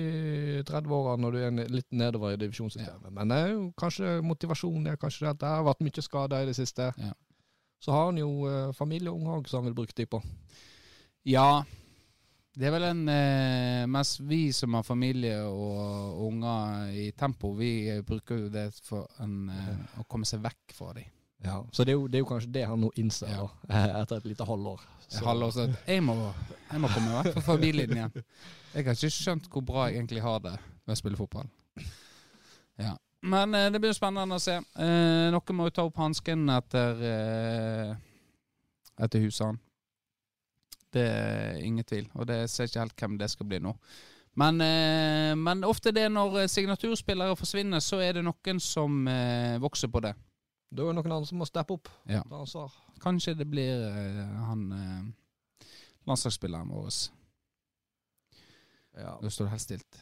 30-åra 0.69 1.17
når 1.21 1.37
du 1.37 1.41
er 1.47 1.73
litt 1.73 1.91
nedover 1.97 2.35
i 2.37 2.41
divisjonssystemet. 2.43 3.11
Men 3.17 3.33
det 3.33 3.41
er 3.41 3.53
jo 3.55 3.67
kanskje 3.81 4.19
motivasjon 4.27 4.85
det 4.85 4.95
er 4.95 5.03
kanskje 5.03 5.27
det 5.29 5.37
det 5.43 5.53
har 5.57 5.67
vært 5.69 5.85
mye 5.87 6.07
skader 6.07 6.43
i 6.47 6.51
det 6.53 6.57
siste. 6.59 6.93
Ja. 7.01 7.13
Så 7.81 7.93
har 7.97 8.11
han 8.11 8.19
jo 8.21 8.33
eh, 8.49 8.73
familie 8.77 9.11
og 9.13 9.21
unger 9.23 9.47
som 9.49 9.63
han 9.63 9.71
vil 9.71 9.79
bruke 9.83 9.97
tid 9.97 10.11
på. 10.13 10.21
Ja, 11.29 11.63
det 12.59 12.67
er 12.67 12.73
vel 12.75 12.85
en 12.89 13.05
eh, 13.09 13.87
Mens 13.89 14.17
vi 14.27 14.51
som 14.53 14.75
har 14.77 14.83
familie 14.85 15.39
og 15.47 16.19
unger 16.27 16.91
i 16.93 17.07
tempo, 17.17 17.53
vi 17.57 17.71
eh, 17.93 18.03
bruker 18.05 18.43
jo 18.45 18.49
det 18.53 18.67
for 18.85 19.07
en, 19.23 19.49
eh, 19.55 20.01
å 20.03 20.05
komme 20.11 20.29
seg 20.29 20.43
vekk 20.45 20.75
fra 20.77 20.93
dem. 20.97 21.07
Ja. 21.45 21.65
Så 21.73 21.85
det 21.85 21.95
er, 21.95 21.97
jo, 21.99 22.07
det 22.07 22.19
er 22.19 22.25
jo 22.25 22.29
kanskje 22.29 22.53
det 22.53 22.67
han 22.69 22.81
nå 22.85 22.91
innser 23.01 23.29
Ja. 23.33 23.47
da, 23.69 23.75
eh, 23.77 24.01
etter 24.03 24.17
et 24.21 24.27
lite 24.29 24.45
halvår. 24.45 24.81
Så- 25.09 25.25
Halvår 25.25 25.51
så 25.57 25.65
jeg 25.89 26.03
må, 26.05 26.15
jeg 26.71 26.81
må 26.81 26.89
komme 26.93 27.23
vekk 27.23 27.33
fra 27.35 27.41
familien 27.55 27.91
igjen. 27.97 28.13
Jeg 28.75 28.85
har 28.87 28.95
ikke 28.95 29.11
skjønt 29.11 29.49
hvor 29.51 29.65
bra 29.67 29.89
jeg 29.89 29.97
egentlig 29.99 30.21
har 30.23 30.39
det 30.45 30.53
med 30.87 30.93
å 30.95 30.99
spille 31.01 31.17
fotball. 31.19 31.49
Ja. 32.79 32.93
Men 33.27 33.55
eh, 33.55 33.67
det 33.75 33.81
blir 33.83 33.93
spennende 33.97 34.37
å 34.37 34.41
se. 34.41 34.55
Eh, 34.79 35.31
noen 35.35 35.57
må 35.59 35.67
jo 35.67 35.71
ta 35.75 35.83
opp 35.89 35.97
hansken 35.99 36.45
etter 36.55 37.03
eh, 37.03 37.97
etter 39.03 39.25
husene. 39.25 39.59
Det 40.95 41.03
er 41.03 41.59
ingen 41.67 41.85
tvil, 41.85 42.07
og 42.15 42.27
det 42.31 42.45
ser 42.51 42.67
ikke 42.71 42.81
helt 42.85 42.97
hvem 43.03 43.19
det 43.19 43.29
skal 43.31 43.47
bli 43.51 43.59
nå. 43.63 43.75
Men, 44.39 44.61
eh, 44.63 45.35
men 45.35 45.65
ofte 45.67 45.91
det 45.95 46.07
når 46.15 46.47
signaturspillere 46.51 47.35
forsvinner, 47.39 47.83
så 47.83 47.99
er 48.03 48.13
det 48.21 48.25
noen 48.27 48.61
som 48.63 49.03
eh, 49.11 49.59
vokser 49.63 49.91
på 49.91 50.01
det. 50.07 50.15
Da 50.71 50.85
er 50.85 50.93
det 50.93 51.01
noen 51.01 51.17
andre 51.17 51.27
som 51.27 51.41
må 51.43 51.49
steppe 51.49 51.75
opp. 51.75 51.91
Ja. 52.09 52.23
ta. 52.31 52.67
Kanskje 53.03 53.35
det 53.35 53.47
blir 53.51 53.87
uh, 53.91 54.37
han 54.47 54.67
uh, 54.73 55.71
landslagsspilleren 56.07 56.71
vår. 56.71 56.91
Ja. 59.01 59.17
Da 59.23 59.31
står 59.31 59.49
det 59.49 59.55
helt 59.55 59.67
stilt. 59.67 60.01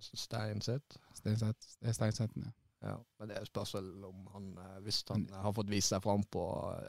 Steinseth. 0.00 0.98
Steinseth. 1.14 1.76
Det 1.80 1.92
er 1.92 1.96
Steinseten, 1.96 2.48
ja. 2.48 2.56
Ja, 2.80 2.96
men 3.18 3.28
det 3.28 3.42
spørs 3.44 3.74
vel 3.76 4.04
om 4.08 4.28
han, 4.32 4.44
eh, 4.58 4.76
hvis 4.80 5.02
han 5.08 5.26
har 5.42 5.52
fått 5.52 5.68
vist 5.68 5.92
seg 5.92 6.00
fram 6.00 6.22
på 6.32 6.44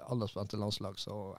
aldersspente 0.07 0.59
landslag, 0.59 0.95
så 0.99 1.33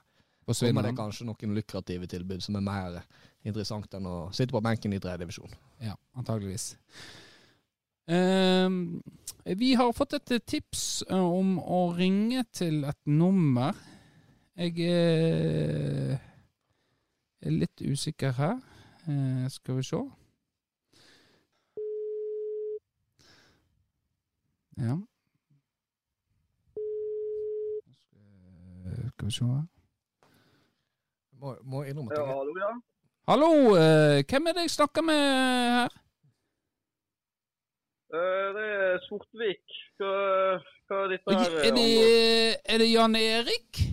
kommer 0.45 0.85
det 0.85 0.93
kanskje 0.97 1.25
noen 1.25 1.55
lukrative 1.57 2.05
tilbud 2.11 2.43
som 2.43 2.59
er 2.59 2.65
mer 2.67 2.99
interessant 3.41 3.93
enn 3.97 4.05
å 4.05 4.17
sitte 4.35 4.53
på 4.53 4.61
benken 4.61 4.93
i 4.93 4.99
tredje 5.01 5.23
divisjon. 5.23 5.55
Ja, 5.81 5.95
antageligvis. 6.13 6.75
Ehm, 8.07 9.01
vi 9.45 9.73
har 9.79 9.91
fått 9.95 10.13
et 10.17 10.33
tips 10.47 11.03
eh, 11.09 11.15
om 11.19 11.57
å 11.59 11.93
ringe 11.97 12.43
til 12.51 12.83
et 12.89 12.99
nummer. 13.07 13.73
Jeg 14.59 14.75
eh, 14.85 16.17
er 17.41 17.55
litt 17.55 17.81
usikker 17.81 18.35
her. 18.37 18.59
Eh, 19.07 19.47
skal 19.49 19.79
vi 19.79 19.83
se. 19.87 20.01
Ja. 24.77 24.97
Skal 29.13 29.25
vi 29.27 29.31
se 29.31 29.45
her. 29.45 29.63
Må, 31.43 31.55
må 31.63 31.83
innrømme 31.83 32.11
at 32.11 32.17
Ja, 32.17 32.25
jeg- 32.25 32.35
hallo, 32.37 32.53
ja. 32.59 32.73
Hallo, 33.27 33.49
eh, 33.75 34.23
hvem 34.27 34.47
er 34.47 34.53
det 34.53 34.61
jeg 34.67 34.69
snakker 34.71 35.01
med 35.01 35.15
her? 35.15 35.89
Eh, 38.13 38.47
Det 38.55 38.65
er 38.77 38.99
Sortvik. 39.07 39.63
Hva, 39.97 40.13
hva 40.89 41.03
er 41.03 41.13
dette 41.15 41.33
Er 41.33 41.39
her? 41.41 41.59
Er 41.67 41.75
det, 41.77 42.57
er 42.69 42.77
det 42.83 42.89
Jan 42.91 43.15
Erik? 43.17 43.83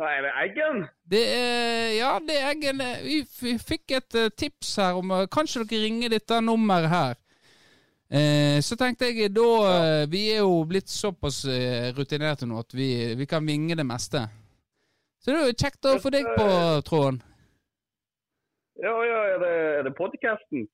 Nei, 0.00 0.14
det 0.24 0.30
er 0.30 0.38
Eggen. 0.46 0.78
Det 1.12 1.24
er 1.28 1.90
Ja, 1.98 2.12
det 2.24 2.36
er 2.38 2.52
Eggen. 2.54 2.80
Vi 3.04 3.56
fikk 3.60 3.92
et 3.98 4.16
eh, 4.16 4.30
tips 4.32 4.76
her 4.80 4.96
om 4.96 5.10
eh, 5.12 5.26
Kanskje 5.32 5.66
dere 5.68 5.82
ringer 5.84 6.14
dette 6.14 6.38
nummeret 6.40 6.88
her? 6.88 7.18
Eh, 8.10 8.58
så 8.64 8.78
tenkte 8.80 9.10
jeg 9.10 9.34
da 9.36 9.48
ja. 9.60 10.06
Vi 10.10 10.22
er 10.32 10.40
jo 10.40 10.62
blitt 10.66 10.88
såpass 10.90 11.44
rutinerte 11.94 12.48
nå 12.48 12.58
at 12.64 12.72
vi, 12.74 12.88
vi 13.20 13.26
kan 13.28 13.44
vinge 13.46 13.76
det 13.76 13.86
meste. 13.86 14.24
Så 15.20 15.30
det 15.30 15.36
er 15.36 15.50
jo 15.52 15.58
kjekt 15.60 15.84
å 15.86 15.98
få 16.00 16.10
deg 16.14 16.26
på 16.32 16.48
tråden. 16.88 17.20
Ja, 18.80 18.94
ja, 19.04 19.18
er 19.34 19.38
det, 19.42 19.52
er 19.78 19.82
det 19.84 19.92
podcasten? 19.98 20.64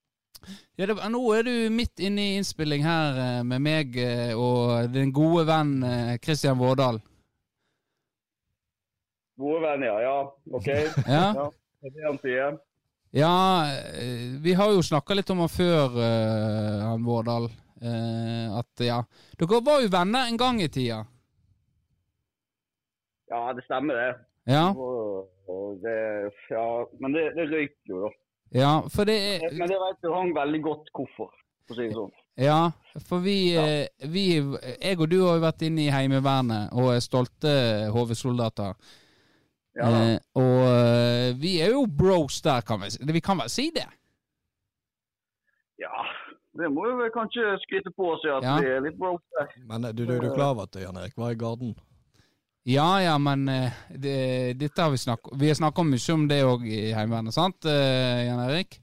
Ja, 0.77 0.87
det, 0.91 0.97
nå 1.13 1.21
er 1.35 1.47
du 1.47 1.53
midt 1.73 2.01
inne 2.03 2.21
i 2.23 2.37
innspilling 2.39 2.85
her 2.87 3.19
eh, 3.23 3.43
med 3.47 3.63
meg 3.65 3.97
eh, 4.01 4.33
og 4.37 4.91
din 4.95 5.13
gode 5.15 5.47
venn 5.49 5.79
Kristian 5.81 6.25
Christian 6.27 6.59
Vårdal. 6.61 7.01
Gode 9.37 9.61
venn, 9.65 9.85
ja. 9.85 9.97
ja. 10.01 10.17
OK. 10.53 10.69
Ja, 11.07 11.27
Ja, 11.37 11.51
det 11.83 11.91
er 11.91 11.95
det 11.97 12.07
han 12.07 12.19
sier. 12.23 12.57
ja 13.17 13.33
eh, 14.01 14.37
vi 14.43 14.55
har 14.57 14.73
jo 14.73 14.83
snakka 14.85 15.15
litt 15.17 15.31
om 15.31 15.43
han 15.45 15.53
før, 15.53 15.99
eh, 16.01 16.85
han 16.87 17.05
Vårdal. 17.05 17.51
Eh, 17.77 18.47
at 18.57 18.81
ja 18.81 19.03
Dere 19.37 19.59
var 19.61 19.83
jo 19.85 19.91
venner 19.93 20.31
en 20.31 20.39
gang 20.41 20.63
i 20.65 20.69
tida. 20.73 21.03
Ja, 23.29 23.53
det 23.53 23.65
stemmer, 23.67 23.99
det. 23.99 24.13
Ja, 24.49 24.71
Og, 24.71 25.27
og 25.51 25.81
det 25.83 25.97
ja, 26.49 26.65
men 27.03 27.13
det, 27.17 27.25
det 27.37 27.49
røyk 27.51 27.75
jo, 27.91 28.05
da. 28.07 28.11
Ja 28.55 28.81
for 28.93 29.05
det 29.09 29.17
er 29.37 29.49
Men 29.53 29.69
det 29.69 29.79
vet 29.81 30.05
jo 30.07 30.13
han 30.15 30.31
veldig 30.37 30.61
godt 30.63 30.93
hvorfor, 30.95 31.31
for 31.67 31.75
å 31.75 31.79
si 31.79 31.89
det 31.89 31.97
sånn. 31.97 32.13
Ja, 32.37 32.59
for 33.09 33.19
vi, 33.25 33.55
ja. 33.55 33.65
vi 34.13 34.27
Jeg 34.37 34.99
og 35.01 35.09
du 35.09 35.23
har 35.25 35.39
jo 35.39 35.43
vært 35.47 35.63
inne 35.65 35.87
i 35.87 35.91
Heimevernet 35.91 36.73
og 36.77 36.91
er 36.93 37.01
stolte 37.01 37.53
HV-soldater. 37.95 38.75
Ja. 39.77 39.89
Eh, 39.89 40.19
og 40.37 40.61
eh, 40.69 41.31
vi 41.41 41.55
er 41.65 41.73
jo 41.73 41.87
bros 41.89 42.39
der, 42.45 42.61
kan 42.65 42.81
vi 42.85 42.91
si. 42.93 43.01
Vi 43.09 43.21
kan 43.25 43.41
vel 43.41 43.49
si 43.53 43.71
det? 43.75 43.89
ja. 45.81 46.05
Det 46.57 46.71
må 46.73 46.87
vi 46.97 47.11
kanskje 47.13 47.43
skryte 47.67 47.91
på 47.93 48.07
oss, 48.15 48.23
ja, 48.25 48.39
at 48.39 48.45
Ja. 48.47 48.55
vi 48.65 48.71
er 48.73 48.81
litt 48.87 48.97
bros 48.97 49.21
der. 49.37 49.51
Men 49.69 49.85
eh, 49.85 49.93
du, 49.93 50.07
du, 50.09 50.15
du 50.21 50.31
er 50.31 50.35
klar 50.35 50.55
over 50.55 50.65
at 50.65 50.79
Jan 50.81 50.97
Erik 50.97 51.13
var 51.21 51.35
i 51.35 51.37
Garden? 51.37 51.75
Ja 52.69 53.03
ja, 53.03 53.19
men 53.19 53.49
eh, 53.49 53.73
det, 53.89 54.53
dette 54.59 54.83
har 54.83 54.91
vi 54.91 54.99
snakket 54.99 55.33
Vi 55.39 55.49
har 55.49 55.55
snakka 55.55 55.85
mye 55.87 56.15
om 56.15 56.25
det 56.27 56.39
òg 56.43 56.65
i 56.67 56.81
Heimevernet, 56.97 57.35
sant 57.35 57.69
eh, 57.71 58.25
Jan 58.27 58.43
Erik? 58.49 58.81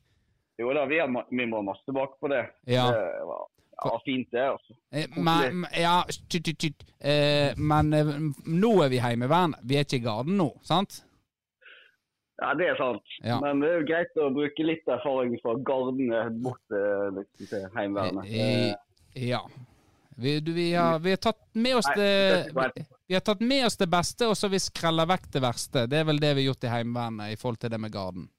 Jo 0.61 0.71
da, 0.71 0.85
vi, 0.87 1.01
har, 1.01 1.09
vi 1.27 1.47
må 1.51 1.59
masse 1.65 1.83
tilbake 1.83 2.15
på 2.21 2.29
det. 2.31 2.45
Ja. 2.69 2.85
Det 2.93 3.25
var, 3.27 3.41
ja, 3.83 3.91
fint, 4.05 4.29
det. 4.31 4.45
altså. 4.53 4.75
Eh, 4.93 5.17
men, 5.17 5.65
ja, 5.75 5.97
tyt, 6.29 6.45
tyt, 6.45 6.59
tyt. 6.61 6.85
Eh, 7.01 7.57
men 7.57 7.91
nå 8.45 8.71
er 8.85 8.93
vi 8.93 9.01
Heimevernet. 9.03 9.59
Vi 9.67 9.75
er 9.75 9.83
ikke 9.83 9.99
i 9.99 10.05
Garden 10.05 10.39
nå, 10.39 10.47
sant? 10.63 11.01
Ja, 12.39 12.53
det 12.55 12.69
er 12.69 12.79
sant. 12.79 13.19
Ja. 13.19 13.41
Men 13.43 13.65
det 13.65 13.73
er 13.73 13.79
jo 13.81 13.89
greit 13.89 14.21
å 14.21 14.31
bruke 14.37 14.69
litt 14.69 14.87
erfaring 14.95 15.35
fra 15.43 15.57
gardene 15.65 16.23
bort 16.45 16.63
til, 16.69 17.67
Heimevernet. 17.75 18.31
Eh, 18.31 19.27
ja. 19.33 19.43
Vi, 20.15 20.39
du, 20.39 20.53
vi, 20.55 20.71
har, 20.77 21.01
vi 21.03 21.17
har 21.17 21.23
tatt 21.27 21.41
med 21.57 21.81
oss 21.81 21.89
det 21.97 22.85
vi, 23.07 23.13
har 23.17 23.23
tatt 23.25 23.41
med 23.41 23.65
oss 23.65 23.77
det 23.77 23.89
beste, 23.91 24.27
og 24.27 24.37
så 24.37 24.47
har 24.47 24.53
vi 24.55 24.61
skrella 24.63 25.05
vekk 25.09 25.31
det 25.33 25.41
verste. 25.43 25.87
Det 25.91 25.99
er 25.99 26.07
vel 26.07 26.21
det 26.21 26.33
vi 26.33 26.43
har 26.43 26.53
gjort 26.53 26.67
i 26.67 26.71
Heimevernet 26.71 27.33
i 27.33 27.39
forhold 27.39 27.59
til 27.61 27.73
det 27.73 27.81
med 27.81 27.93
Garden. 27.93 28.29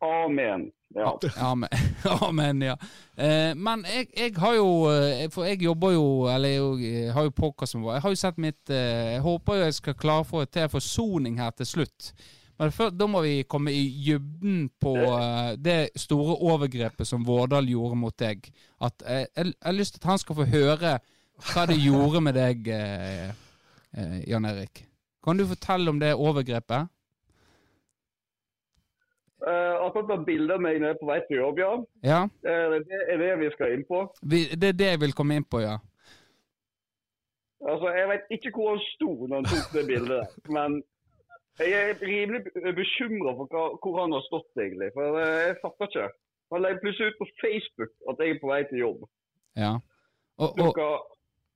Amen. 0.00 0.70
Ja. 0.94 1.18
Amen. 1.36 1.68
Amen, 2.20 2.62
ja. 2.62 2.76
Eh, 3.16 3.52
men 3.54 3.84
jeg, 3.86 4.08
jeg 4.16 4.34
har 4.42 4.54
jo 4.56 4.70
eh, 4.90 5.28
For 5.30 5.46
jeg 5.46 5.60
jobber 5.62 5.92
jo 5.94 6.06
Eller 6.26 6.48
jeg, 6.48 6.80
jeg 6.82 7.12
har 7.14 7.28
jo 7.28 7.34
podcast 7.36 7.76
som 7.76 7.84
Jeg 7.84 8.02
har 8.02 8.10
jo 8.10 8.18
sett 8.18 8.40
mitt 8.42 8.72
eh, 8.74 9.12
Jeg 9.12 9.20
håper 9.22 9.60
jo 9.60 9.68
jeg 9.68 9.76
skal 9.76 9.94
klare 10.00 10.24
å 10.24 10.26
få 10.26 10.42
til 10.50 10.66
forsoning 10.72 11.38
her 11.38 11.52
til 11.54 11.68
slutt. 11.68 12.10
Men 12.60 12.74
før, 12.74 12.90
da 12.90 13.06
må 13.08 13.22
vi 13.24 13.36
komme 13.48 13.72
i 13.72 13.84
dybden 14.08 14.66
på 14.82 14.96
eh, 14.98 15.52
det 15.56 15.78
store 16.00 16.40
overgrepet 16.48 17.08
som 17.08 17.22
Vårdal 17.24 17.70
gjorde 17.70 18.00
mot 18.00 18.16
deg. 18.20 18.50
At 18.82 19.06
eh, 19.06 19.22
jeg, 19.28 19.52
jeg 19.52 19.68
har 19.68 19.78
lyst 19.78 19.94
til 19.94 20.02
at 20.02 20.10
han 20.10 20.24
skal 20.24 20.40
få 20.40 20.48
høre 20.50 20.96
hva 21.40 21.68
det 21.70 21.78
gjorde 21.80 22.20
med 22.20 22.36
deg, 22.36 22.66
eh, 23.96 24.16
Jan 24.30 24.48
Erik. 24.48 24.86
Kan 25.24 25.36
du 25.36 25.46
fortelle 25.48 25.90
om 25.90 26.00
det 26.00 26.14
overgrepet? 26.14 26.88
Uh, 29.40 29.86
akkurat 29.86 30.08
tatt 30.10 30.26
bilde 30.26 30.52
av 30.52 30.60
meg 30.60 30.76
når 30.80 30.90
jeg 30.90 30.94
er 30.94 31.00
på 31.00 31.06
vei 31.08 31.20
til 31.24 31.38
jobb, 31.38 31.60
ja. 31.62 31.68
Ja? 32.04 32.18
Eh, 32.44 32.74
det 32.84 32.98
er 33.14 33.20
det 33.22 33.30
vi 33.40 33.46
skal 33.54 33.72
inn 33.72 33.86
på. 33.88 34.02
Vi, 34.20 34.40
det 34.52 34.68
er 34.68 34.76
det 34.76 34.88
jeg 34.90 35.00
vil 35.00 35.14
komme 35.16 35.38
inn 35.40 35.46
på, 35.48 35.62
ja. 35.64 35.78
Altså, 37.60 37.88
Jeg 37.96 38.08
vet 38.08 38.34
ikke 38.36 38.52
hvor 38.56 38.74
han 38.74 38.82
sto 38.84 39.10
når 39.24 39.40
han 39.40 39.48
tok 39.48 39.72
det 39.76 39.84
bildet, 39.88 40.36
men 40.56 40.76
jeg 41.60 41.80
er 41.88 42.04
rimelig 42.04 42.42
bekymra 42.76 43.32
for 43.38 43.52
hva, 43.52 43.64
hvor 43.80 43.98
han 44.00 44.14
har 44.16 44.22
stått, 44.28 44.52
egentlig. 44.60 44.90
For 44.96 45.18
eh, 45.20 45.40
jeg 45.46 45.56
fatter 45.64 45.88
ikke. 45.88 46.06
Han 46.52 46.64
legger 46.64 46.84
plutselig 46.84 47.12
ut 47.12 47.20
på 47.22 47.28
Facebook 47.40 47.92
at 48.10 48.20
jeg 48.20 48.34
er 48.34 48.40
på 48.42 48.50
vei 48.50 48.62
til 48.68 48.82
jobb 48.84 49.04
Ja. 49.56 49.72
Og, 50.40 50.48
og, 50.48 50.56
klokka 50.56 50.86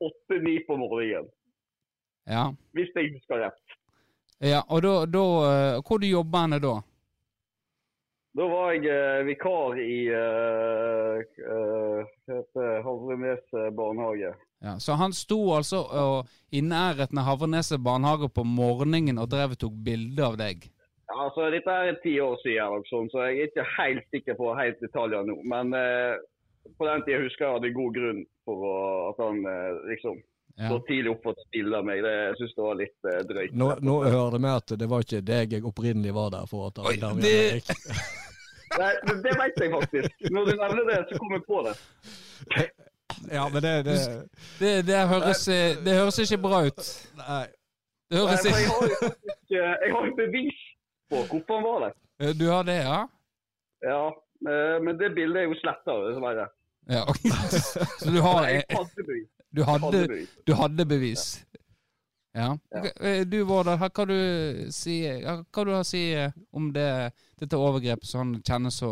åtte-ni 0.08 0.58
på 0.68 0.76
morgenen. 0.80 1.28
Ja. 2.26 2.48
Hvis 2.72 2.90
jeg 2.96 3.12
husker 3.14 3.44
rett. 3.46 3.78
ja 4.40 4.62
og 4.68 4.82
da, 4.82 4.94
da 5.06 5.24
eh, 5.50 5.82
Hvor 5.86 6.00
du 6.00 6.06
jobber 6.06 6.46
henne 6.46 6.60
da? 6.62 6.74
Da 8.34 8.46
var 8.50 8.72
jeg 8.74 8.88
eh, 8.90 9.20
vikar 9.28 9.76
i 9.78 9.98
eh, 10.10 11.42
uh, 11.46 12.80
Havrenes 12.82 13.44
eh, 13.54 13.70
barnehage. 13.70 14.32
Ja, 14.64 14.74
så 14.82 14.96
han 14.98 15.12
sto 15.14 15.38
altså 15.54 15.84
og, 15.86 16.32
i 16.50 16.62
nærheten 16.64 17.20
av 17.20 17.28
Havreneset 17.28 17.84
barnehage 17.84 18.32
på 18.34 18.42
morgenen 18.48 19.20
og 19.22 19.30
drev 19.30 19.54
og 19.54 19.60
tok 19.62 19.76
bilde 19.86 20.26
av 20.26 20.38
deg? 20.40 20.66
Ja, 21.06 21.28
altså, 21.28 21.46
Dette 21.52 21.70
er 21.70 21.98
ti 22.02 22.16
år 22.24 22.38
siden, 22.42 22.74
og 22.74 22.88
sånn, 22.90 23.10
så 23.12 23.28
jeg 23.28 23.38
er 23.38 23.50
ikke 23.52 23.66
helt 23.76 24.06
sikker 24.14 24.38
på 24.40 24.54
helt 24.58 24.80
detaljer 24.82 25.26
nå. 25.28 25.36
Men 25.46 25.70
eh, 25.78 26.16
på 26.74 26.88
den 26.88 27.04
tida 27.06 27.22
husker 27.22 27.46
jeg 27.46 27.58
hadde 27.58 27.74
god 27.76 27.98
grunn 28.00 28.22
for 28.48 28.66
å, 28.66 28.76
at 29.12 29.20
han 29.22 29.42
eh, 29.46 29.82
liksom 29.92 30.18
Ja. 30.56 30.68
så 30.70 30.76
tidlig 30.86 31.10
opp 31.10 31.24
og 31.26 31.38
spille 31.48 31.76
av 31.80 31.84
meg. 31.88 32.02
Det 32.04 32.10
jeg 32.14 32.34
synes 32.38 32.52
det 32.54 32.62
var 32.62 32.76
litt 32.78 33.08
eh, 33.10 33.22
drøyt. 33.26 33.54
Nå, 33.58 33.68
nå 33.82 33.94
hører 34.04 34.38
vi 34.38 34.50
at 34.54 34.74
det 34.78 34.86
var 34.92 35.02
ikke 35.02 35.22
deg 35.26 35.56
jeg 35.56 35.64
opprinnelig 35.66 36.12
var 36.14 36.28
der 36.30 36.46
for 36.46 36.68
å 36.68 36.70
ta 36.76 36.84
Oi, 36.86 36.92
bilde 36.94 37.08
av. 37.10 37.20
det- 37.24 37.32
Erik. 37.50 37.72
Nei, 38.78 38.92
men 39.06 39.18
det 39.22 39.32
vet 39.38 39.58
jeg 39.62 39.70
faktisk. 39.70 40.14
Når 40.34 40.46
du 40.48 40.52
nevner 40.58 40.86
det, 40.90 41.00
så 41.10 41.18
kommer 41.18 41.36
jeg 41.38 41.44
på 41.46 41.58
det. 41.66 41.74
Ja, 43.30 43.44
men 43.52 43.62
det, 43.62 43.72
det 43.86 43.96
Det, 44.58 44.72
det, 44.86 44.96
høres, 45.08 45.42
eh, 45.48 45.76
det 45.84 45.94
høres 45.98 46.18
ikke 46.24 46.38
bra 46.42 46.62
ut. 46.66 46.80
Nei. 47.18 47.44
Det 48.10 48.18
høres 48.22 48.44
Nei, 48.46 48.62
ikke 48.64 49.60
eh, 49.60 49.76
jeg 49.84 49.92
har 49.94 50.06
jo 50.08 50.14
bevis 50.18 50.58
på 51.10 51.22
hvorfor 51.30 51.54
han 51.60 51.66
var 51.68 51.78
der. 51.88 51.94
Eh, 52.22 52.32
Du 52.38 52.46
har 52.50 52.62
det, 52.66 52.78
ja? 52.86 52.98
Ja, 53.84 54.00
men 54.44 54.98
det 54.98 55.10
bildet 55.16 55.42
er 55.42 55.46
jo 55.50 55.54
sletta, 55.60 55.94
dessverre. 56.08 56.46
ja 56.90 57.02
ok. 57.10 57.22
Så 58.00 58.10
du 58.10 58.20
har 58.24 58.48
Jeg 58.48 58.64
hadde 58.70 59.06
bevis. 59.06 59.28
Du 59.54 59.62
hadde, 59.62 60.26
du 60.46 60.54
hadde 60.58 60.86
bevis? 60.88 61.44
Ja. 62.34 62.58
Eh, 63.00 63.22
Du 63.26 63.44
Vårdal, 63.46 63.78
hva 63.78 63.90
kan 63.94 64.10
du 64.10 64.66
si 64.74 64.96
Hva 65.06 65.64
du 65.64 65.74
si 65.86 66.08
eh, 66.18 66.32
om 66.50 66.72
det, 66.74 67.12
dette 67.38 67.60
overgrepet 67.60 68.08
som 68.10 68.24
han 68.24 68.40
kjenner 68.42 68.74
så 68.74 68.90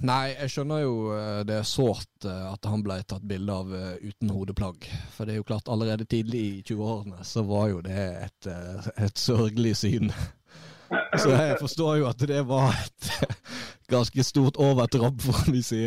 Nei, 0.00 0.30
jeg 0.30 0.52
skjønner 0.54 0.80
jo 0.80 0.94
eh, 1.12 1.42
det 1.44 1.58
er 1.58 1.66
sårt 1.68 2.24
at 2.24 2.64
han 2.70 2.84
ble 2.86 3.00
tatt 3.04 3.26
bilde 3.28 3.52
av 3.52 3.72
uten 4.00 4.30
hodeplagg. 4.32 4.86
For 5.12 5.26
det 5.26 5.34
er 5.34 5.40
jo 5.42 5.48
klart, 5.50 5.68
allerede 5.68 6.06
tidlig 6.08 6.40
i 6.46 6.62
20-årene 6.62 7.26
så 7.26 7.42
var 7.44 7.68
jo 7.72 7.82
det 7.84 7.98
et, 8.28 8.48
et 8.96 9.18
sørgelig 9.18 9.74
syn. 9.82 10.12
Så 11.20 11.34
jeg 11.34 11.58
forstår 11.60 11.98
jo 12.00 12.06
at 12.08 12.22
det 12.30 12.40
var 12.48 12.72
et 12.72 13.10
ganske 13.92 14.24
stort 14.24 14.56
overtramp, 14.56 15.20
for 15.20 15.50
å 15.52 15.60
si. 15.60 15.82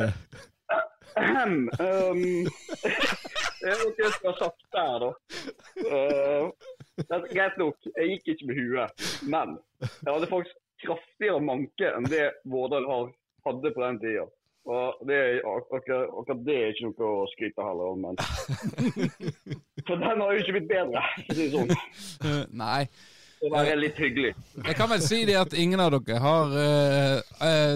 Um, 1.17 1.69
det 3.61 3.71
er 3.71 3.79
noe 3.81 3.93
jeg 3.97 4.11
skulle 4.15 4.31
ha 4.31 4.37
sagt 4.39 4.63
der, 4.75 5.03
da. 5.03 5.09
Uh, 5.85 6.51
det 7.01 7.21
greit 7.31 7.57
nok, 7.59 7.77
jeg 7.95 8.13
gikk 8.15 8.33
ikke 8.33 8.49
med 8.49 8.59
huet, 8.61 9.07
men 9.27 9.57
jeg 9.81 10.11
hadde 10.11 10.29
faktisk 10.31 10.59
kraftigere 10.85 11.41
manke 11.45 11.89
enn 11.93 12.07
det 12.09 12.29
Vårdal 12.49 12.87
har, 12.89 13.09
hadde 13.47 13.73
på 13.73 13.83
den 13.85 13.99
tida. 14.01 14.27
Og 14.69 15.07
det, 15.09 15.41
akkurat, 15.41 15.87
akkurat 16.19 16.41
det 16.45 16.57
er 16.57 16.67
ikke 16.69 16.91
noe 16.91 17.07
å 17.09 17.29
skryte 17.31 17.65
heller 17.65 17.95
om, 17.95 18.03
men 18.05 18.19
For 19.87 19.97
den 19.97 20.21
har 20.21 20.35
jo 20.35 20.43
ikke 20.43 20.53
blitt 20.59 20.69
bedre, 20.69 21.01
for 21.15 21.33
å 21.33 21.37
si 21.39 21.47
det 21.47 21.53
sånn. 21.55 21.73
Eh, 22.29 22.43
Nei. 22.61 22.83
Det 23.41 23.49
var 23.49 23.65
være 23.65 23.79
litt 23.81 23.97
hyggelig. 23.97 24.35
Jeg 24.67 24.77
kan 24.77 24.91
vel 24.91 25.01
si 25.01 25.23
det 25.25 25.39
at 25.39 25.55
ingen 25.57 25.81
av 25.81 25.95
dere 25.95 26.19
har 26.21 26.51
uh, 26.53 27.31
eh, 27.47 27.73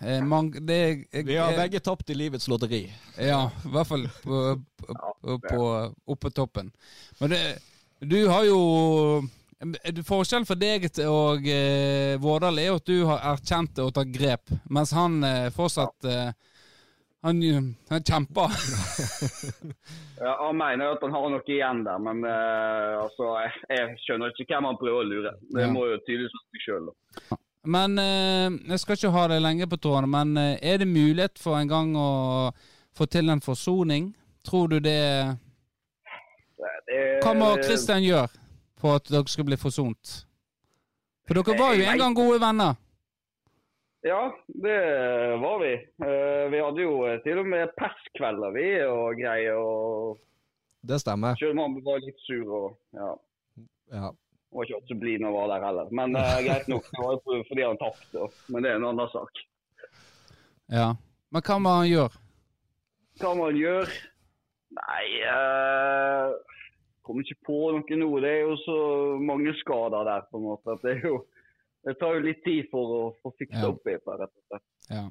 eh, 0.00 0.22
man, 0.24 0.50
det, 0.50 0.78
jeg, 1.12 1.26
Vi 1.26 1.36
har 1.36 1.54
begge 1.58 1.80
tapt 1.80 2.10
i 2.10 2.16
livets 2.18 2.48
lotteri. 2.48 2.82
Ja, 3.18 3.50
i 3.64 3.72
hvert 3.74 3.86
fall 3.90 4.08
på, 4.24 4.42
på, 4.82 4.98
på, 5.22 5.38
på 5.48 5.62
oppe 6.16 6.30
toppen. 6.34 6.72
Men 7.20 7.30
det, 7.36 7.42
du 8.00 8.18
har 8.28 8.44
jo 8.44 8.58
Forskjellen 10.04 10.44
for 10.44 10.58
deg 10.60 10.90
og 11.08 11.46
eh, 11.48 12.18
Vårdal 12.20 12.58
er 12.60 12.66
jo 12.72 12.80
at 12.80 12.88
du 12.90 12.96
har 13.08 13.22
erkjent 13.32 13.76
det 13.78 13.84
og 13.86 13.94
tatt 13.96 14.10
grep, 14.12 14.50
mens 14.68 14.92
han 14.92 15.22
eh, 15.24 15.46
fortsatt 15.54 16.04
eh, 16.10 16.32
han, 17.24 17.38
han 17.88 18.04
kjemper. 18.04 18.52
Ja, 20.14 20.46
han 20.46 20.56
mener 20.56 20.92
at 20.94 21.02
han 21.02 21.10
har 21.12 21.24
noe 21.32 21.42
igjen 21.50 21.80
der, 21.84 21.98
men 22.00 22.20
eh, 22.28 22.92
altså, 23.02 23.32
jeg, 23.42 23.64
jeg 23.74 23.96
skjønner 24.04 24.30
ikke 24.30 24.46
hvem 24.54 24.68
han 24.68 24.76
prøver 24.80 25.00
å 25.02 25.08
lure. 25.08 25.32
Det 25.50 25.64
Ja. 25.64 25.70
må 25.74 25.88
jo 25.90 25.96
tydeligvis 26.06 26.36
være 26.36 26.46
seg 26.52 26.62
sjøl. 26.64 26.86
Men 27.64 27.98
eh, 27.98 28.50
jeg 28.74 28.80
skal 28.82 28.98
ikke 28.98 29.12
ha 29.14 29.24
deg 29.32 29.40
lenge 29.44 29.68
på 29.70 29.78
tårene, 29.80 30.10
men 30.10 30.36
eh, 30.36 30.58
er 30.60 30.82
det 30.82 30.88
mulighet 30.90 31.40
for 31.40 31.56
en 31.56 31.70
gang 31.70 31.94
å 31.96 32.08
få 32.96 33.06
til 33.10 33.32
en 33.32 33.40
forsoning? 33.44 34.12
Tror 34.44 34.68
du 34.68 34.78
det 34.84 35.00
Hva 37.24 37.32
må 37.32 37.54
Kristian 37.62 38.04
gjøre 38.04 38.28
for 38.80 38.98
at 39.00 39.08
dere 39.08 39.32
skal 39.32 39.46
bli 39.48 39.56
forsont? 39.56 40.18
For 41.24 41.40
dere 41.40 41.56
var 41.56 41.72
jo 41.78 41.86
en 41.88 42.02
gang 42.02 42.16
gode 42.16 42.40
venner. 42.42 42.76
Ja, 44.04 44.20
det 44.46 44.76
var 45.40 45.62
vi. 45.62 45.72
Eh, 46.04 46.42
vi 46.52 46.60
hadde 46.60 46.84
jo 46.84 46.98
til 47.24 47.40
og 47.40 47.46
med 47.48 47.72
perskvelder, 47.78 48.52
vi 48.52 48.66
og 48.84 49.16
greier. 49.16 49.56
og 49.56 50.18
Det 50.84 50.98
stemmer. 51.00 51.38
Selv 51.40 51.56
om 51.56 51.62
han 51.64 51.78
var 51.86 52.04
litt 52.04 52.20
sur 52.26 52.44
og 52.44 52.68
ja, 52.92 53.14
Ja. 53.94 54.10
Var 54.54 54.68
ikke 54.68 54.88
så 54.90 54.96
blid 55.02 55.20
når 55.22 55.30
han 55.30 55.36
var 55.36 55.52
der 55.52 55.66
heller. 55.68 55.92
Men 56.00 56.16
uh, 56.18 56.38
greit 56.46 56.70
nok, 56.70 56.88
det 56.90 57.02
var 57.02 57.18
jo 57.18 57.42
fordi 57.50 57.66
han 57.66 57.80
tapte. 57.82 58.28
Men 58.48 58.64
det 58.64 58.70
er 58.72 58.80
en 58.80 58.88
annen 58.92 59.12
sak. 59.12 59.44
Ja. 60.72 60.88
Men 61.34 61.44
hva 61.44 61.60
må 61.60 61.76
han 61.80 61.90
gjøre? 61.90 62.22
Hva 63.20 63.34
må 63.38 63.48
han 63.50 63.60
gjøre? 63.60 64.00
Nei 64.74 65.04
uh, 65.30 66.34
Kommer 67.04 67.22
ikke 67.26 67.46
på 67.46 67.58
noe 67.76 67.98
nå. 68.00 68.08
Det 68.24 68.30
er 68.32 68.42
jo 68.46 68.54
så 68.64 68.76
mange 69.20 69.52
skader 69.60 70.06
der, 70.08 70.24
på 70.30 70.40
en 70.40 70.46
måte. 70.48 70.78
det 70.86 70.96
jo 71.04 71.18
det 71.84 71.98
tar 72.00 72.16
jo 72.16 72.22
litt 72.24 72.40
tid 72.46 72.70
for 72.72 72.92
å 72.96 73.02
få 73.20 73.34
fiksa 73.38 73.60
Ja. 73.60 73.68
opp 73.68 73.86
i 73.86 73.92
det. 73.92 74.00
rett 74.06 74.32
og 74.32 74.44
slett. 74.48 74.64
Ja. 74.88 75.04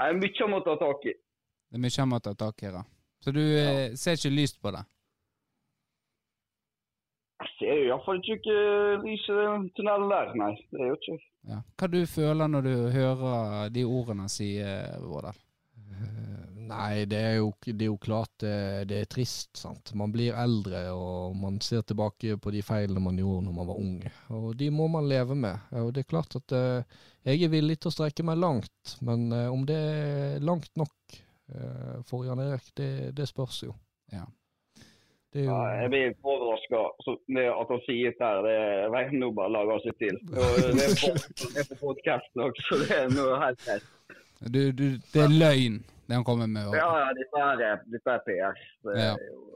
Nei, 0.00 0.12
Mye 0.22 0.38
han 0.40 0.50
må 0.50 0.60
ta 0.64 0.76
tak 0.80 1.04
i. 1.04 1.12
Det 1.12 1.76
er 1.76 1.82
mye 1.84 1.98
han 2.00 2.08
må 2.08 2.20
ta 2.24 2.32
tak 2.34 2.62
i. 2.62 2.70
da. 2.72 2.82
Så 3.20 3.30
du 3.30 3.42
ja. 3.42 3.96
ser 3.96 4.16
ikke 4.16 4.32
lyst 4.32 4.56
på 4.62 4.72
det? 4.72 4.80
Ser 7.62 7.78
jo 7.78 7.92
iallfall 7.92 8.18
ikke 8.18 8.56
lyset 9.04 9.36
i 9.36 9.46
den 9.46 9.68
tunnelen 9.76 10.10
der, 10.10 10.34
nei. 10.40 10.54
Det 10.72 10.88
gjør 10.88 10.98
ikke 10.98 11.20
Ja. 11.52 11.62
Hva 11.78 11.88
du 11.90 12.02
føler 12.06 12.50
når 12.50 12.66
du 12.66 12.74
hører 12.94 13.72
de 13.74 13.86
ordene 13.86 14.28
sier, 14.30 14.98
Vårdal? 15.02 15.38
Nei, 16.72 17.04
det 17.10 17.18
er 17.18 17.34
jo, 17.40 17.50
det 17.64 17.84
er 17.84 17.90
jo 17.90 17.98
klart 18.00 18.32
det, 18.42 18.52
det 18.90 19.00
er 19.02 19.08
trist. 19.10 19.50
sant? 19.58 19.92
Man 19.98 20.12
blir 20.14 20.36
eldre, 20.38 20.84
og 20.94 21.36
man 21.36 21.58
ser 21.64 21.82
tilbake 21.86 22.36
på 22.40 22.52
de 22.54 22.62
feilene 22.64 23.02
man 23.02 23.18
gjorde 23.18 23.46
når 23.46 23.56
man 23.56 23.68
var 23.68 23.80
ung. 23.82 23.96
Og 24.38 24.52
de 24.58 24.70
må 24.74 24.88
man 24.92 25.08
leve 25.10 25.36
med. 25.38 25.58
Og 25.82 25.92
det 25.94 26.04
er 26.04 26.12
klart 26.12 26.36
at 26.38 26.54
uh, 26.56 27.00
jeg 27.26 27.42
er 27.42 27.52
villig 27.52 27.80
til 27.80 27.92
å 27.92 27.96
strekke 27.96 28.26
meg 28.26 28.40
langt, 28.40 28.96
men 29.04 29.28
uh, 29.34 29.48
om 29.52 29.66
det 29.68 29.78
er 29.78 30.46
langt 30.46 30.70
nok 30.80 31.18
uh, 31.18 31.98
for 32.08 32.28
Jan 32.28 32.42
Erik, 32.44 32.70
det, 32.78 33.12
det 33.18 33.28
spørs 33.30 33.62
jo. 33.66 33.74
Ja. 34.12 34.24
Det 35.32 35.42
er 35.42 35.48
jo 35.48 35.52
ja, 35.56 35.82
Jeg 35.82 35.92
blir 35.92 36.16
overraska. 36.78 37.52
At 37.60 37.68
han 37.72 37.82
sier 37.86 38.14
det 38.16 38.24
her, 38.24 38.42
det 38.42 39.02
er 39.04 39.16
nå 39.20 39.30
bare 39.36 39.52
lager 39.52 39.82
seg 39.84 39.96
til. 40.00 40.18
Og 40.32 40.58
det 40.78 40.86
er 40.88 40.96
på, 41.02 41.12
det 41.52 41.62
er 41.62 41.68
på 41.70 41.78
podkasten 41.84 42.44
òg, 42.46 42.60
så 42.68 42.80
det 42.82 42.90
er 42.98 43.08
noe 43.14 43.38
helt 43.44 43.64
greit. 43.66 43.88
Du, 44.42 44.60
du, 44.74 44.86
det 45.12 45.20
er 45.22 45.30
løgn, 45.38 45.80
det 46.08 46.16
han 46.18 46.24
kommer 46.26 46.48
med. 46.50 46.72
Ja, 46.74 46.88
ja, 47.04 47.08
dette 47.14 47.46
er, 47.46 47.82
dette 47.92 48.16
er 48.16 48.24
PR. 48.26 48.62
Det 48.82 48.96
er 48.98 49.04
Ja. 49.12 49.16
jo 49.30 49.48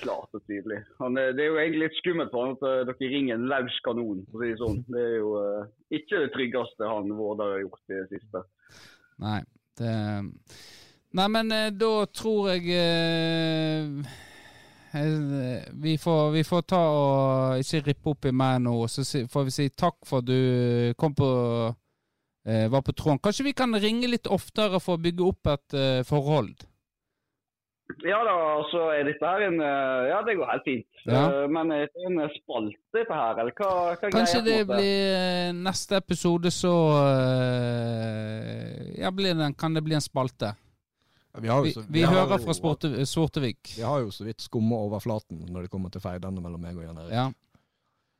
klart 0.00 0.32
og 0.38 0.40
tydelig. 0.46 0.78
Han, 1.00 1.18
er- 1.18 1.32
det 1.36 1.42
er 1.44 1.48
jo 1.50 1.58
egentlig 1.58 1.80
litt 1.88 1.96
skummelt 1.98 2.30
for 2.32 2.46
han 2.46 2.54
at 2.54 2.62
eh, 2.68 2.84
dere 2.88 3.08
ringer 3.10 3.34
en 3.34 3.48
løs 3.50 3.80
kanon, 3.84 4.20
for 4.30 4.38
å 4.38 4.44
si 4.46 4.52
det 4.52 4.60
sånn. 4.62 4.78
Det 4.86 5.02
er 5.02 5.16
jo 5.18 5.32
uh, 5.36 5.66
ikke 5.98 6.20
det 6.22 6.30
tryggeste 6.36 6.88
han 6.88 7.10
Vårdal 7.18 7.56
har 7.56 7.64
gjort 7.66 7.90
i 7.90 7.98
det 7.98 8.06
siste. 8.14 8.44
Nei, 9.20 9.40
det 9.80 9.94
Nei, 11.10 11.26
men 11.34 11.50
eh, 11.50 11.72
da 11.74 11.90
tror 12.14 12.52
jeg 12.52 12.70
eh, 12.70 13.82
eh, 13.82 14.18
vi, 14.92 15.98
får, 16.02 16.30
vi 16.34 16.42
får 16.46 16.62
ta 16.66 16.80
og 16.90 17.60
ikke 17.62 17.82
rippe 17.86 18.10
opp 18.14 18.26
i 18.26 18.32
meg 18.34 18.62
nå, 18.64 18.74
så 18.90 19.04
får 19.30 19.46
vi 19.46 19.54
si 19.54 19.68
takk 19.70 20.00
for 20.08 20.24
at 20.24 20.26
du 20.26 20.94
kom 20.98 21.14
på 21.14 21.28
eh, 22.46 22.66
var 22.72 22.82
på 22.82 22.92
tråden. 22.92 23.20
Kanskje 23.22 23.50
vi 23.50 23.54
kan 23.56 23.74
ringe 23.78 24.10
litt 24.10 24.26
oftere 24.26 24.80
for 24.82 24.98
å 24.98 25.02
bygge 25.04 25.28
opp 25.30 25.52
et 25.54 25.78
uh, 25.78 26.02
forhold? 26.08 26.66
Ja 28.06 28.20
da, 28.24 28.36
så 28.70 28.84
er 28.94 29.08
dette 29.08 29.26
her 29.26 29.42
en 29.48 29.58
eh, 29.64 30.08
Ja, 30.10 30.20
det 30.26 30.36
går 30.38 30.50
helt 30.52 30.66
fint. 30.66 30.86
Ja. 31.08 31.24
Uh, 31.26 31.46
Men 31.50 31.72
er 31.74 31.88
det 31.88 32.06
en 32.06 32.20
spalte, 32.36 32.78
dette 32.94 33.16
her, 33.16 33.40
eller 33.42 33.54
hva, 33.56 33.70
hva 33.98 34.10
Kanskje 34.14 34.42
det 34.46 34.58
blir 34.68 35.14
eh, 35.16 35.52
neste 35.56 35.98
episode, 35.98 36.52
så 36.54 36.74
uh, 36.94 38.78
Ja, 39.00 39.10
blir 39.14 39.34
det, 39.34 39.52
kan 39.58 39.74
det 39.74 39.84
bli 39.86 39.98
en 39.98 40.04
spalte? 40.04 40.54
Vi, 41.38 41.48
har 41.48 41.58
jo 41.58 41.62
Vi, 41.64 41.72
så- 41.72 41.84
vi 41.88 42.02
har 42.02 42.12
hører 42.14 42.38
jo- 42.38 42.44
fra 42.44 42.52
Sporte, 42.54 43.06
Sortevik. 43.06 43.74
Vi 43.76 43.82
har 43.82 44.00
jo 44.00 44.10
så 44.10 44.24
vidt 44.24 44.40
skumma 44.40 44.76
overflaten 44.76 45.46
når 45.50 45.62
det 45.62 45.70
kommer 45.70 45.90
til 45.90 46.00
feidene 46.00 46.40
mellom 46.42 46.60
meg 46.60 46.76
og 46.76 46.82
Jan 46.84 46.98
Erik. 46.98 47.12
Ja. 47.12 47.30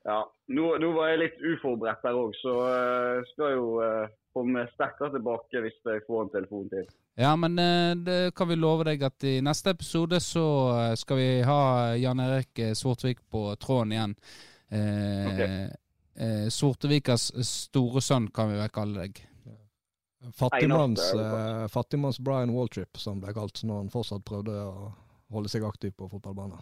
Ja, 0.04 0.24
nå, 0.48 0.78
nå 0.80 0.92
var 0.96 1.08
jeg 1.10 1.18
litt 1.18 1.40
uforberedt 1.44 2.00
der 2.02 2.14
òg, 2.16 2.32
så 2.40 2.54
uh, 2.64 3.22
skal 3.34 3.50
jo 3.52 3.66
uh, 3.84 4.06
komme 4.32 4.62
sterkere 4.72 5.10
tilbake 5.12 5.60
hvis 5.60 5.76
jeg 5.84 6.00
får 6.06 6.22
en 6.22 6.30
telefon 6.30 6.68
til. 6.70 6.86
Ja, 7.20 7.34
men 7.36 7.58
uh, 7.58 7.92
det 8.02 8.34
kan 8.34 8.48
vi 8.48 8.54
love 8.56 8.84
deg 8.88 9.02
at 9.02 9.22
i 9.28 9.40
neste 9.44 9.74
episode 9.74 10.16
så 10.24 10.96
skal 10.96 11.16
vi 11.20 11.28
ha 11.44 11.92
Jan 12.00 12.18
Erik 12.20 12.48
Svortevik 12.72 12.78
Sortevik 12.80 13.20
på 13.30 13.44
tråden 13.60 13.92
igjen. 13.92 14.14
Eh, 14.70 15.26
Ok. 15.28 15.40
eh, 16.16 16.48
Sortevikas 16.48 17.30
store 17.44 18.00
sønn, 18.00 18.30
kan 18.32 18.48
vi 18.50 18.56
vel 18.56 18.68
kalle 18.72 19.02
deg. 19.04 19.20
Fattigmanns, 20.36 21.14
eh, 21.14 21.68
fattigmanns 21.68 22.20
Brian 22.20 22.52
Waltrip, 22.52 22.96
som 22.96 23.22
ble 23.22 23.32
kalt 23.32 23.62
når 23.64 23.84
han 23.84 23.92
fortsatt 23.92 24.24
prøvde 24.28 24.52
å 24.52 24.90
holde 25.32 25.48
seg 25.48 25.64
aktiv 25.64 25.94
på 25.96 26.10
fotballbanen. 26.12 26.60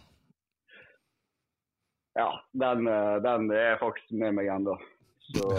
Ja, 2.19 2.29
den, 2.51 2.87
eh, 2.87 3.15
den 3.23 3.51
er 3.51 3.75
faktisk 3.81 4.11
med 4.11 4.39
meg 4.39 4.47
ennå. 4.47 4.77
Så 5.29 5.49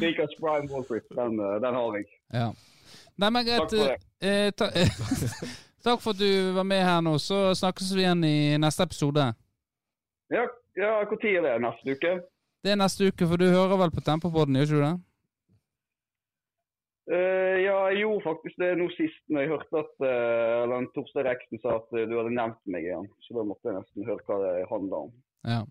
Brian 0.00 0.40
Prime 0.40 0.68
Wallfrit, 0.70 1.06
den, 1.10 1.40
eh, 1.40 1.60
den 1.60 1.74
har 1.74 1.96
jeg. 1.96 2.06
Ja. 2.32 2.52
Nei, 3.16 3.30
men 3.30 3.46
greit. 3.46 3.72
Eh, 4.20 4.50
ta, 4.56 4.68
takk 5.84 6.02
for 6.02 6.12
at 6.12 6.18
du 6.18 6.52
var 6.56 6.66
med 6.66 6.84
her 6.84 7.00
nå. 7.04 7.16
Så 7.22 7.54
snakkes 7.58 7.92
vi 7.94 8.04
igjen 8.04 8.24
i 8.24 8.58
neste 8.60 8.86
episode. 8.88 9.32
Ja, 10.32 10.44
ja 10.78 10.92
når 11.08 11.24
er 11.28 11.46
det? 11.46 11.56
Neste 11.62 11.96
uke? 11.96 12.18
Det 12.62 12.74
er 12.74 12.78
neste 12.78 13.10
uke, 13.10 13.26
for 13.26 13.40
du 13.40 13.48
hører 13.50 13.80
vel 13.80 13.94
på 13.94 14.04
Tempopodden, 14.04 14.60
gjør 14.60 14.68
ikke 14.68 14.78
du 14.78 14.86
det? 14.86 14.94
Eh, 17.10 17.56
ja, 17.64 17.76
jeg 17.90 18.04
gjorde 18.04 18.22
faktisk 18.22 18.58
det 18.62 18.68
nå 18.78 18.86
sist 18.94 19.22
når 19.26 19.42
jeg 19.42 19.50
hørte 19.50 19.80
at 19.80 20.04
uh, 20.06 20.62
eller 20.62 20.84
Torstein 20.94 21.26
Reksten 21.26 21.58
sa 21.58 21.80
at 21.80 21.96
eh, 21.98 22.04
du 22.06 22.14
hadde 22.14 22.34
nevnt 22.36 22.60
meg 22.70 22.86
igjen. 22.86 23.08
Så 23.26 23.34
da 23.34 23.46
måtte 23.48 23.70
jeg 23.70 23.80
nesten 23.80 24.06
høre 24.06 24.26
hva 24.28 24.38
det 24.44 24.52
handla 24.70 25.00
om. 25.08 25.16
Ja. 25.50 25.62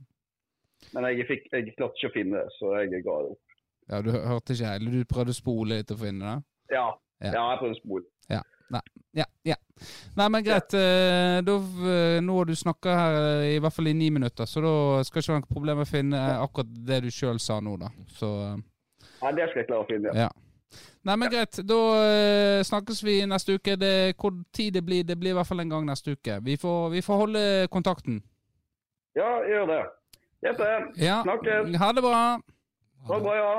Men 0.91 1.07
jeg, 1.13 1.27
fikk, 1.29 1.47
jeg 1.53 1.75
klarte 1.77 1.95
ikke 1.95 2.11
å 2.11 2.15
finne 2.17 2.41
det, 2.41 2.55
så 2.57 2.73
jeg 2.81 3.03
ga 3.05 3.15
det 3.23 3.31
opp. 3.31 3.55
ja, 3.93 4.01
du 4.03 4.11
hørte 4.11 4.57
ikke 4.57 4.73
heller. 4.73 4.97
Du 4.97 5.13
prøvde 5.13 5.35
å 5.35 5.39
spole 5.39 5.79
litt 5.79 5.95
å 5.95 5.99
finne 6.01 6.33
det? 6.33 6.75
Ja, 6.75 6.89
Ja. 7.21 7.31
ja. 7.31 7.45
jeg 7.53 7.63
prøvde 7.63 7.77
å 7.77 7.81
spole. 7.83 8.07
Ja, 9.11 9.25
ja. 9.43 9.55
Nei, 10.15 10.27
men 10.31 10.43
greit. 10.45 10.71
Da, 10.71 11.55
nå 12.23 12.35
har 12.37 12.47
du 12.47 12.53
snakka 12.55 12.93
her 12.95 13.15
i 13.49 13.57
hvert 13.59 13.75
fall 13.75 13.89
i 13.91 13.95
ni 13.97 14.07
minutter, 14.13 14.47
så 14.47 14.63
da 14.63 14.75
skal 15.03 15.19
ikke 15.19 15.33
ha 15.33 15.41
noe 15.41 15.51
problem 15.51 15.81
å 15.83 15.87
finne 15.89 16.21
akkurat 16.39 16.69
det 16.87 17.01
du 17.03 17.09
sjøl 17.11 17.41
sa 17.43 17.57
nå, 17.59 17.75
da. 17.81 17.89
Så 18.15 18.29
Ja, 19.19 19.33
det 19.35 19.49
skal 19.51 19.59
jeg 19.59 19.67
klare 19.67 19.83
å 19.83 19.89
finne. 19.89 20.15
Ja. 20.15 20.29
Nei, 21.03 21.15
men 21.17 21.31
greit. 21.33 21.57
Da 21.67 21.77
uh, 21.97 22.63
snakkes 22.63 22.99
vi 23.03 23.19
neste 23.25 23.55
uke. 23.57 23.75
Det, 23.81 24.15
hvor 24.21 24.35
tid 24.53 24.73
det 24.77 24.83
blir, 24.85 25.03
det 25.03 25.17
blir 25.19 25.31
i 25.33 25.37
hvert 25.39 25.47
fall 25.49 25.59
en 25.63 25.69
gang 25.73 25.85
neste 25.87 26.13
uke. 26.13 26.37
Vi 26.45 26.57
får, 26.61 26.89
vi 26.93 27.01
får 27.01 27.17
holde 27.25 27.43
kontakten. 27.73 28.21
ja, 29.17 29.31
gjør 29.49 29.65
det. 29.67 29.81
Gjett 30.41 30.57
det. 30.57 30.75
Ja. 31.05 31.21
Snakkes. 31.23 31.75
Ha 31.81 31.91
det 31.93 32.01
bra. 32.05 32.21
Ha 33.07 33.15
det 33.17 33.23
bra, 33.23 33.35
ja. 33.35 33.53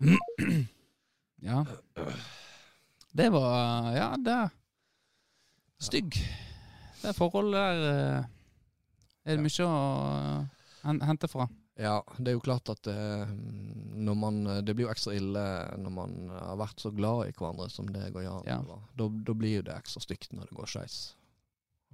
Ja. 1.42 1.64
Det 3.16 3.30
var 3.32 3.92
Ja, 3.96 4.10
det 4.16 4.50
Stygg. 5.80 6.12
Det 7.02 7.14
forholdet 7.16 7.54
der 7.56 7.78
eh, 7.88 8.24
er 9.24 9.36
det 9.38 9.44
mye 9.46 9.64
å 9.64 9.76
hen- 10.84 11.00
hente 11.08 11.28
fra. 11.32 11.46
Ja, 11.80 11.94
det 12.18 12.28
er 12.28 12.34
jo 12.36 12.42
klart 12.44 12.68
at 12.68 12.86
eh, 12.92 13.30
man, 14.14 14.42
det 14.64 14.74
blir 14.76 14.84
jo 14.86 14.92
ekstra 14.92 15.14
ille 15.16 15.44
når 15.80 15.92
man 15.96 16.16
har 16.34 16.58
vært 16.60 16.82
så 16.82 16.90
glad 16.92 17.30
i 17.30 17.32
hverandre 17.32 17.70
som 17.72 17.88
det 17.88 18.10
går 18.12 18.26
Jan 18.26 18.42
Ja. 18.46 18.58
Da, 18.98 19.08
da 19.08 19.34
blir 19.34 19.54
jo 19.60 19.62
det 19.64 19.78
ekstra 19.78 20.02
stygt 20.04 20.34
når 20.36 20.50
det 20.50 20.58
går 20.58 20.68
skeis. 20.74 20.98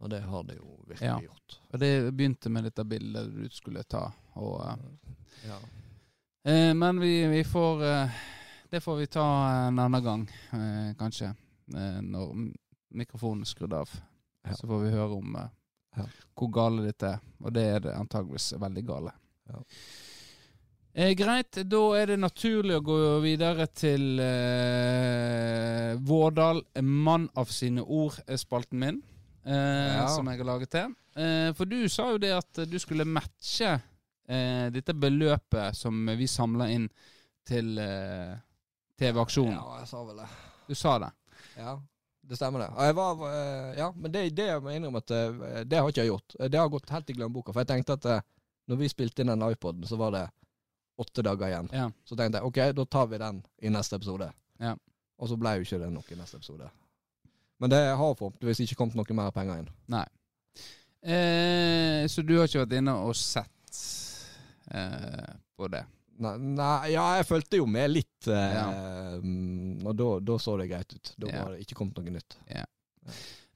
Og 0.03 0.11
det 0.13 0.21
har 0.27 0.43
det 0.45 0.57
jo 0.59 0.73
virkelig 0.89 1.07
Ja. 1.07 1.21
gjort. 1.23 1.59
Og 1.73 1.79
det 1.81 1.93
begynte 2.19 2.51
med 2.53 2.67
dette 2.67 2.85
bildet 2.85 3.31
du 3.33 3.47
skulle 3.55 3.85
ta. 3.85 4.09
Og, 4.35 4.61
uh, 4.61 4.77
Ja. 5.47 5.59
eh, 6.51 6.75
men 6.75 6.99
vi, 7.01 7.27
vi 7.31 7.45
får 7.45 7.83
eh, 7.85 8.11
Det 8.71 8.81
får 8.83 8.97
vi 8.99 9.07
ta 9.07 9.25
en 9.69 9.79
annen 9.79 10.03
gang, 10.05 10.25
eh, 10.53 10.95
kanskje. 10.99 11.29
Eh, 11.77 12.01
når 12.03 12.35
mikrofonen 12.91 13.43
er 13.43 13.47
skrudd 13.47 13.73
av. 13.73 13.89
Ja. 14.45 14.55
Så 14.59 14.67
får 14.67 14.83
vi 14.83 14.91
høre 14.91 15.15
om 15.21 15.37
eh, 15.37 15.49
Ja. 15.97 16.05
hvor 16.37 16.51
gale 16.53 16.83
dette 16.83 17.07
er. 17.15 17.21
Og 17.41 17.53
det 17.55 17.63
er 17.63 17.81
det 17.81 17.95
antageligvis 17.95 18.53
veldig 18.59 18.85
gale. 18.87 19.13
Ja. 19.51 19.61
Eh, 20.97 21.13
greit, 21.19 21.59
da 21.69 21.81
er 21.99 22.07
det 22.13 22.17
naturlig 22.23 22.79
å 22.79 22.85
gå 22.87 22.97
videre 23.21 23.67
til 23.77 24.17
eh, 24.23 25.97
Vårdal, 26.09 26.63
en 26.75 26.89
mann 27.05 27.27
av 27.37 27.51
sine 27.53 27.83
ord, 27.85 28.17
er 28.27 28.41
spalten 28.41 28.81
min. 28.81 29.03
Eh, 29.45 29.53
Ja. 29.97 30.07
Som 30.09 30.27
jeg 30.31 30.39
har 30.41 30.49
laget 30.49 30.71
til. 30.73 30.95
Eh, 31.17 31.51
for 31.57 31.65
du 31.69 31.89
sa 31.89 32.11
jo 32.13 32.19
det 32.19 32.33
at 32.37 32.63
du 32.69 32.79
skulle 32.83 33.05
matche 33.09 33.75
eh, 34.29 34.69
dette 34.73 34.95
beløpet 34.97 35.77
som 35.77 36.07
vi 36.17 36.27
samla 36.29 36.71
inn 36.73 36.89
til 37.47 37.77
eh, 37.79 38.33
TV-aksjonen. 38.99 39.55
Ja, 39.57 39.77
jeg 39.83 39.89
sa 39.93 40.03
vel 40.09 40.17
det. 40.23 40.31
Du 40.67 40.75
sa 40.75 40.97
det. 40.99 41.13
Ja, 41.61 41.77
det 42.27 42.37
stemmer 42.41 42.65
det. 42.65 42.71
Var, 42.97 43.23
eh, 43.31 43.77
ja, 43.79 43.91
men 43.95 44.13
det, 44.13 44.25
det 44.37 44.49
jeg 44.49 44.65
må 44.65 44.73
innrømme 44.75 45.05
at 45.05 45.13
det 45.69 45.79
har 45.79 45.93
ikke 45.93 46.03
jeg 46.07 46.11
gjort. 46.15 46.37
Det 46.51 46.59
har 46.59 46.73
gått 46.73 46.91
helt 46.97 47.13
i 47.13 47.17
glemmeboka. 47.21 47.53
For 47.53 47.63
jeg 47.63 47.71
tenkte 47.71 48.01
at 48.01 48.25
når 48.69 48.77
vi 48.81 48.89
spilte 48.89 49.23
inn 49.23 49.31
den 49.33 49.45
iPoden, 49.51 49.85
så 49.87 49.97
var 50.01 50.11
det 50.15 50.25
åtte 50.99 51.23
dager 51.23 51.47
igjen. 51.51 51.69
Ja. 51.73 51.91
Så 52.05 52.17
tenkte 52.17 52.41
jeg 52.41 52.49
ok, 52.49 52.61
da 52.77 52.85
tar 52.85 53.07
vi 53.11 53.19
den 53.21 53.43
i 53.63 53.69
neste 53.71 53.97
episode. 54.01 54.31
Ja. 54.59 54.75
Og 55.19 55.29
så 55.29 55.37
ble 55.41 55.57
jo 55.59 55.67
ikke 55.67 55.79
det 55.83 55.91
noe 55.93 56.13
i 56.13 56.17
neste 56.19 56.37
episode. 56.41 56.69
Men 57.61 57.71
det 57.73 57.79
har 57.97 58.15
forhåpentligvis 58.19 58.61
ikke 58.67 58.77
kommet 58.81 58.97
noe 58.99 59.17
mer 59.17 59.31
penger 59.33 59.63
inn. 59.63 59.69
Eh, 61.07 62.07
så 62.11 62.23
du 62.27 62.35
har 62.39 62.49
ikke 62.49 62.65
vært 62.65 62.75
inne 62.81 62.95
og 63.07 63.15
sett 63.17 63.79
eh, 64.75 65.37
på 65.57 65.69
det? 65.73 65.85
Nei, 66.25 66.33
nei, 66.57 66.91
ja, 66.95 67.05
jeg 67.19 67.27
fulgte 67.29 67.59
jo 67.61 67.67
med 67.69 67.91
litt, 67.93 68.29
eh, 68.33 68.55
Ja. 68.57 68.67
mm, 69.21 69.85
og 69.87 69.93
da, 70.01 70.09
da 70.33 70.39
så 70.41 70.57
det 70.59 70.71
greit 70.73 70.95
ut. 70.97 71.13
Da 71.21 71.29
Ja. 71.29 71.45
var 71.45 71.53
det 71.55 71.61
ikke 71.67 71.77
kommet 71.77 71.99
noe 72.01 72.11
nytt. 72.17 72.39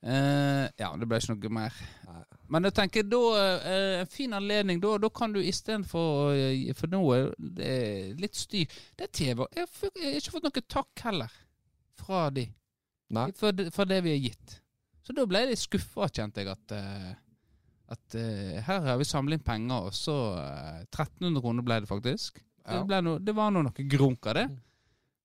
Eh, 0.03 0.66
ja, 0.80 0.88
det 0.96 1.07
ble 1.11 1.18
ikke 1.20 1.34
noe 1.36 1.53
mer. 1.53 1.74
Nei. 2.09 2.22
Men 2.51 2.64
jeg 2.66 2.74
tenker 2.74 3.05
da 3.07 3.18
uh, 3.36 3.66
En 4.01 4.09
fin 4.11 4.32
anledning, 4.34 4.80
da, 4.82 4.94
da 4.98 5.11
kan 5.14 5.30
du 5.34 5.38
istedenfor 5.38 6.32
uh, 6.34 6.72
For 6.74 6.90
nå 6.90 7.01
er 7.14 7.26
det 7.38 7.74
litt 8.18 8.34
styr. 8.40 8.64
Det 8.96 9.07
er 9.07 9.12
TV. 9.14 9.44
Jeg 9.55 9.68
har 9.68 10.16
ikke 10.16 10.32
fått 10.34 10.48
noe 10.48 10.64
takk 10.72 11.05
heller 11.05 11.36
fra 12.01 12.24
de 12.34 12.46
Nei. 13.12 13.26
for, 13.36 13.53
det- 13.53 13.68
for 13.76 13.84
det 13.90 14.01
vi 14.07 14.14
har 14.16 14.22
gitt. 14.24 14.57
Så 15.05 15.12
da 15.16 15.26
ble 15.28 15.44
jeg 15.51 15.59
skuffa, 15.61 16.09
kjente 16.09 16.42
jeg, 16.42 16.48
at 16.57 16.74
uh, 16.74 17.12
At 17.90 18.14
eh, 18.14 18.61
her 18.62 18.84
har 18.86 18.98
vi 19.01 19.05
samlet 19.09 19.40
inn 19.40 19.44
penger, 19.44 19.88
og 19.90 19.94
så 19.98 20.14
eh, 20.38 20.82
1300 20.94 21.40
kroner 21.42 21.64
ble 21.66 21.80
det 21.82 21.88
faktisk. 21.90 22.36
Ja. 22.62 22.84
Det, 22.86 23.01
no, 23.03 23.16
det 23.18 23.34
var 23.34 23.51
nå 23.51 23.64
noe 23.66 23.86
grunk 23.90 24.28
av 24.30 24.36
det. 24.38 24.44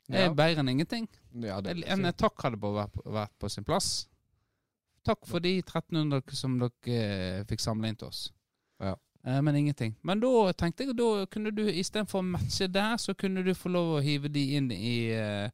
Det 0.09 0.17
Ja. 0.23 0.31
er 0.31 0.33
bedre 0.37 0.63
enn 0.63 0.71
ingenting. 0.73 1.05
Ja, 1.45 1.59
det, 1.61 1.75
En 1.85 2.01
takk 2.17 2.41
hadde 2.41 2.57
på 2.61 2.71
vært, 2.73 2.97
vært 3.05 3.35
på 3.41 3.49
sin 3.53 3.63
plass. 3.67 4.07
Takk 5.05 5.27
for 5.29 5.43
de 5.43 5.59
1300 5.59 6.33
som 6.33 6.55
dere 6.59 6.95
eh, 6.95 7.43
fikk 7.49 7.61
samla 7.61 7.91
inn 7.91 7.99
til 7.99 8.09
oss. 8.09 8.23
Ja. 8.81 8.95
Eh, 9.25 9.41
men 9.41 9.55
ingenting. 9.55 9.95
Men 10.01 10.19
da 10.19 10.53
tenkte 10.57 10.85
jeg 10.87 10.97
da 10.97 11.25
kunne 11.29 11.53
du 11.53 11.63
istedenfor 11.69 12.23
å 12.23 12.29
matche 12.35 12.67
der, 12.71 12.97
så 13.01 13.13
kunne 13.13 13.43
du 13.45 13.53
få 13.57 13.69
lov 13.73 13.97
å 13.97 14.01
hive 14.05 14.31
de 14.33 14.47
inn 14.57 14.71
i 14.73 14.97
eh, 15.13 15.45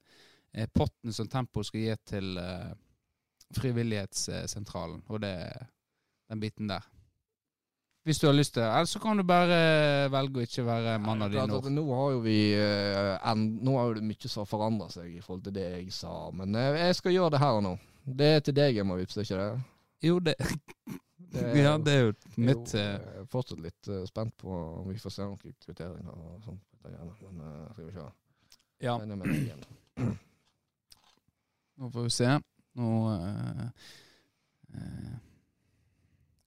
eh, 0.56 0.72
potten 0.72 1.12
som 1.16 1.28
Tempo 1.32 1.64
skal 1.68 1.84
gi 1.84 2.00
til 2.14 2.40
eh, 2.40 2.72
Frivillighetssentralen, 3.56 5.04
og 5.12 5.24
det 5.24 5.36
den 6.32 6.40
biten 6.40 6.72
der. 6.72 6.86
Hvis 8.08 8.18
du 8.18 8.30
har 8.30 8.34
lyst 8.34 8.56
til 8.56 8.64
det. 8.64 8.70
Eller 8.72 8.88
så 8.88 9.00
kan 9.04 9.20
du 9.20 9.24
bare 9.28 9.58
velge 10.10 10.40
å 10.40 10.46
ikke 10.48 10.64
være 10.66 10.94
mann 11.04 11.22
av 11.22 11.34
dine 11.34 11.58
ord. 11.60 11.68
Nå 11.70 11.84
har 11.92 12.14
jo 12.16 12.22
vi 12.24 12.38
en, 12.56 13.44
Nå 13.62 13.76
har 13.78 13.92
jo 13.92 13.98
det 14.00 14.06
mye 14.08 14.32
som 14.32 14.42
har 14.42 14.50
forandra 14.50 14.88
seg 14.90 15.12
i 15.12 15.22
forhold 15.22 15.44
til 15.46 15.54
det 15.60 15.68
jeg 15.68 15.92
sa, 15.94 16.16
men 16.34 16.56
jeg 16.56 16.96
skal 16.98 17.14
gjøre 17.14 17.36
det 17.36 17.44
her 17.44 17.60
og 17.60 17.66
nå. 17.68 17.76
Det 18.06 18.28
er 18.36 18.44
til 18.46 18.56
deg 18.58 18.76
jeg 18.76 18.88
må 18.88 18.98
vippse, 19.00 19.22
ikke 19.22 19.38
det? 19.40 19.50
Jo, 20.02 20.20
det, 20.20 20.36
det 21.32 21.46
ja, 21.66 21.78
det 21.78 21.94
er 21.94 22.00
jo 22.00 22.12
jeg 22.12 22.16
er 22.32 22.46
mitt 22.50 22.74
jo, 22.74 22.80
Jeg 22.80 23.22
er 23.22 23.28
fortsatt 23.30 23.62
litt 23.62 23.90
uh, 23.92 24.04
spent 24.10 24.36
på 24.42 24.52
om 24.52 24.90
vi 24.90 24.98
får 25.00 25.16
se 25.16 25.26
noen 25.26 25.38
kvitteringer 25.42 26.12
og 26.12 26.46
sånt. 26.46 26.64
Men 26.82 26.96
uh, 27.42 27.68
skal 27.74 27.86
vi 27.86 27.94
se. 27.98 28.08
Ja. 28.82 28.96
Er. 28.98 30.16
Nå 31.78 31.92
får 31.94 32.08
vi 32.08 32.16
se. 32.16 32.32
Nå 32.80 32.94
uh, 33.12 33.68
uh, 34.74 35.20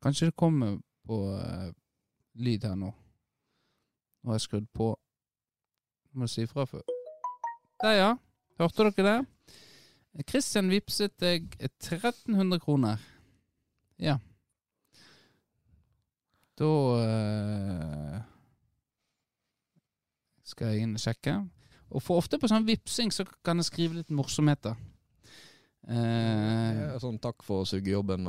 Kanskje 0.04 0.26
det 0.26 0.36
kommer 0.36 0.76
på 1.06 1.16
eh, 1.32 1.70
lyd 2.34 2.64
her 2.68 2.74
nå. 2.76 2.90
Nå 4.20 4.30
har 4.30 4.36
jeg 4.36 4.44
skrudd 4.44 4.66
på. 4.76 4.90
Nå 6.12 6.20
må 6.20 6.28
si 6.28 6.44
ifra 6.44 6.66
før. 6.68 6.84
Der, 7.80 7.94
ja. 7.96 8.10
Hørte 8.60 8.90
dere 8.90 9.06
det? 9.08 9.16
Kristian 10.22 10.70
vippset 10.70 11.16
deg 11.18 11.56
1300 11.58 12.60
kroner. 12.62 13.02
Ja. 13.98 14.18
Da 16.54 16.70
eh, 17.02 18.20
skal 20.46 20.70
jeg 20.74 20.86
inn 20.86 20.94
og 20.94 21.02
sjekke. 21.02 21.34
Og 21.94 22.02
for 22.02 22.22
ofte 22.22 22.38
på 22.38 22.50
sånn 22.50 22.66
vipsing 22.66 23.10
så 23.14 23.26
kan 23.46 23.58
jeg 23.58 23.68
skrive 23.70 23.98
litt 24.00 24.14
morsomheter. 24.14 24.78
Eh, 25.84 26.94
sånn 27.02 27.18
takk 27.20 27.42
for 27.44 27.64
å 27.64 27.68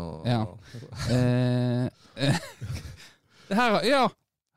og, 0.02 0.26
Ja. 0.28 0.42
eh, 1.10 1.86
eh, 2.18 2.40
her, 3.60 3.80
ja, 3.88 4.08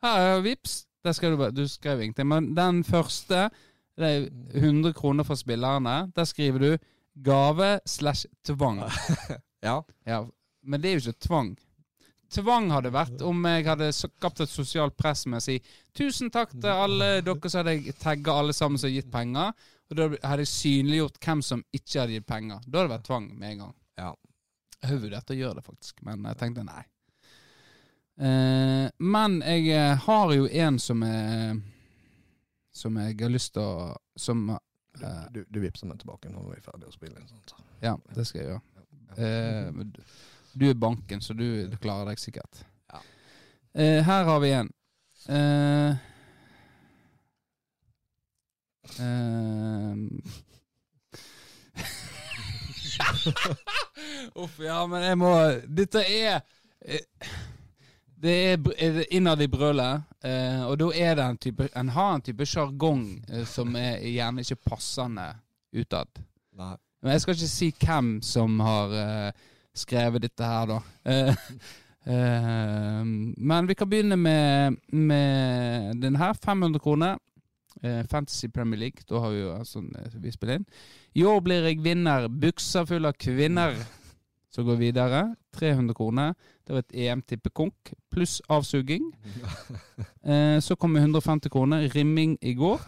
her 0.03 0.21
er 0.33 0.43
vips. 0.43 0.87
Der 1.05 1.13
skal 1.13 1.37
du 1.37 1.37
Du 1.55 1.69
skrev 1.69 2.01
ingenting. 2.01 2.27
Men 2.27 2.55
den 2.55 2.83
første, 2.85 3.51
det 3.97 4.07
er 4.09 4.31
100 4.59 4.93
kroner 4.95 5.25
fra 5.25 5.37
spillerne. 5.37 6.11
Der 6.17 6.25
skriver 6.25 6.59
du 6.59 6.79
'gave 7.23 7.81
slash 7.85 8.27
tvang'. 8.47 8.85
ja. 9.61 9.85
Ja, 10.05 10.29
men 10.63 10.81
det 10.81 10.89
er 10.89 10.99
jo 10.99 11.11
ikke 11.11 11.27
tvang. 11.27 11.57
Tvang 12.29 12.69
hadde 12.71 12.93
vært 12.93 13.23
om 13.25 13.47
jeg 13.49 13.65
hadde 13.65 13.89
skapt 13.97 14.43
et 14.45 14.53
sosialt 14.53 14.97
press 14.97 15.25
med 15.27 15.41
å 15.41 15.45
si 15.45 15.59
'tusen 15.97 16.31
takk 16.31 16.53
til 16.53 16.71
alle 16.71 17.21
dere', 17.25 17.49
så 17.49 17.63
hadde 17.63 17.79
jeg 17.79 17.97
tagga 17.99 18.37
alle 18.39 18.53
sammen 18.53 18.79
som 18.79 18.91
har 18.91 18.99
gitt 18.99 19.13
penger. 19.13 19.53
Og 19.89 19.97
da 19.97 20.09
hadde 20.23 20.45
jeg 20.45 20.53
synliggjort 20.53 21.19
hvem 21.25 21.43
som 21.43 21.65
ikke 21.73 22.01
hadde 22.03 22.19
gitt 22.19 22.29
penger. 22.29 22.61
Da 22.67 22.79
hadde 22.79 22.89
det 22.89 22.97
vært 22.97 23.09
tvang 23.09 23.29
med 23.39 23.51
en 23.51 23.65
gang. 23.65 23.75
Ja. 23.97 24.13
Jeg 24.79 24.91
har 24.91 25.03
vurdert 25.03 25.33
å 25.33 25.39
gjøre 25.39 25.59
det, 25.59 25.65
faktisk, 25.67 26.03
men 26.07 26.29
jeg 26.29 26.39
tenkte 26.39 26.65
nei. 26.67 26.85
Eh, 28.19 28.87
men 28.99 29.41
jeg 29.41 29.67
eh, 29.73 30.05
har 30.05 30.33
jo 30.35 30.47
en 30.47 30.79
som 30.83 31.03
er 31.07 31.61
Som 32.75 32.97
jeg 32.99 33.15
har 33.21 33.31
lyst 33.31 33.53
til 33.55 33.63
å 33.63 33.93
Som 34.19 34.49
eh, 35.05 35.27
Du, 35.33 35.45
du 35.51 35.61
vippser 35.61 35.87
meg 35.91 35.99
tilbake 36.01 36.31
når 36.33 36.43
vi 36.51 36.57
er 36.59 36.63
ferdig 36.65 36.89
å 36.89 36.93
spille 36.95 37.19
inn. 37.21 37.29
Sånt. 37.29 37.55
Ja, 37.83 37.97
det 38.15 38.27
skal 38.27 38.41
jeg 38.41 38.49
gjøre. 38.51 38.61
Eh, 39.17 39.73
du- 39.85 40.03
du 40.59 40.65
er 40.71 40.75
banken, 40.75 41.21
så 41.23 41.35
du, 41.37 41.67
du 41.71 41.77
klarer 41.77 42.05
deg 42.11 42.19
sikkert. 42.19 42.65
Ja. 42.93 42.99
Eh, 43.75 44.03
her 44.03 44.25
har 44.25 44.41
vi 44.43 44.51
en. 44.57 44.71
Eh, 45.29 45.97
eh, 48.99 49.95
Uff, 54.35 54.59
ja, 54.63 54.87
men 54.87 55.03
jeg 55.05 55.19
må 55.21 55.31
Dette 55.79 56.03
er 56.05 56.41
eh, 56.85 57.01
Det 58.19 58.35
er 58.53 59.05
innad 59.15 59.43
i 59.43 59.47
brølet, 59.51 60.03
eh, 60.27 60.63
og 60.67 60.79
da 60.81 60.89
er 60.91 61.15
det 61.15 61.25
en 61.25 61.37
type 61.39 61.69
En 61.79 61.93
har 61.95 62.15
en 62.15 62.25
type 62.27 62.47
sjargong 62.51 63.05
eh, 63.31 63.45
som 63.47 63.77
er 63.79 64.03
gjerne 64.03 64.43
ikke 64.43 64.71
passende 64.73 65.29
utad. 65.73 66.19
Men 66.59 67.13
jeg 67.13 67.23
skal 67.23 67.37
ikke 67.37 67.51
si 67.53 67.69
hvem 67.79 68.09
som 68.27 68.59
har 68.65 68.97
eh, 69.03 69.45
skrevet 69.75 70.25
dette 70.27 70.49
her, 70.51 70.67
da. 70.73 70.81
Men 72.09 73.67
vi 73.69 73.75
kan 73.77 73.91
begynne 73.91 74.17
med, 74.17 74.79
med 74.89 76.01
den 76.01 76.17
her. 76.17 76.33
500 76.33 76.81
kroner. 76.81 77.19
Fantasy 78.11 78.49
Premier 78.49 78.81
League. 78.81 79.05
Da 79.09 79.21
har 79.21 79.31
vi 79.31 79.43
jo 79.43 79.53
eh, 79.53 80.15
vi 80.15 80.33
spiller 80.33 80.59
inn. 80.59 80.67
I 81.15 81.25
år 81.25 81.41
blir 81.45 81.69
jeg 81.69 81.83
vinner. 81.85 82.29
Buksa 82.29 82.87
full 82.87 83.07
av 83.07 83.15
kvinner. 83.21 83.77
Så 84.51 84.65
går 84.65 84.77
vi 84.77 84.89
videre. 84.89 85.35
300 85.55 85.95
kroner. 85.95 86.35
Det 86.67 86.73
var 86.73 86.85
et 86.85 86.97
EM-tippekonk 87.07 87.95
pluss 88.11 88.41
avsuging. 88.49 89.13
Eh, 90.29 90.61
så 90.61 90.77
kommer 90.77 91.01
150 91.01 91.49
kroner. 91.49 91.89
Rimming 91.89 92.37
i 92.41 92.53
går. 92.55 92.81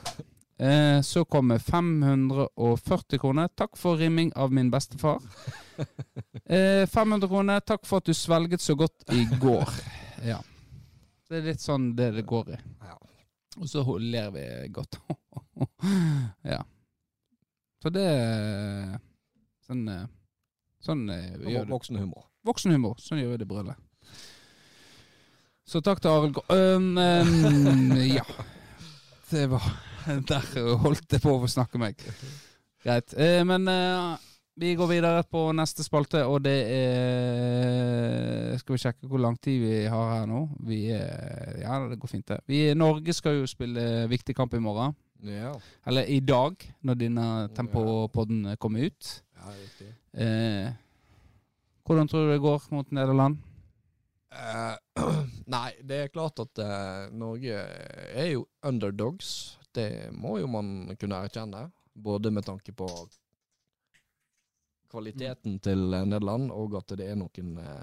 Eh, 0.61 1.01
så 1.01 1.25
kommer 1.25 1.59
540 1.59 3.19
kroner. 3.19 3.49
Takk 3.49 3.79
for 3.81 3.97
rimming 3.97 4.33
av 4.37 4.53
min 4.53 4.71
bestefar. 4.71 5.23
Eh, 6.45 6.87
500 6.87 7.29
kroner. 7.29 7.61
Takk 7.61 7.87
for 7.87 8.03
at 8.03 8.05
du 8.05 8.15
svelget 8.15 8.61
så 8.61 8.75
godt 8.75 9.09
i 9.17 9.25
går. 9.41 9.73
Ja. 10.27 10.43
Det 11.31 11.39
er 11.39 11.47
litt 11.47 11.65
sånn 11.65 11.95
det 11.97 12.11
det 12.19 12.27
går 12.29 12.53
i. 12.53 12.61
Og 13.57 13.69
så 13.71 13.85
ler 13.99 14.31
vi 14.35 14.45
godt. 14.69 15.01
ja. 16.55 16.61
Så 17.81 17.93
det 17.95 18.09
Sånn, 19.65 19.87
eh, 19.89 20.07
sånn 20.85 21.05
eh, 21.13 21.37
vi 21.39 21.55
gjør 21.55 21.67
det. 21.69 21.75
Voksenhumor. 21.75 22.27
Voksenhumor. 22.49 22.97
Sånn 23.03 23.21
gjør 23.21 23.35
vi 23.35 23.41
det 23.43 23.49
i 23.49 23.51
bryllet. 23.51 23.87
Så 25.71 25.83
takk 25.87 26.01
til 26.03 26.11
Arild 26.11 26.41
um, 26.51 26.97
um, 26.99 27.93
Ja. 28.19 28.25
Det 29.31 29.45
var 29.53 29.69
Der 30.31 30.49
holdt 30.81 31.13
jeg 31.13 31.23
på 31.23 31.37
å 31.37 31.51
snakke 31.51 31.79
meg. 31.79 32.01
Greit. 32.83 33.13
Eh, 33.21 33.43
men 33.47 33.69
eh, 33.69 34.17
vi 34.61 34.73
går 34.75 34.89
videre 34.91 35.21
på 35.29 35.45
neste 35.57 35.85
spalte, 35.85 36.25
og 36.27 36.41
det 36.45 36.57
er 36.73 38.57
skal 38.61 38.75
vi 38.75 38.81
sjekke 38.83 39.09
hvor 39.09 39.21
lang 39.23 39.37
tid 39.41 39.61
vi 39.63 39.77
har 39.93 40.11
her 40.15 40.27
nå. 40.29 40.43
Vi 40.67 40.81
er, 40.97 41.61
Ja, 41.63 41.79
det 41.89 42.01
går 42.01 42.13
fint, 42.13 42.27
det. 42.29 42.41
Vi, 42.51 42.65
Norge 42.77 43.15
skal 43.17 43.39
jo 43.39 43.47
spille 43.49 44.09
viktig 44.11 44.35
kamp 44.37 44.57
i 44.57 44.63
morgen. 44.65 44.97
Ja. 45.25 45.53
Eller 45.87 46.09
i 46.09 46.19
dag, 46.25 46.57
når 46.81 47.01
denne 47.01 47.27
Tempopodden 47.57 48.57
kommer 48.59 48.89
ut. 48.89 49.23
ja, 49.37 49.53
riktig. 49.53 49.93
Eh, 50.13 50.73
hvordan 51.87 52.09
tror 52.09 52.27
du 52.27 52.33
det 52.33 52.43
går 52.43 52.63
mot 52.71 52.91
Nederland? 52.91 53.39
Eh, 54.31 55.05
nei, 55.47 55.71
det 55.83 55.97
er 56.05 56.13
klart 56.15 56.39
at 56.43 56.59
eh, 56.63 57.09
Norge 57.15 57.63
er 58.15 58.33
jo 58.33 58.47
underdogs. 58.67 59.59
Det 59.75 60.11
må 60.13 60.39
jo 60.41 60.51
man 60.51 60.91
kunne 60.99 61.23
erkjenne. 61.25 61.69
Både 61.93 62.31
med 62.31 62.47
tanke 62.47 62.73
på 62.73 62.89
kvaliteten 64.91 65.59
til 65.63 65.95
eh, 65.95 66.07
Nederland, 66.07 66.51
og 66.55 66.79
at 66.81 66.95
det 66.99 67.11
er 67.11 67.19
noen 67.19 67.57
eh, 67.63 67.83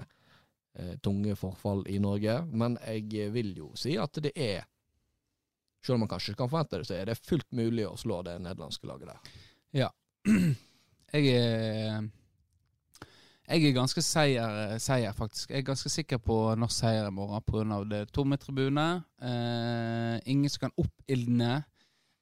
eh, 0.80 0.94
tunge 1.04 1.36
forfall 1.36 1.84
i 1.88 1.98
Norge. 2.02 2.40
Men 2.52 2.78
jeg 2.84 3.32
vil 3.34 3.54
jo 3.56 3.72
si 3.78 3.96
at 4.00 4.20
det 4.24 4.34
er 4.34 4.66
Selv 5.78 5.94
om 5.94 6.00
man 6.02 6.08
kanskje 6.10 6.34
kan 6.34 6.48
forvente 6.50 6.80
det, 6.80 6.88
så 6.88 6.94
er 6.98 7.06
det 7.06 7.20
fullt 7.22 7.52
mulig 7.54 7.84
å 7.86 7.96
slå 7.96 8.16
det 8.26 8.32
nederlandske 8.42 8.88
laget 8.90 9.12
der. 9.12 9.92
Jeg 11.12 11.34
er 11.34 12.08
jeg 13.48 13.64
er 13.64 13.72
ganske 13.72 14.02
seier, 14.04 14.74
seier, 14.76 15.14
faktisk. 15.16 15.48
Jeg 15.48 15.62
er 15.62 15.68
ganske 15.70 15.88
sikker 15.88 16.18
på 16.20 16.34
norsk 16.60 16.82
seier 16.82 17.06
i 17.08 17.14
morgen 17.16 17.40
pga. 17.48 17.78
det 17.88 18.10
tomme 18.12 18.36
tribune. 18.36 19.04
Eh, 19.22 20.20
ingen 20.28 20.50
som 20.52 20.66
kan 20.66 20.74
oppildne 20.76 21.64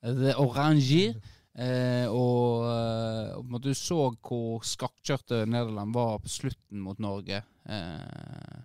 the 0.02 0.36
orange. 0.38 1.16
Eh, 1.58 2.06
og, 2.06 2.68
eh, 2.70 3.34
og 3.34 3.60
du 3.64 3.72
så 3.74 4.12
hvor 4.22 4.62
skakkjørte 4.62 5.46
Nederland 5.50 5.94
var 5.94 6.20
på 6.22 6.28
slutten 6.28 6.78
mot 6.78 6.98
Norge. 7.02 7.42
Eh, 7.64 8.58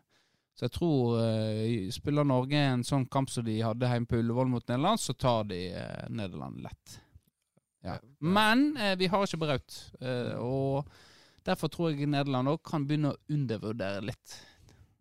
så 0.54 0.68
jeg 0.68 0.76
tror 0.76 1.18
eh, 1.24 1.90
spiller 1.90 2.28
Norge 2.28 2.60
en 2.62 2.84
sånn 2.84 3.08
kamp 3.10 3.32
som 3.34 3.48
de 3.48 3.58
hadde 3.64 3.90
hjemme 3.90 4.06
på 4.06 4.20
Ullevål 4.22 4.52
mot 4.52 4.68
Nederland, 4.68 5.02
så 5.02 5.16
tar 5.18 5.48
de 5.50 5.64
eh, 5.72 6.10
Nederland 6.14 6.62
lett. 6.62 7.00
Ja. 7.84 7.96
Men 8.20 8.78
eh, 8.78 8.96
vi 9.00 9.08
har 9.10 9.24
ikke 9.26 9.40
Braut. 9.42 9.78
Eh, 10.02 10.36
og 10.38 10.86
derfor 11.48 11.72
tror 11.74 11.92
jeg 11.96 12.10
Nederland 12.10 12.52
òg 12.52 12.60
kan 12.64 12.86
begynne 12.88 13.14
å 13.16 13.20
undervurdere 13.34 14.04
litt. 14.06 14.36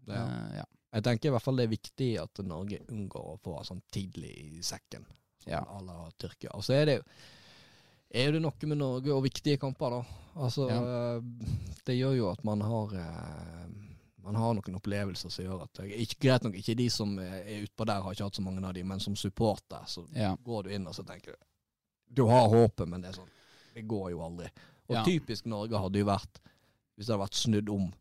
Ja. 0.09 0.23
Eh, 0.25 0.55
ja. 0.61 0.65
Jeg 0.91 1.05
tenker 1.07 1.29
i 1.31 1.35
hvert 1.37 1.45
fall 1.45 1.61
det 1.61 1.69
er 1.69 1.75
viktig 1.77 2.09
at 2.19 2.41
Norge 2.43 2.81
unngår 2.91 3.35
å 3.35 3.41
få 3.45 3.61
sånn 3.69 3.83
tidlig 3.95 4.33
i 4.59 4.63
sekken, 4.67 5.05
sånn 5.45 5.53
Ja. 5.53 5.61
à 5.63 5.79
la 5.87 6.09
Tyrkia. 6.19 6.51
Og 6.57 6.65
så 6.67 6.75
er 6.81 6.85
det 6.87 6.97
jo 6.99 7.05
er 8.13 8.33
det 8.33 8.41
noe 8.43 8.67
med 8.67 8.79
Norge 8.81 9.13
og 9.15 9.23
viktige 9.23 9.57
kamper, 9.63 9.91
da. 9.91 10.01
Altså, 10.43 10.67
eh, 10.69 11.21
det 11.87 11.95
gjør 11.95 12.17
jo 12.17 12.31
at 12.33 12.43
man 12.45 12.61
har 12.67 12.95
eh, 12.99 13.69
man 14.25 14.35
har 14.37 14.53
noen 14.55 14.77
opplevelser 14.77 15.31
som 15.33 15.45
gjør 15.45 15.63
at 15.65 15.79
ikke, 15.87 16.19
Greit 16.21 16.43
nok, 16.45 16.55
ikke 16.59 16.75
de 16.77 16.89
som 16.91 17.15
er 17.23 17.63
utpå 17.65 17.87
der, 17.87 18.03
har 18.03 18.13
ikke 18.13 18.27
hatt 18.27 18.37
så 18.37 18.43
mange 18.43 18.65
av 18.67 18.75
de, 18.75 18.83
men 18.85 19.01
som 19.01 19.15
supporter 19.17 19.87
så 19.87 20.05
Ja. 20.15 20.35
går 20.37 20.65
du 20.65 20.71
inn 20.75 20.87
og 20.87 20.95
så 20.95 21.05
tenker 21.07 21.33
du 21.33 21.39
Du 22.13 22.25
har 22.27 22.49
håpet, 22.49 22.89
men 22.89 23.01
det 23.03 23.11
er 23.13 23.21
sånn 23.21 23.29
Det 23.75 23.85
går 23.89 24.11
jo 24.11 24.21
aldri. 24.27 24.49
Og 24.91 24.97
Ja. 24.97 25.05
typisk 25.05 25.47
Norge 25.47 25.79
hadde 25.79 25.99
jo 25.99 26.05
vært 26.07 26.41
hvis 26.99 27.07
det 27.07 27.15
hadde 27.15 27.23
vært 27.25 27.35
snudd 27.39 27.69
om. 27.71 27.93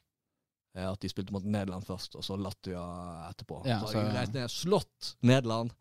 eh, 0.76 0.92
At 0.92 1.00
de 1.00 1.08
spilte 1.10 1.32
mot 1.32 1.44
Nederland 1.44 1.84
først, 1.86 2.16
og 2.16 2.24
så 2.24 2.38
Latvia 2.38 2.80
etterpå. 3.30 3.66
Ja, 3.66 3.80
så 3.82 3.88
så- 3.88 4.00
hadde 4.00 4.12
de 4.12 4.18
reist 4.18 4.34
ned, 4.34 4.50
slått 4.50 5.16
Nederland. 5.24 5.72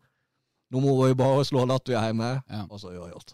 Nå 0.71 0.81
må 0.81 1.07
vi 1.07 1.13
bare 1.15 1.43
slå 1.43 1.65
Latvia 1.67 2.01
hjemme, 2.01 2.43
Ja. 2.49 2.65
og 2.69 2.79
så 2.79 2.89
uavgjort. 2.93 3.33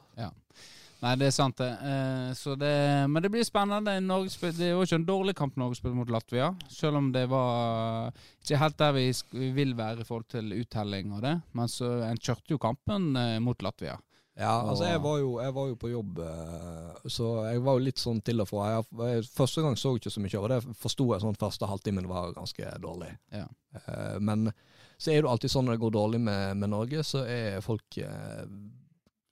Nei, 1.04 1.16
det 1.18 1.28
er 1.28 1.32
sant, 1.32 1.58
det. 1.58 1.68
Eh, 1.82 2.32
så 2.34 2.58
det. 2.58 3.08
Men 3.10 3.22
det 3.22 3.30
blir 3.32 3.44
spennende. 3.44 4.02
Norge 4.02 4.30
det 4.40 4.60
er 4.62 4.72
jo 4.72 4.82
ikke 4.82 4.96
en 4.96 5.06
dårlig 5.06 5.36
kamp 5.36 5.56
Norge 5.58 5.76
spilte 5.76 5.94
mot 5.94 6.08
Latvia. 6.10 6.56
Selv 6.72 6.96
om 6.98 7.12
det 7.12 7.28
var 7.30 8.12
ikke 8.44 8.58
helt 8.58 8.78
der 8.78 8.92
vi, 8.94 9.12
vi 9.34 9.52
vil 9.52 9.74
være 9.76 10.00
i 10.00 10.04
forhold 10.04 10.28
til 10.30 10.52
uttelling 10.64 11.12
og 11.14 11.22
det. 11.22 11.42
Men 11.54 11.68
så 11.68 12.10
en 12.10 12.18
kjørte 12.18 12.50
jo 12.56 12.58
kampen 12.58 13.16
eh, 13.18 13.38
mot 13.40 13.58
Latvia. 13.62 14.00
Ja, 14.36 14.52
altså 14.68 14.84
jeg 14.84 15.00
var, 15.00 15.20
jo, 15.22 15.36
jeg 15.40 15.54
var 15.56 15.68
jo 15.70 15.76
på 15.80 15.90
jobb, 15.90 16.18
eh, 16.20 17.04
så 17.08 17.28
jeg 17.48 17.62
var 17.64 17.78
jo 17.78 17.84
litt 17.86 18.02
sånn 18.02 18.18
til 18.26 18.44
og 18.44 18.50
fra. 18.50 18.66
Jeg, 18.74 19.28
første 19.32 19.62
gang 19.64 19.78
så 19.80 19.94
jeg 19.94 20.02
ikke 20.02 20.12
så 20.12 20.24
mye 20.26 20.42
og 20.42 20.48
det. 20.52 20.58
Forsto 20.82 21.06
jeg 21.14 21.24
sånn 21.24 21.38
første 21.40 21.70
halvtimen 21.72 22.10
var 22.12 22.34
ganske 22.36 22.72
dårlig. 22.84 23.14
Ja. 23.32 23.46
Eh, 23.80 24.18
men 24.20 24.50
så 24.98 25.14
er 25.14 25.24
det 25.24 25.32
alltid 25.32 25.54
sånn 25.54 25.70
når 25.70 25.78
det 25.78 25.84
går 25.86 25.94
dårlig 25.96 26.20
med, 26.28 26.58
med 26.60 26.74
Norge, 26.74 27.04
så 27.08 27.24
er 27.24 27.62
folk 27.64 28.02
eh, 28.04 28.44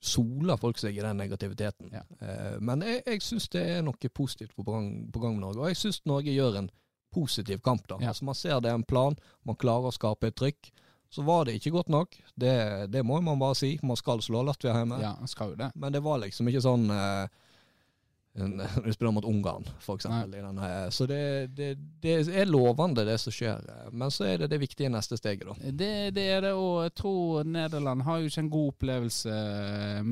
Soler 0.04 0.58
folk 0.60 0.76
seg 0.82 0.98
i 0.98 1.00
den 1.00 1.16
negativiteten. 1.16 1.94
Ja. 1.96 2.02
Men 2.60 2.82
jeg, 2.84 3.06
jeg 3.08 3.22
syns 3.24 3.46
det 3.54 3.62
er 3.78 3.86
noe 3.88 4.10
positivt 4.12 4.52
på 4.52 4.66
gang, 4.68 4.90
på 5.16 5.22
gang 5.24 5.38
med 5.38 5.46
Norge, 5.46 5.62
og 5.62 5.72
jeg 5.72 5.80
syns 5.80 6.02
Norge 6.04 6.34
gjør 6.36 6.58
en 6.60 6.68
positiv 7.16 7.62
kamp. 7.64 7.86
da. 7.88 8.02
Ja. 8.02 8.10
Altså 8.12 8.26
Man 8.28 8.36
ser 8.36 8.60
det 8.60 8.74
er 8.74 8.76
en 8.82 8.84
plan, 8.84 9.16
man 9.48 9.56
klarer 9.56 9.88
å 9.88 9.96
skape 9.96 10.28
et 10.28 10.36
trykk. 10.36 10.74
Så 11.14 11.22
var 11.22 11.46
det 11.46 11.60
ikke 11.60 11.70
godt 11.76 11.92
nok, 11.94 12.16
det, 12.34 12.54
det 12.90 13.04
må 13.06 13.20
man 13.22 13.38
bare 13.38 13.54
si. 13.56 13.76
Man 13.86 13.98
skal 14.00 14.22
slå 14.26 14.42
Latvia 14.42 14.74
hjemme. 14.80 14.98
Ja, 14.98 15.14
skal 15.30 15.52
jo 15.54 15.60
det. 15.60 15.70
Men 15.78 15.94
det 15.94 16.02
var 16.02 16.18
liksom 16.24 16.48
ikke 16.50 16.64
sånn 16.66 16.88
eh, 16.90 17.28
Når 18.42 18.88
du 18.88 18.90
spiller 18.96 19.14
mot 19.14 19.28
Ungarn, 19.30 19.68
eksempel. 19.78 20.34
Så 20.90 21.06
det, 21.06 21.20
det, 21.54 21.68
det 22.02 22.16
er 22.34 22.50
lovende, 22.50 23.06
det 23.06 23.20
som 23.22 23.36
skjer. 23.36 23.62
Men 23.94 24.10
så 24.10 24.26
er 24.32 24.42
det 24.42 24.50
det 24.56 24.60
viktige 24.64 24.90
neste 24.90 25.20
steget, 25.22 25.46
da. 25.52 25.54
Det, 25.70 25.92
det 26.18 26.26
er 26.34 26.42
det, 26.48 26.56
og 26.58 26.82
jeg 26.88 26.96
tror 27.04 27.46
Nederland 27.46 28.08
har 28.10 28.18
jo 28.18 28.34
ikke 28.34 28.46
en 28.48 28.52
god 28.58 28.74
opplevelse 28.74 29.38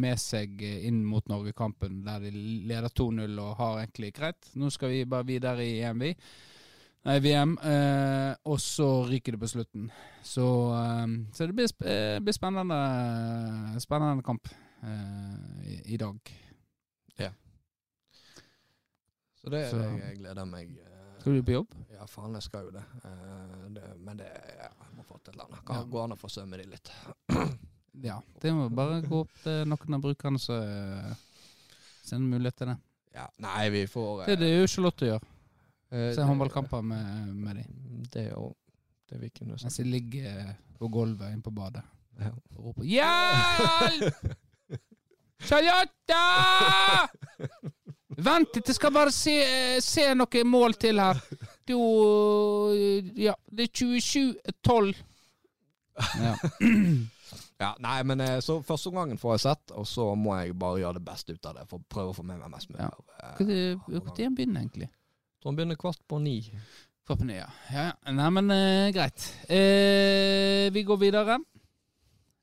med 0.06 0.22
seg 0.22 0.62
inn 0.62 1.02
mot 1.02 1.34
Norge-kampen, 1.34 2.04
der 2.06 2.22
de 2.28 2.36
leder 2.70 2.94
2-0 2.94 3.42
og 3.42 3.58
har 3.58 3.82
egentlig 3.82 4.14
greit. 4.22 4.54
Nå 4.54 4.70
skal 4.70 4.94
vi 4.94 5.02
bare 5.10 5.32
videre 5.34 5.66
i 5.66 5.82
EMV. 5.82 6.12
Nei, 7.04 7.16
VM, 7.20 7.56
eh, 7.66 8.36
og 8.46 8.60
så 8.62 8.88
ryker 9.10 9.34
det 9.34 9.40
på 9.42 9.48
slutten. 9.50 9.88
Så, 10.24 10.44
eh, 10.78 11.08
så 11.34 11.48
det 11.50 11.56
blir, 11.58 11.66
sp 11.72 11.82
eh, 11.90 12.20
blir 12.22 12.36
spennende, 12.38 12.78
spennende 13.82 14.22
kamp 14.26 14.48
eh, 14.84 15.66
i, 15.66 15.80
i 15.96 15.98
dag. 15.98 16.20
Så 19.42 19.50
det 19.50 19.60
er 19.66 19.70
Så- 19.72 19.78
det 19.82 20.04
jeg 20.04 20.18
gleder 20.20 20.46
meg 20.46 20.68
eh, 20.78 21.20
Skal 21.20 21.34
du 21.34 21.42
på 21.44 21.52
jobb? 21.56 21.72
Ja, 21.90 22.06
faen, 22.06 22.34
jeg 22.38 22.44
skal 22.46 22.66
jo 22.68 22.72
det. 22.76 22.84
Eh, 23.04 23.64
det 23.74 23.84
men 23.98 24.18
det 24.20 24.28
ja, 24.30 24.68
jeg 24.70 24.92
må 24.98 25.04
få 25.08 25.18
til 25.18 25.32
et 25.32 25.34
eller 25.34 25.46
annet. 25.48 25.66
Kan 25.66 25.76
Ja. 25.80 25.84
gå 25.90 26.04
an 26.04 26.12
å 26.14 26.18
forsømme 26.22 26.58
de 26.62 26.68
litt. 26.70 26.92
Ja. 28.04 28.22
Det 28.40 28.54
må 28.56 28.70
bare 28.70 29.02
gå 29.02 29.18
opp 29.26 29.34
til 29.44 29.66
noen 29.68 29.94
av 29.98 30.02
brukerne 30.02 30.40
som 30.40 30.62
sender 32.06 32.38
mulighet 32.38 32.56
til 32.62 32.68
det. 32.72 32.78
Ja, 33.14 33.26
nei, 33.44 33.70
vi 33.70 33.82
får 33.88 34.26
Det 34.28 34.38
er 34.38 34.40
det 34.46 34.52
jo 34.62 34.68
Charlotte 34.68 35.10
gjør. 35.10 35.26
Eh, 35.92 36.12
Se 36.16 36.26
håndballkamper 36.28 36.82
med, 36.82 37.36
med 37.36 37.56
de. 37.62 37.66
Det 38.14 38.28
jo 38.32 38.52
det 39.12 39.20
vi 39.22 39.30
kunne 39.36 39.58
Mens 39.62 39.76
de 39.78 39.84
ligger 39.84 40.54
på 40.80 40.88
gulvet 40.92 41.32
inne 41.34 41.44
på 41.46 41.52
badet 41.54 41.84
Ja. 42.20 42.30
og 42.58 42.66
roper 42.66 42.84
'Hjelp! 42.84 44.36
Charlotte! 45.48 46.18
Vent 48.22 48.56
litt, 48.56 48.68
jeg 48.68 48.76
skal 48.76 48.92
bare 48.94 49.12
se, 49.16 49.34
se 49.82 50.04
noe 50.14 50.44
mål 50.46 50.76
til 50.78 51.00
her. 51.02 51.18
Er 51.18 51.72
jo 51.74 51.86
Ja, 53.16 53.34
det 53.50 53.70
er 53.70 53.72
27-12. 53.82 54.94
Ja. 56.22 56.36
Ja, 57.62 57.76
nei, 57.78 58.00
men 58.10 58.18
eh, 58.26 58.40
så 58.42 58.56
første 58.66 58.90
gangen 58.90 59.20
får 59.22 59.36
jeg 59.36 59.42
sett, 59.44 59.72
og 59.78 59.86
så 59.86 60.08
må 60.18 60.34
jeg 60.40 60.56
bare 60.58 60.80
gjøre 60.82 60.98
det 60.98 61.04
beste 61.06 61.36
ut 61.36 61.46
av 61.46 61.60
det. 61.60 61.68
For 61.70 61.78
å 61.78 61.86
prøve 61.94 62.10
å 62.10 62.16
få 62.18 62.24
med 62.26 62.40
meg 62.42 62.50
mest 62.50 62.72
mulig. 62.72 62.88
Ja. 62.88 62.90
eh, 63.38 63.78
Når 63.86 64.16
begynner 64.34 64.64
egentlig? 64.64 64.88
Så 65.42 65.50
han 65.50 65.56
begynner 65.58 65.76
kvart 65.76 66.02
på 66.08 66.20
ni. 66.22 66.36
Kvart 67.08 67.18
på 67.18 67.26
ni, 67.26 67.40
ja. 67.40 67.48
ja. 67.74 67.88
Nei, 68.14 68.30
men 68.30 68.54
eh, 68.54 68.92
greit. 68.94 69.26
Eh, 69.50 70.70
vi 70.74 70.84
går 70.86 71.00
videre. 71.02 71.40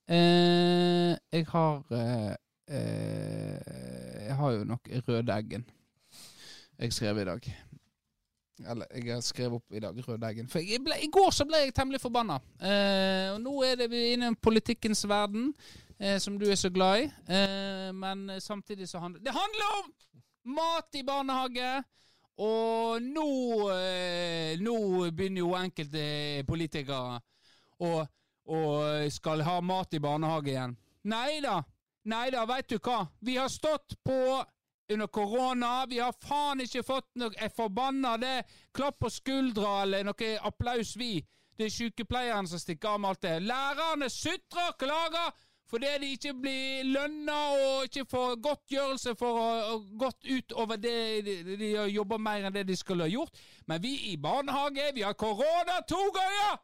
Eh, 0.08 1.14
jeg 1.30 1.46
har 1.52 1.82
eh, 1.94 2.34
eh, 2.74 4.24
Jeg 4.26 4.36
har 4.38 4.52
jo 4.56 4.64
nok 4.64 4.88
Rødeggen 5.08 5.66
jeg 6.78 6.92
skrev 6.92 7.18
i 7.18 7.24
dag. 7.26 7.46
Eller 8.70 8.86
jeg 8.94 9.14
har 9.14 9.22
skrevet 9.26 9.58
opp 9.58 9.74
i 9.74 9.80
dag 9.82 9.98
Rødeggen. 10.08 10.48
For 10.50 10.62
jeg 10.62 10.78
ble, 10.84 10.94
i 11.02 11.10
går 11.10 11.30
så 11.34 11.46
ble 11.46 11.64
jeg 11.64 11.74
temmelig 11.74 12.00
forbanna. 12.02 12.38
Eh, 12.62 13.32
og 13.32 13.40
nå 13.42 13.54
er 13.66 13.80
det 13.80 13.88
vi 13.90 14.02
er 14.04 14.14
inne 14.14 14.30
i 14.30 14.38
politikkens 14.42 15.02
verden, 15.10 15.52
eh, 15.98 16.18
som 16.22 16.38
du 16.38 16.46
er 16.46 16.58
så 16.58 16.70
glad 16.70 17.04
i. 17.04 17.08
Eh, 17.34 17.90
men 17.94 18.30
samtidig 18.42 18.88
så 18.88 19.02
handler 19.02 19.22
Det 19.26 19.34
handler 19.34 19.74
om 19.78 19.92
mat 20.58 20.98
i 20.98 21.02
barnehage! 21.06 21.70
Og 22.38 23.02
nå, 23.02 23.30
eh, 23.74 24.58
nå 24.62 24.76
begynner 25.10 25.42
jo 25.42 25.56
enkelte 25.58 26.04
politikere 26.46 27.18
å, 27.82 27.90
å 28.46 28.60
skal 29.10 29.42
ha 29.46 29.56
mat 29.60 29.96
i 29.98 30.02
barnehage 30.02 30.52
igjen. 30.52 30.76
Nei 31.10 31.40
da, 31.42 31.56
nei 32.06 32.28
da, 32.30 32.44
veit 32.46 32.70
du 32.70 32.78
hva. 32.78 33.00
Vi 33.18 33.34
har 33.38 33.50
stått 33.50 33.98
på 34.06 34.20
under 34.88 35.06
korona. 35.06 35.86
Vi 35.88 35.98
har 35.98 36.14
faen 36.22 36.62
ikke 36.64 36.84
fått 36.86 37.10
noe 37.20 37.50
forbanna 37.56 38.16
det. 38.22 38.36
Klapp 38.74 39.00
på 39.02 39.10
skuldra 39.12 39.82
eller 39.82 40.06
noe 40.06 40.30
applaus, 40.48 40.94
vi. 40.96 41.18
Det 41.58 41.66
er 41.66 41.74
sykepleierne 41.74 42.46
som 42.46 42.60
stikker 42.62 42.94
av 42.94 43.00
med 43.02 43.10
alt 43.10 43.24
det. 43.26 43.36
Lærerne 43.50 44.08
sutrer 44.14 44.70
og 44.70 44.78
klager 44.78 45.32
fordi 45.68 45.90
de 46.00 46.12
ikke 46.16 46.32
blir 46.34 46.86
lønna 46.88 47.36
og 47.52 47.88
ikke 47.88 48.06
får 48.08 48.38
godtgjørelse 48.44 49.14
for 49.20 49.40
å 49.40 49.76
gått 50.00 50.24
utover 50.24 50.80
det 50.80 50.94
de, 51.26 51.74
har 51.74 51.90
jobba 51.92 52.18
mer 52.18 52.48
enn 52.48 52.54
det 52.54 52.64
de 52.68 52.76
skulle 52.76 53.04
ha 53.04 53.12
gjort. 53.12 53.36
Men 53.68 53.82
vi 53.82 53.92
i 54.12 54.16
barnehage, 54.16 54.90
vi 54.96 55.04
har 55.04 55.18
korona 55.18 55.82
to 55.88 56.00
ganger! 56.16 56.56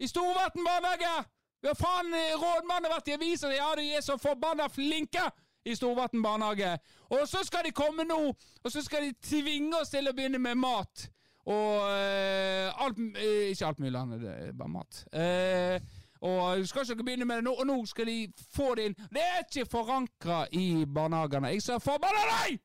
I 0.00 0.08
Storvatn 0.08 0.64
barnehage! 0.64 1.28
Vi 1.60 1.68
har 1.68 1.76
faen 1.76 2.16
rådmannen 2.40 2.88
vært 2.88 3.12
i 3.12 3.18
avisa, 3.18 3.52
ja, 3.52 3.68
de 3.76 3.90
er 3.92 4.04
så 4.04 4.16
forbanna 4.20 4.70
flinke! 4.72 5.28
I 5.68 5.74
Storvatn 5.76 6.22
barnehage. 6.24 6.78
Og 7.12 7.26
så 7.28 7.44
skal 7.44 7.66
de 7.68 7.76
komme 7.76 8.08
nå, 8.08 8.20
og 8.64 8.72
så 8.72 8.80
skal 8.80 9.04
de 9.04 9.16
tvinge 9.20 9.76
oss 9.76 9.92
til 9.92 10.08
å 10.08 10.14
begynne 10.16 10.40
med 10.40 10.56
mat. 10.56 11.10
Og 11.50 11.90
øh, 11.90 12.84
alt 12.84 12.98
øh, 12.98 13.50
Ikke 13.50 13.66
alt 13.66 13.78
mulig 13.78 13.98
annet, 13.98 14.20
det 14.20 14.32
er 14.32 14.52
bare 14.56 14.68
mat. 14.68 15.04
Eh, 15.12 15.99
og 16.20 16.66
skal 16.68 16.82
ikke 16.84 16.94
dere 16.94 17.04
begynne 17.04 17.28
med 17.28 17.40
det 17.40 17.44
nå, 17.46 17.52
og 17.54 17.66
nå 17.66 17.78
skal 17.88 18.06
de 18.10 18.16
få 18.52 18.74
det 18.76 18.90
inn. 18.90 18.96
Det 19.12 19.22
er 19.24 19.44
ikke 19.46 19.70
forankra 19.70 20.42
i 20.52 20.84
barnehagene. 20.84 21.54
Jeg 21.54 21.64
sa 21.64 21.78
forbanna 21.80 22.26
deg! 22.28 22.60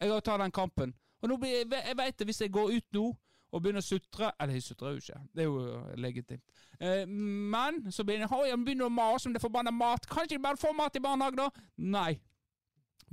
Jeg 0.00 0.12
har 0.12 0.24
tatt 0.24 0.42
den 0.42 0.52
kampen. 0.52 0.92
Og 1.24 1.30
nå 1.30 1.38
blir, 1.40 1.54
jeg 1.62 1.70
jeg 1.72 1.96
vet 1.96 2.18
det, 2.18 2.26
hvis 2.28 2.42
jeg 2.44 2.52
går 2.52 2.74
ut 2.76 2.88
nå 2.92 3.06
og 3.54 3.62
begynner 3.62 3.84
å 3.84 3.86
sutre 3.86 4.32
Eller 4.42 4.58
jeg 4.58 4.64
sutrer 4.66 4.96
jo 4.96 5.00
ikke, 5.00 5.18
det 5.32 5.44
er 5.44 5.46
jo 5.46 5.60
eh, 5.62 5.96
legitimt. 6.02 6.42
Eh, 6.80 7.04
men 7.06 7.84
så 7.94 8.04
begynner 8.04 8.26
jeg, 8.26 8.50
jeg 8.50 8.60
begynner 8.66 8.90
å 8.90 8.92
mase 8.92 9.30
om 9.30 9.36
det 9.36 9.42
forbanna 9.42 9.72
mat. 9.72 10.08
Kan 10.10 10.26
ikke 10.26 10.36
de 10.36 10.44
bare 10.44 10.60
få 10.60 10.74
mat 10.76 10.96
i 10.98 11.02
barnehagen, 11.04 11.44
da? 11.44 11.66
Nei. 11.94 12.18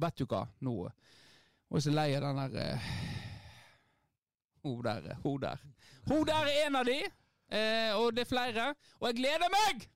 Vet 0.01 0.17
du 0.17 0.25
hva, 0.25 0.45
nå 0.65 0.73
Og 0.81 1.77
er 1.77 1.83
så 1.83 1.93
lei 1.93 2.07
av 2.17 2.23
den 2.25 2.39
der 2.41 2.59
eh, 2.63 2.91
Hun 4.65 4.81
der, 4.85 5.11
hun 5.23 5.39
der. 5.41 5.61
Hun 6.09 6.25
der 6.27 6.49
er 6.49 6.65
en 6.65 6.79
av 6.81 6.89
de, 6.89 6.97
eh, 7.51 7.91
og 7.95 8.15
det 8.15 8.25
er 8.25 8.29
flere. 8.29 8.67
Og 8.99 9.07
jeg 9.07 9.15
gleder 9.21 9.51
meg 9.53 9.87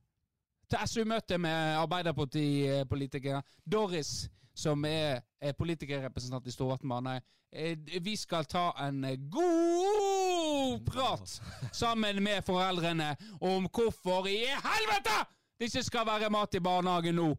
til 0.70 0.88
SU-møtet 0.88 1.40
med 1.40 1.76
Arbeiderpartipolitikere. 1.82 3.42
Doris, 3.72 4.30
som 4.56 4.86
er, 4.86 5.22
er 5.42 5.52
politikerrepresentant 5.58 6.48
i 6.48 6.52
Storvatnbanen. 6.52 7.22
Eh, 7.52 7.78
vi 8.02 8.16
skal 8.16 8.46
ta 8.46 8.72
en 8.88 9.02
god 9.32 10.86
prat 10.86 11.42
sammen 11.72 12.24
med 12.24 12.44
foreldrene 12.44 13.16
om 13.42 13.70
hvorfor 13.72 14.28
i 14.28 14.42
helvete 14.46 15.20
det 15.60 15.70
ikke 15.70 15.84
skal 15.84 16.08
være 16.08 16.30
mat 16.30 16.56
i 16.56 16.60
barnehagen 16.60 17.16
nå. 17.16 17.30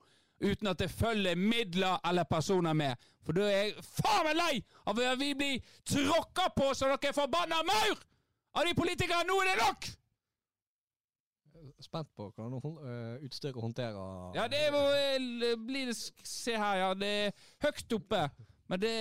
Uten 0.41 0.67
at 0.67 0.79
det 0.79 0.91
følger 0.91 1.37
midler 1.37 2.01
eller 2.09 2.25
personer 2.25 2.73
med. 2.73 2.97
For 3.25 3.33
da 3.33 3.45
er 3.51 3.63
jeg 3.63 3.85
faen 3.85 4.25
meg 4.29 4.37
lei 4.39 4.55
av 4.87 5.01
at 5.01 5.21
vi 5.21 5.33
blir 5.35 5.71
tråkka 5.89 6.51
på 6.57 6.73
så 6.75 6.89
dere 6.93 7.11
er 7.11 7.17
forbanna 7.17 7.63
maur! 7.67 8.03
Av 8.57 8.65
de 8.65 8.75
politikerne! 8.77 9.27
Nå 9.29 9.37
er 9.43 9.51
det 9.51 9.57
nok! 9.61 9.89
Spent 11.87 12.09
på 12.19 12.29
hvordan 12.35 12.57
uh, 12.59 13.17
utstyret 13.23 13.63
håndterer 13.63 14.35
Ja, 14.35 14.49
det 14.51 14.65
må 14.75 14.83
bli 15.69 15.85
det 15.87 15.95
Se 15.97 16.57
her, 16.59 16.81
ja. 16.83 16.93
Det 16.99 17.11
er 17.29 17.35
høyt 17.63 17.97
oppe. 18.01 18.23
Men 18.67 18.81
det, 18.83 18.95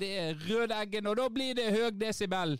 det 0.00 0.08
er 0.18 0.40
rødeggen, 0.48 1.06
og 1.06 1.16
da 1.20 1.28
blir 1.30 1.54
det 1.54 1.70
høy 1.70 1.92
desibel. 1.94 2.56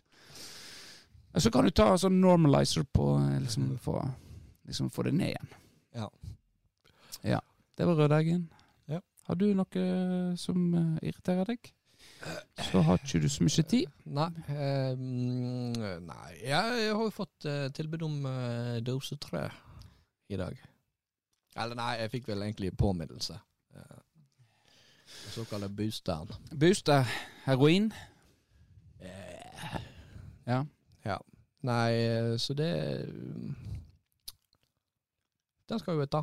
Så 1.38 1.50
kan 1.50 1.66
du 1.66 1.74
ta 1.74 1.90
sånn 1.98 2.20
normalizer 2.22 2.86
på 2.94 3.10
eh, 3.18 3.40
liksom 3.42 3.72
få 3.82 3.98
liksom 4.68 4.90
få 4.94 5.08
det 5.08 5.14
ned 5.18 5.32
igjen. 5.32 5.50
Ja. 5.98 6.08
Ja. 7.34 7.40
Det 7.78 7.86
var 7.86 7.98
rødeggen. 7.98 8.46
Ja. 8.90 9.00
Har 9.26 9.38
du 9.38 9.48
noe 9.56 9.88
som 10.38 10.62
eh, 10.74 11.10
irriterer 11.10 11.50
deg? 11.50 11.72
Så 12.70 12.80
har 12.82 12.98
ikke 12.98 13.20
du 13.22 13.28
så 13.30 13.44
mye 13.46 13.62
tid. 13.70 13.86
Nei, 14.04 14.28
eh, 14.50 14.96
nei 14.98 16.32
jeg 16.42 16.56
har 16.58 17.04
jo 17.04 17.10
fått 17.14 17.46
eh, 17.46 17.68
tilbud 17.74 18.02
om 18.02 18.26
eh, 18.26 18.78
dose 18.84 19.16
tre 19.22 19.44
i 20.28 20.36
dag. 20.36 20.58
Eller 21.56 21.78
nei, 21.78 21.92
jeg 22.02 22.10
fikk 22.16 22.28
vel 22.32 22.42
egentlig 22.42 22.72
påminnelse. 22.78 23.38
Eh, 23.74 24.00
den 25.08 25.32
såkalte 25.32 25.68
boosteren. 25.68 26.28
Booster. 26.60 27.04
Heroin. 27.46 27.92
Eh, 29.00 29.78
Ja. 30.48 30.64
ja. 31.04 31.16
Nei, 31.62 31.92
eh, 31.94 32.36
så 32.38 32.54
det 32.54 32.72
Den 35.68 35.78
skal 35.78 35.94
jo 35.94 36.06
ta. 36.06 36.22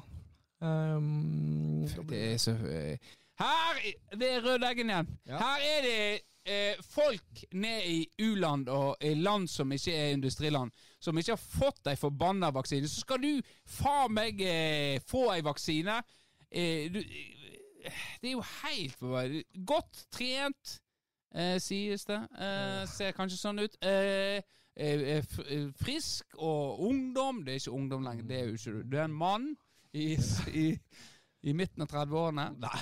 Um, 0.62 1.84
Det 2.10 2.34
er 2.34 2.38
så 2.38 2.52
eh, 2.52 2.98
Her 3.40 3.82
Det 4.16 4.32
er 4.32 4.46
rødeggen 4.46 4.90
igjen. 4.90 5.12
Ja. 5.28 5.38
Her 5.38 5.68
er 5.70 5.82
det 5.86 6.00
eh, 6.46 6.84
folk 6.90 7.44
ned 7.54 7.82
i 7.90 8.00
u-land 8.22 8.70
og 8.70 8.98
i 9.02 9.14
land 9.14 9.48
som 9.48 9.72
ikke 9.72 9.96
er 9.96 10.14
industriland, 10.14 10.72
som 11.00 11.18
ikke 11.18 11.36
har 11.36 11.42
fått 11.42 11.90
ei 11.92 11.98
forbanna 12.00 12.52
vaksine. 12.56 12.88
Så 12.88 13.04
skal 13.04 13.22
du 13.24 13.42
faen 13.68 14.16
meg 14.16 14.42
eh, 14.42 15.02
få 15.08 15.28
ei 15.34 15.44
vaksine. 15.46 16.00
Eh, 16.52 16.88
du, 16.94 17.02
eh, 17.02 18.04
det 18.22 18.32
er 18.32 18.36
jo 18.38 18.46
helt 18.64 19.00
forbanna 19.00 19.44
Godt 19.68 20.06
trent, 20.16 20.78
eh, 21.36 21.58
sies 21.62 22.06
det. 22.06 22.22
Eh, 22.40 22.84
ser 22.90 23.18
kanskje 23.18 23.42
sånn 23.42 23.64
ut. 23.66 23.76
Eh, 23.84 24.40
eh, 24.76 25.06
eh, 25.18 25.68
frisk 25.82 26.38
og 26.38 26.80
ungdom. 26.88 27.44
Det 27.46 27.56
er 27.56 27.64
ikke 27.64 27.78
ungdom 27.82 28.08
lenger, 28.08 28.30
det 28.30 28.40
er 28.40 28.50
jo 28.50 28.60
ikke 28.60 28.78
du. 28.78 28.82
Du 28.92 28.98
er 28.98 29.10
en 29.10 29.20
mann 29.26 29.52
i, 29.96 30.14
i, 30.54 30.70
i 31.46 31.54
midten 31.54 31.86
av 31.86 31.92
30-årene. 31.92 32.46
Nei. 32.58 32.80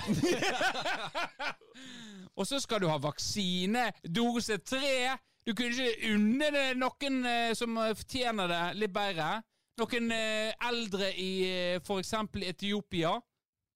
og 2.38 2.48
så 2.48 2.60
skal 2.62 2.82
du 2.82 2.88
ha 2.88 2.98
vaksine, 3.02 3.90
dose 4.08 4.58
tre. 4.64 5.14
Du 5.44 5.52
kunne 5.52 5.74
ikke 5.74 6.14
unne 6.14 6.48
det 6.54 6.68
noen 6.80 7.18
eh, 7.28 7.50
som 7.58 7.76
eh, 7.82 7.92
fortjener 7.98 8.48
det 8.48 8.62
litt 8.80 8.94
bedre. 8.94 9.42
Noen 9.80 10.12
eh, 10.16 10.54
eldre 10.68 11.10
i 11.20 11.30
eh, 11.50 11.90
eksempel 11.98 12.46
Etiopia. 12.48 13.18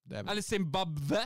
det, 0.03 0.17
er 0.17 0.23
vel, 0.23 0.31
Eller 0.31 0.41
Zimbabwe. 0.41 1.25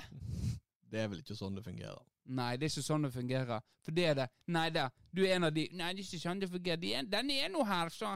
det 0.91 0.99
er 0.99 1.07
vel 1.11 1.23
ikke 1.23 1.37
sånn 1.37 1.55
det 1.55 1.63
fungerer. 1.63 2.01
Nei, 2.33 2.55
det 2.57 2.67
er 2.67 2.71
ikke 2.71 2.85
sånn 2.85 3.07
det 3.07 3.13
fungerer. 3.13 3.63
For 3.83 3.95
det 3.95 4.05
er 4.09 4.19
det. 4.19 4.27
Nei 4.55 4.67
da, 4.71 4.89
du 5.11 5.23
er 5.25 5.37
en 5.37 5.47
av 5.47 5.55
de 5.55 5.67
Nei, 5.71 5.93
det 5.93 6.03
er 6.03 6.07
ikke 6.07 6.23
sånn 6.23 6.43
det 6.43 6.51
fungerer. 6.51 6.79
De 6.81 6.93
er, 6.97 7.07
den 7.07 7.31
er 7.35 7.51
nå 7.51 7.63
her, 7.67 7.91
så. 7.93 8.13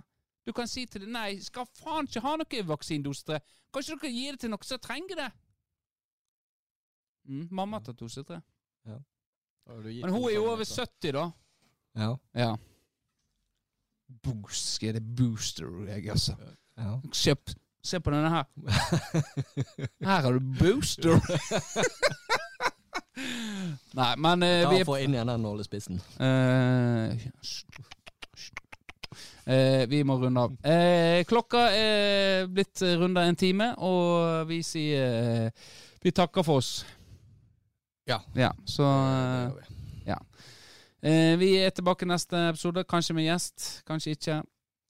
Du 0.48 0.54
kan 0.56 0.68
si 0.68 0.86
til 0.88 1.04
dem 1.04 1.12
Nei, 1.12 1.42
skal 1.44 1.68
faen 1.76 2.08
ikke 2.08 2.22
ha 2.24 2.38
noe 2.40 2.62
vaksinedose 2.70 3.26
tre. 3.28 3.42
Kanskje 3.76 3.98
dere 4.00 4.14
gir 4.16 4.38
det 4.38 4.46
til 4.46 4.54
noen 4.54 4.64
som 4.64 4.80
trenger 4.80 5.20
det? 5.20 5.28
Mm, 7.28 7.50
mamma 7.52 7.82
har 7.82 7.90
tatt 7.90 8.00
dose 8.00 8.24
tre. 8.24 8.40
Og 9.68 9.84
Men 9.84 10.14
hun 10.14 10.30
er 10.30 10.38
jo 10.38 10.46
over 10.48 10.64
70, 10.64 11.12
da. 11.12 11.26
Ja. 12.00 12.14
Ja. 12.40 12.54
Boost, 14.24 14.76
skal 14.78 14.96
det 14.96 15.04
booster 15.18 15.68
jeg, 15.90 16.10
altså. 16.10 16.38
ja. 16.78 17.00
Kjøp. 17.12 17.50
Se 17.84 18.00
på 18.00 18.12
denne 18.12 18.30
her. 18.30 18.44
Her 20.04 20.22
har 20.22 20.32
du 20.32 20.40
booster. 20.60 21.20
Nei, 23.98 24.16
men 24.16 24.44
uh, 24.44 24.48
Ta 24.48 24.70
vi 24.70 24.78
er 24.78 24.82
er 24.82 24.88
Få 24.88 24.96
inn 25.02 25.14
igjen 25.16 25.32
den 25.32 25.42
nålespissen. 25.42 26.02
Eh, 26.22 27.28
eh, 29.48 29.86
vi 29.90 30.04
må 30.04 30.18
runde 30.22 30.44
av. 30.44 30.58
Eh, 30.68 31.24
klokka 31.30 31.64
er 31.74 32.48
blitt 32.52 32.82
runda 33.00 33.24
en 33.28 33.36
time, 33.40 33.72
og 33.80 34.48
vi 34.50 34.62
sier 34.64 35.48
eh, 35.48 35.68
Vi 36.04 36.12
takker 36.12 36.44
for 36.46 36.62
oss. 36.62 36.86
Ja. 38.08 38.22
Ja, 38.38 38.52
så 38.66 38.84
gjør 38.88 39.56
vi. 39.58 40.14
eh, 41.02 41.34
Vi 41.42 41.50
er 41.66 41.70
tilbake 41.76 42.06
neste 42.08 42.48
episode. 42.50 42.84
Kanskje 42.88 43.16
med 43.18 43.26
gjest, 43.28 43.82
kanskje 43.88 44.14
ikke. 44.16 44.42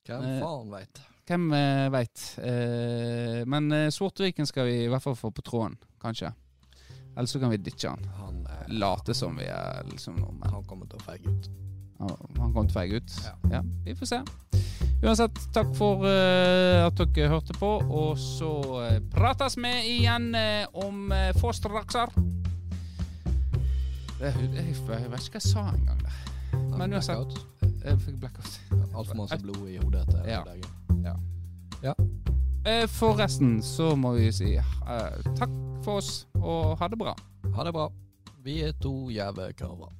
Hvem 0.07 0.25
Eh, 0.27 0.41
faen 0.43 0.69
veit. 0.71 1.01
Hvem 1.27 1.47
eh, 1.53 1.87
veit. 1.91 2.25
Eh, 2.39 3.41
men 3.49 3.71
Svortviken 3.91 4.45
skal 4.47 4.65
vi 4.69 4.83
i 4.83 4.87
hvert 4.91 5.03
fall 5.03 5.15
få 5.19 5.31
på 5.31 5.41
tråden, 5.43 5.77
kanskje. 6.01 6.29
Eller 7.17 7.27
så 7.27 7.39
kan 7.41 7.49
vi 7.49 7.57
ditche 7.57 7.89
han. 7.89 8.05
Han, 8.19 8.43
er... 8.45 8.67
Late 8.77 9.13
som 9.17 9.35
vi 9.39 9.47
er 9.49 9.81
liksom 9.89 10.19
noe, 10.21 10.37
han 10.53 10.63
kommer 10.69 10.85
til 10.87 10.99
å 11.01 11.05
feige 11.07 11.33
ut. 11.33 11.49
Han 11.99 12.53
kom 12.53 12.67
å 12.67 12.83
ut. 12.97 13.15
Ja. 13.23 13.33
Ja, 13.57 13.61
vi 13.85 13.95
får 13.95 14.11
se. 14.11 14.21
Uansett, 15.03 15.37
takk 15.53 15.69
for 15.77 16.05
eh, 16.09 16.85
at 16.85 16.97
dere 16.97 17.29
hørte 17.29 17.53
på, 17.57 17.69
og 17.85 18.17
så 18.17 18.49
uh, 18.81 18.95
prates 19.13 19.57
vi 19.61 19.73
igjen 19.97 20.31
eh, 20.35 20.65
om 20.73 21.11
uh, 21.13 21.29
få 21.37 21.51
strakser. 21.53 22.09
Det, 24.17 24.31
jeg, 24.33 24.73
jeg 24.73 25.11
vet 25.13 25.21
ikke 25.21 25.37
hva 25.37 25.37
jeg 25.37 25.45
sa 25.45 25.67
engang 25.75 26.01
der. 26.01 26.17
Men 26.73 26.97
uansett. 26.97 27.37
Jeg 27.61 28.01
fikk 28.01 28.17
blackout. 28.23 28.57
Altfor 28.97 29.21
masse 29.21 29.37
blod 29.43 29.67
i 29.69 29.77
hodet 29.77 30.07
etter 30.07 30.25
Ja. 30.33 30.41
dagen. 30.43 30.65
Eh, 32.67 32.87
Forresten 32.87 33.61
så 33.63 33.93
må 33.95 34.11
vi 34.17 34.31
si 34.35 34.49
uh, 34.59 35.13
takk 35.37 35.53
for 35.85 36.01
oss, 36.01 36.25
og 36.41 36.73
ha 36.81 36.89
det 36.91 36.97
bra. 36.99 37.13
Ha 37.55 37.63
det 37.63 37.71
bra. 37.71 37.85
Vi 38.43 38.57
er 38.65 38.73
to 38.83 39.07
jævla 39.13 39.53
kurver. 39.55 39.93